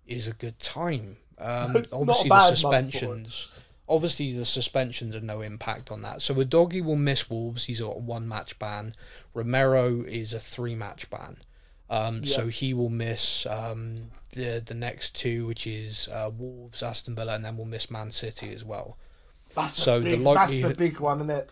is 0.08 0.28
a 0.28 0.34
good 0.34 0.60
time. 0.60 1.18
Um, 1.38 1.76
It's 1.78 1.92
not 1.92 1.98
a 1.98 2.02
obviously, 2.02 2.30
the 2.30 2.36
month 2.36 2.48
for 2.48 2.54
it. 2.54 2.58
suspensions. 2.58 3.60
Obviously, 3.88 4.32
the 4.34 4.46
suspensions 4.46 5.14
have 5.14 5.24
no 5.24 5.42
impact 5.42 5.92
on 5.92 6.02
that. 6.04 6.22
So, 6.22 6.34
Udogie 6.34 6.84
will 6.84 6.96
miss 6.96 7.30
Wolves. 7.30 7.66
He's 7.66 7.82
got 7.82 7.98
a 7.98 8.00
one 8.00 8.28
match 8.28 8.58
ban. 8.58 8.96
Romero 9.34 10.02
is 10.04 10.34
a 10.34 10.40
three 10.40 10.74
match 10.76 11.08
ban. 11.10 11.38
Um, 11.90 12.26
So, 12.26 12.48
he 12.48 12.74
will 12.74 12.90
miss 12.90 13.46
um, 13.46 13.96
the 14.32 14.62
the 14.66 14.74
next 14.74 15.16
two, 15.16 15.46
which 15.46 15.68
is 15.68 16.08
uh, 16.12 16.32
Wolves, 16.36 16.82
Aston 16.82 17.16
Villa, 17.16 17.36
and 17.36 17.46
then 17.46 17.58
we'll 17.58 17.66
miss 17.66 17.92
Man 17.92 18.12
City 18.12 18.54
as 18.54 18.64
well. 18.64 18.98
That's, 19.56 19.76
So 19.76 19.98
a 19.98 20.00
the 20.00 20.18
big, 20.18 20.24
that's 20.24 20.60
the 20.62 20.74
big 20.74 21.00
one, 21.00 21.20
isn't 21.20 21.30
it? 21.30 21.50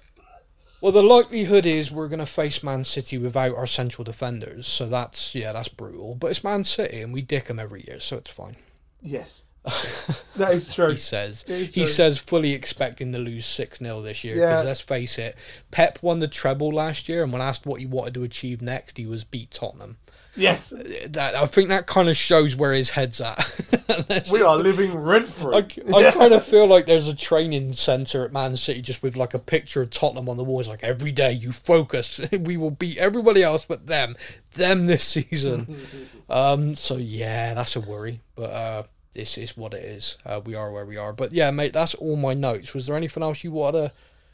Well, 0.81 0.91
the 0.91 1.01
likelihood 1.01 1.65
is 1.65 1.91
we're 1.91 2.09
going 2.09 2.19
to 2.19 2.25
face 2.25 2.61
Man 2.61 2.83
City 2.83 3.17
without 3.17 3.55
our 3.55 3.65
central 3.67 4.03
defenders. 4.03 4.67
So, 4.67 4.85
that's, 4.85 5.33
yeah, 5.33 5.53
that's 5.53 5.69
brutal. 5.69 6.15
But 6.15 6.31
it's 6.31 6.43
Man 6.43 6.65
City, 6.65 6.99
and 6.99 7.13
we 7.13 7.21
dick 7.21 7.45
them 7.45 7.57
every 7.57 7.85
year, 7.87 8.01
so 8.01 8.17
it's 8.17 8.29
fine. 8.31 8.57
Yes. 9.01 9.45
that 10.35 10.51
is 10.53 10.73
true. 10.75 10.89
he 10.91 10.97
says. 10.97 11.45
Is 11.47 11.73
He 11.73 11.85
says 11.85 12.17
fully 12.17 12.51
expecting 12.51 13.13
to 13.13 13.17
lose 13.17 13.45
6 13.45 13.79
0 13.79 14.01
this 14.01 14.25
year. 14.25 14.35
Because 14.35 14.63
Yeah. 14.63 14.67
let's 14.67 14.81
face 14.81 15.17
it, 15.17 15.37
Pep 15.71 15.99
won 16.01 16.19
the 16.19 16.27
treble 16.27 16.69
last 16.73 17.07
year, 17.07 17.23
and 17.23 17.31
when 17.31 17.41
asked 17.41 17.65
what 17.65 17.79
he 17.79 17.85
wanted 17.85 18.15
to 18.15 18.23
achieve 18.23 18.61
next, 18.61 18.97
he 18.97 19.05
was 19.05 19.23
beat 19.23 19.51
Tottenham. 19.51 19.99
Yes. 20.35 20.73
That 21.07 21.35
I 21.35 21.45
think 21.45 21.69
that 21.69 21.85
kind 21.87 22.09
of 22.09 22.17
shows 22.17 22.55
where 22.55 22.73
his 22.73 22.91
head's 22.91 23.21
at. 23.21 23.37
We 24.31 24.41
are 24.41 24.57
living 24.57 24.95
rent 24.95 25.27
free. 25.27 25.55
I, 25.55 25.59
I 25.95 26.11
kind 26.11 26.33
of 26.33 26.43
feel 26.43 26.67
like 26.67 26.85
there's 26.87 27.07
a 27.07 27.15
training 27.15 27.73
centre 27.73 28.25
at 28.25 28.31
Man 28.33 28.57
City 28.57 28.81
just 28.81 29.03
with 29.03 29.15
like 29.15 29.33
a 29.33 29.39
picture 29.39 29.81
of 29.81 29.91
Tottenham 29.91 30.27
on 30.29 30.37
the 30.37 30.43
wall. 30.43 30.59
It's 30.59 30.69
like 30.69 30.83
every 30.83 31.11
day 31.11 31.31
you 31.33 31.51
focus, 31.51 32.19
we 32.31 32.57
will 32.57 32.71
beat 32.71 32.97
everybody 32.97 33.43
else 33.43 33.65
but 33.65 33.85
them, 33.87 34.15
them 34.55 34.87
this 34.87 35.03
season. 35.03 35.77
um, 36.29 36.75
so 36.75 36.97
yeah, 36.97 37.53
that's 37.53 37.75
a 37.75 37.81
worry, 37.81 38.21
but 38.35 38.49
uh, 38.49 38.83
this 39.13 39.37
is 39.37 39.55
what 39.55 39.73
it 39.73 39.83
is. 39.83 40.17
Uh, 40.25 40.41
we 40.43 40.55
are 40.55 40.71
where 40.71 40.85
we 40.85 40.97
are. 40.97 41.13
But 41.13 41.31
yeah, 41.31 41.51
mate, 41.51 41.73
that's 41.73 41.93
all 41.95 42.15
my 42.15 42.33
notes. 42.33 42.73
Was 42.73 42.87
there 42.87 42.95
anything 42.95 43.21
else 43.23 43.43
you 43.43 43.51
wanted 43.51 43.91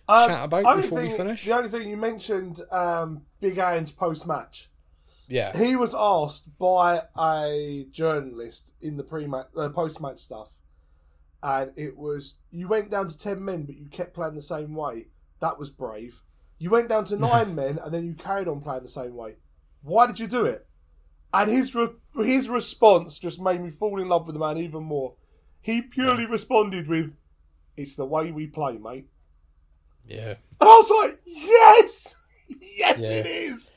to 0.08 0.14
Um, 0.14 0.30
chat 0.30 0.46
about 0.46 0.78
before 0.78 1.02
we 1.02 1.10
finish? 1.10 1.44
The 1.46 1.52
only 1.56 1.70
thing 1.70 1.90
you 1.90 1.98
mentioned, 1.98 2.62
um, 2.72 3.24
Big 3.42 3.58
Ange 3.58 3.96
post 3.98 4.26
match. 4.26 4.70
Yeah, 5.30 5.56
He 5.56 5.76
was 5.76 5.94
asked 5.98 6.58
by 6.58 7.04
a 7.18 7.86
journalist 7.92 8.74
in 8.82 8.98
the 8.98 9.04
pre-match, 9.04 9.48
uh, 9.56 9.70
post-match 9.70 10.18
stuff, 10.20 10.50
and 11.44 11.72
it 11.78 11.96
was 11.98 12.34
you 12.52 12.68
went 12.68 12.90
down 12.90 13.08
to 13.08 13.18
ten 13.18 13.46
men, 13.46 13.64
but 13.64 13.76
you 13.78 13.86
kept 13.90 14.14
playing 14.16 14.36
the 14.36 14.42
same 14.42 14.74
way. 14.76 15.08
That 15.40 15.60
was 15.60 15.70
brave. 15.70 16.22
You 16.58 16.70
went 16.72 16.90
down 16.90 17.06
to 17.06 17.16
nine 17.30 17.54
men, 17.56 17.78
and 17.82 17.94
then 17.94 18.06
you 18.06 18.14
carried 18.16 18.48
on 18.48 18.62
playing 18.62 18.84
the 18.84 18.90
same 18.90 19.16
way. 19.16 19.36
Why 19.84 20.08
did 20.08 20.20
you 20.20 20.28
do 20.28 20.46
it? 20.46 20.66
And 21.34 21.50
his 21.50 21.76
re- 21.76 21.90
his 22.16 22.50
response 22.50 23.20
just 23.20 23.40
made 23.40 23.62
me 23.62 23.70
fall 23.70 24.02
in 24.02 24.10
love 24.10 24.26
with 24.26 24.34
the 24.34 24.40
man 24.40 24.58
even 24.58 24.84
more. 24.84 25.14
He 25.62 25.82
purely 25.82 26.26
responded 26.26 26.88
with, 26.88 27.14
"It's 27.78 27.96
the 27.96 28.06
way 28.06 28.32
we 28.32 28.48
play, 28.48 28.78
mate." 28.78 29.08
yeah. 30.08 30.36
And 30.62 30.70
I 30.70 30.76
was 30.76 30.90
like, 31.04 31.22
yes, 31.26 32.16
yes, 32.78 33.00
Yeah. 33.00 33.10
it 33.10 33.28
is. 33.28 33.72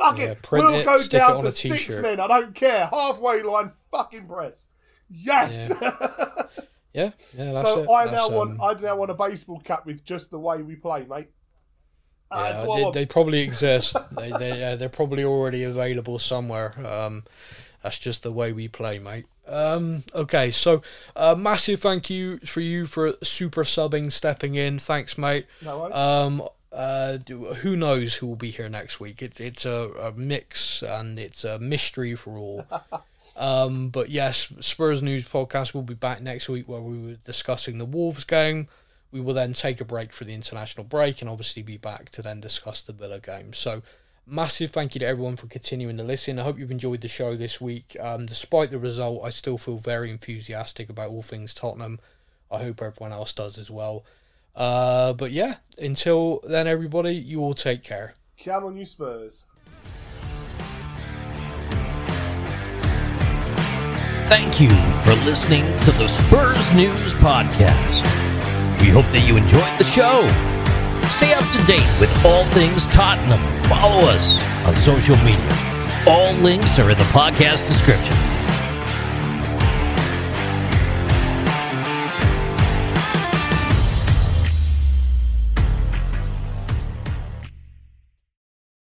Fuck 0.00 0.18
Yeah, 0.18 0.24
it. 0.24 0.48
We'll 0.50 0.74
it, 0.74 0.84
go 0.86 1.02
down 1.08 1.44
to 1.44 1.52
six 1.52 1.86
t-shirt. 1.86 2.02
men. 2.02 2.20
I 2.20 2.26
don't 2.26 2.54
care. 2.54 2.86
Halfway 2.86 3.42
line, 3.42 3.72
fucking 3.90 4.26
press. 4.26 4.68
Yes. 5.10 5.70
Yeah, 5.70 5.90
yeah. 6.94 7.10
That's 7.36 7.68
so 7.68 7.82
it. 7.82 7.90
I 7.90 8.06
That's, 8.06 8.16
now 8.16 8.28
um, 8.28 8.58
want 8.58 8.60
I 8.62 8.80
now 8.80 8.96
want 8.96 9.10
a 9.10 9.14
baseball 9.14 9.60
cap 9.60 9.84
with 9.84 10.02
just 10.02 10.30
the 10.30 10.38
way 10.38 10.62
we 10.62 10.76
play, 10.76 11.04
mate. 11.04 11.28
Yeah, 12.32 12.52
That's 12.52 12.64
they, 12.64 12.90
they 12.92 13.06
probably 13.06 13.40
exist. 13.40 13.94
they 14.16 14.30
they 14.32 14.64
uh, 14.64 14.76
they're 14.76 14.88
probably 14.88 15.24
already 15.24 15.64
available 15.64 16.18
somewhere. 16.18 16.74
Um, 16.86 17.24
that's 17.82 17.98
just 17.98 18.22
the 18.22 18.32
way 18.32 18.52
we 18.52 18.68
play, 18.68 18.98
mate. 18.98 19.26
Um, 19.46 20.04
okay, 20.14 20.50
so 20.50 20.80
uh, 21.14 21.34
massive 21.36 21.80
thank 21.80 22.08
you 22.08 22.38
for 22.38 22.60
you 22.60 22.86
for 22.86 23.12
super 23.22 23.64
subbing, 23.64 24.10
stepping 24.10 24.54
in. 24.54 24.78
Thanks, 24.78 25.18
mate. 25.18 25.46
No 25.60 25.80
worries. 25.80 25.94
Um, 25.94 26.42
uh, 26.72 27.18
who 27.28 27.76
knows 27.76 28.14
who 28.14 28.26
will 28.26 28.36
be 28.36 28.50
here 28.50 28.68
next 28.68 29.00
week? 29.00 29.22
It's 29.22 29.40
it's 29.40 29.64
a, 29.64 29.90
a 30.00 30.12
mix 30.12 30.82
and 30.82 31.18
it's 31.18 31.44
a 31.44 31.58
mystery 31.58 32.14
for 32.14 32.38
all. 32.38 32.66
um, 33.36 33.88
but 33.88 34.08
yes, 34.08 34.52
Spurs 34.60 35.02
News 35.02 35.26
podcast 35.26 35.74
will 35.74 35.82
be 35.82 35.94
back 35.94 36.20
next 36.20 36.48
week 36.48 36.68
where 36.68 36.80
we 36.80 36.98
were 36.98 37.16
discussing 37.24 37.78
the 37.78 37.84
Wolves 37.84 38.24
game. 38.24 38.68
We 39.12 39.20
will 39.20 39.34
then 39.34 39.52
take 39.52 39.80
a 39.80 39.84
break 39.84 40.12
for 40.12 40.24
the 40.24 40.34
international 40.34 40.84
break 40.84 41.20
and 41.20 41.28
obviously 41.28 41.62
be 41.62 41.76
back 41.76 42.10
to 42.10 42.22
then 42.22 42.40
discuss 42.40 42.82
the 42.82 42.92
Villa 42.92 43.18
game. 43.18 43.52
So, 43.52 43.82
massive 44.24 44.70
thank 44.70 44.94
you 44.94 45.00
to 45.00 45.06
everyone 45.06 45.34
for 45.34 45.48
continuing 45.48 45.96
to 45.96 46.04
listen. 46.04 46.38
I 46.38 46.44
hope 46.44 46.60
you've 46.60 46.70
enjoyed 46.70 47.00
the 47.00 47.08
show 47.08 47.34
this 47.34 47.60
week. 47.60 47.96
Um, 47.98 48.26
despite 48.26 48.70
the 48.70 48.78
result, 48.78 49.24
I 49.24 49.30
still 49.30 49.58
feel 49.58 49.78
very 49.78 50.10
enthusiastic 50.10 50.88
about 50.88 51.10
all 51.10 51.22
things 51.22 51.52
Tottenham. 51.52 51.98
I 52.52 52.62
hope 52.62 52.80
everyone 52.80 53.12
else 53.12 53.32
does 53.32 53.58
as 53.58 53.70
well. 53.70 54.04
Uh, 54.54 55.12
but 55.14 55.30
yeah, 55.30 55.56
until 55.78 56.40
then, 56.48 56.66
everybody, 56.66 57.14
you 57.14 57.40
all 57.40 57.54
take 57.54 57.82
care. 57.82 58.14
Come 58.44 58.64
on, 58.64 58.76
you 58.76 58.84
Spurs. 58.84 59.46
Thank 64.30 64.60
you 64.60 64.70
for 65.02 65.12
listening 65.24 65.64
to 65.80 65.90
the 65.92 66.06
Spurs 66.06 66.72
News 66.72 67.14
Podcast. 67.14 68.04
We 68.80 68.88
hope 68.88 69.06
that 69.06 69.26
you 69.26 69.36
enjoyed 69.36 69.74
the 69.76 69.84
show. 69.84 70.22
Stay 71.10 71.34
up 71.34 71.44
to 71.50 71.60
date 71.66 71.90
with 71.98 72.10
all 72.24 72.44
things 72.54 72.86
Tottenham. 72.86 73.40
Follow 73.68 74.06
us 74.06 74.40
on 74.64 74.74
social 74.76 75.16
media. 75.26 75.50
All 76.06 76.32
links 76.34 76.78
are 76.78 76.90
in 76.90 76.96
the 76.96 77.10
podcast 77.10 77.66
description. 77.66 78.16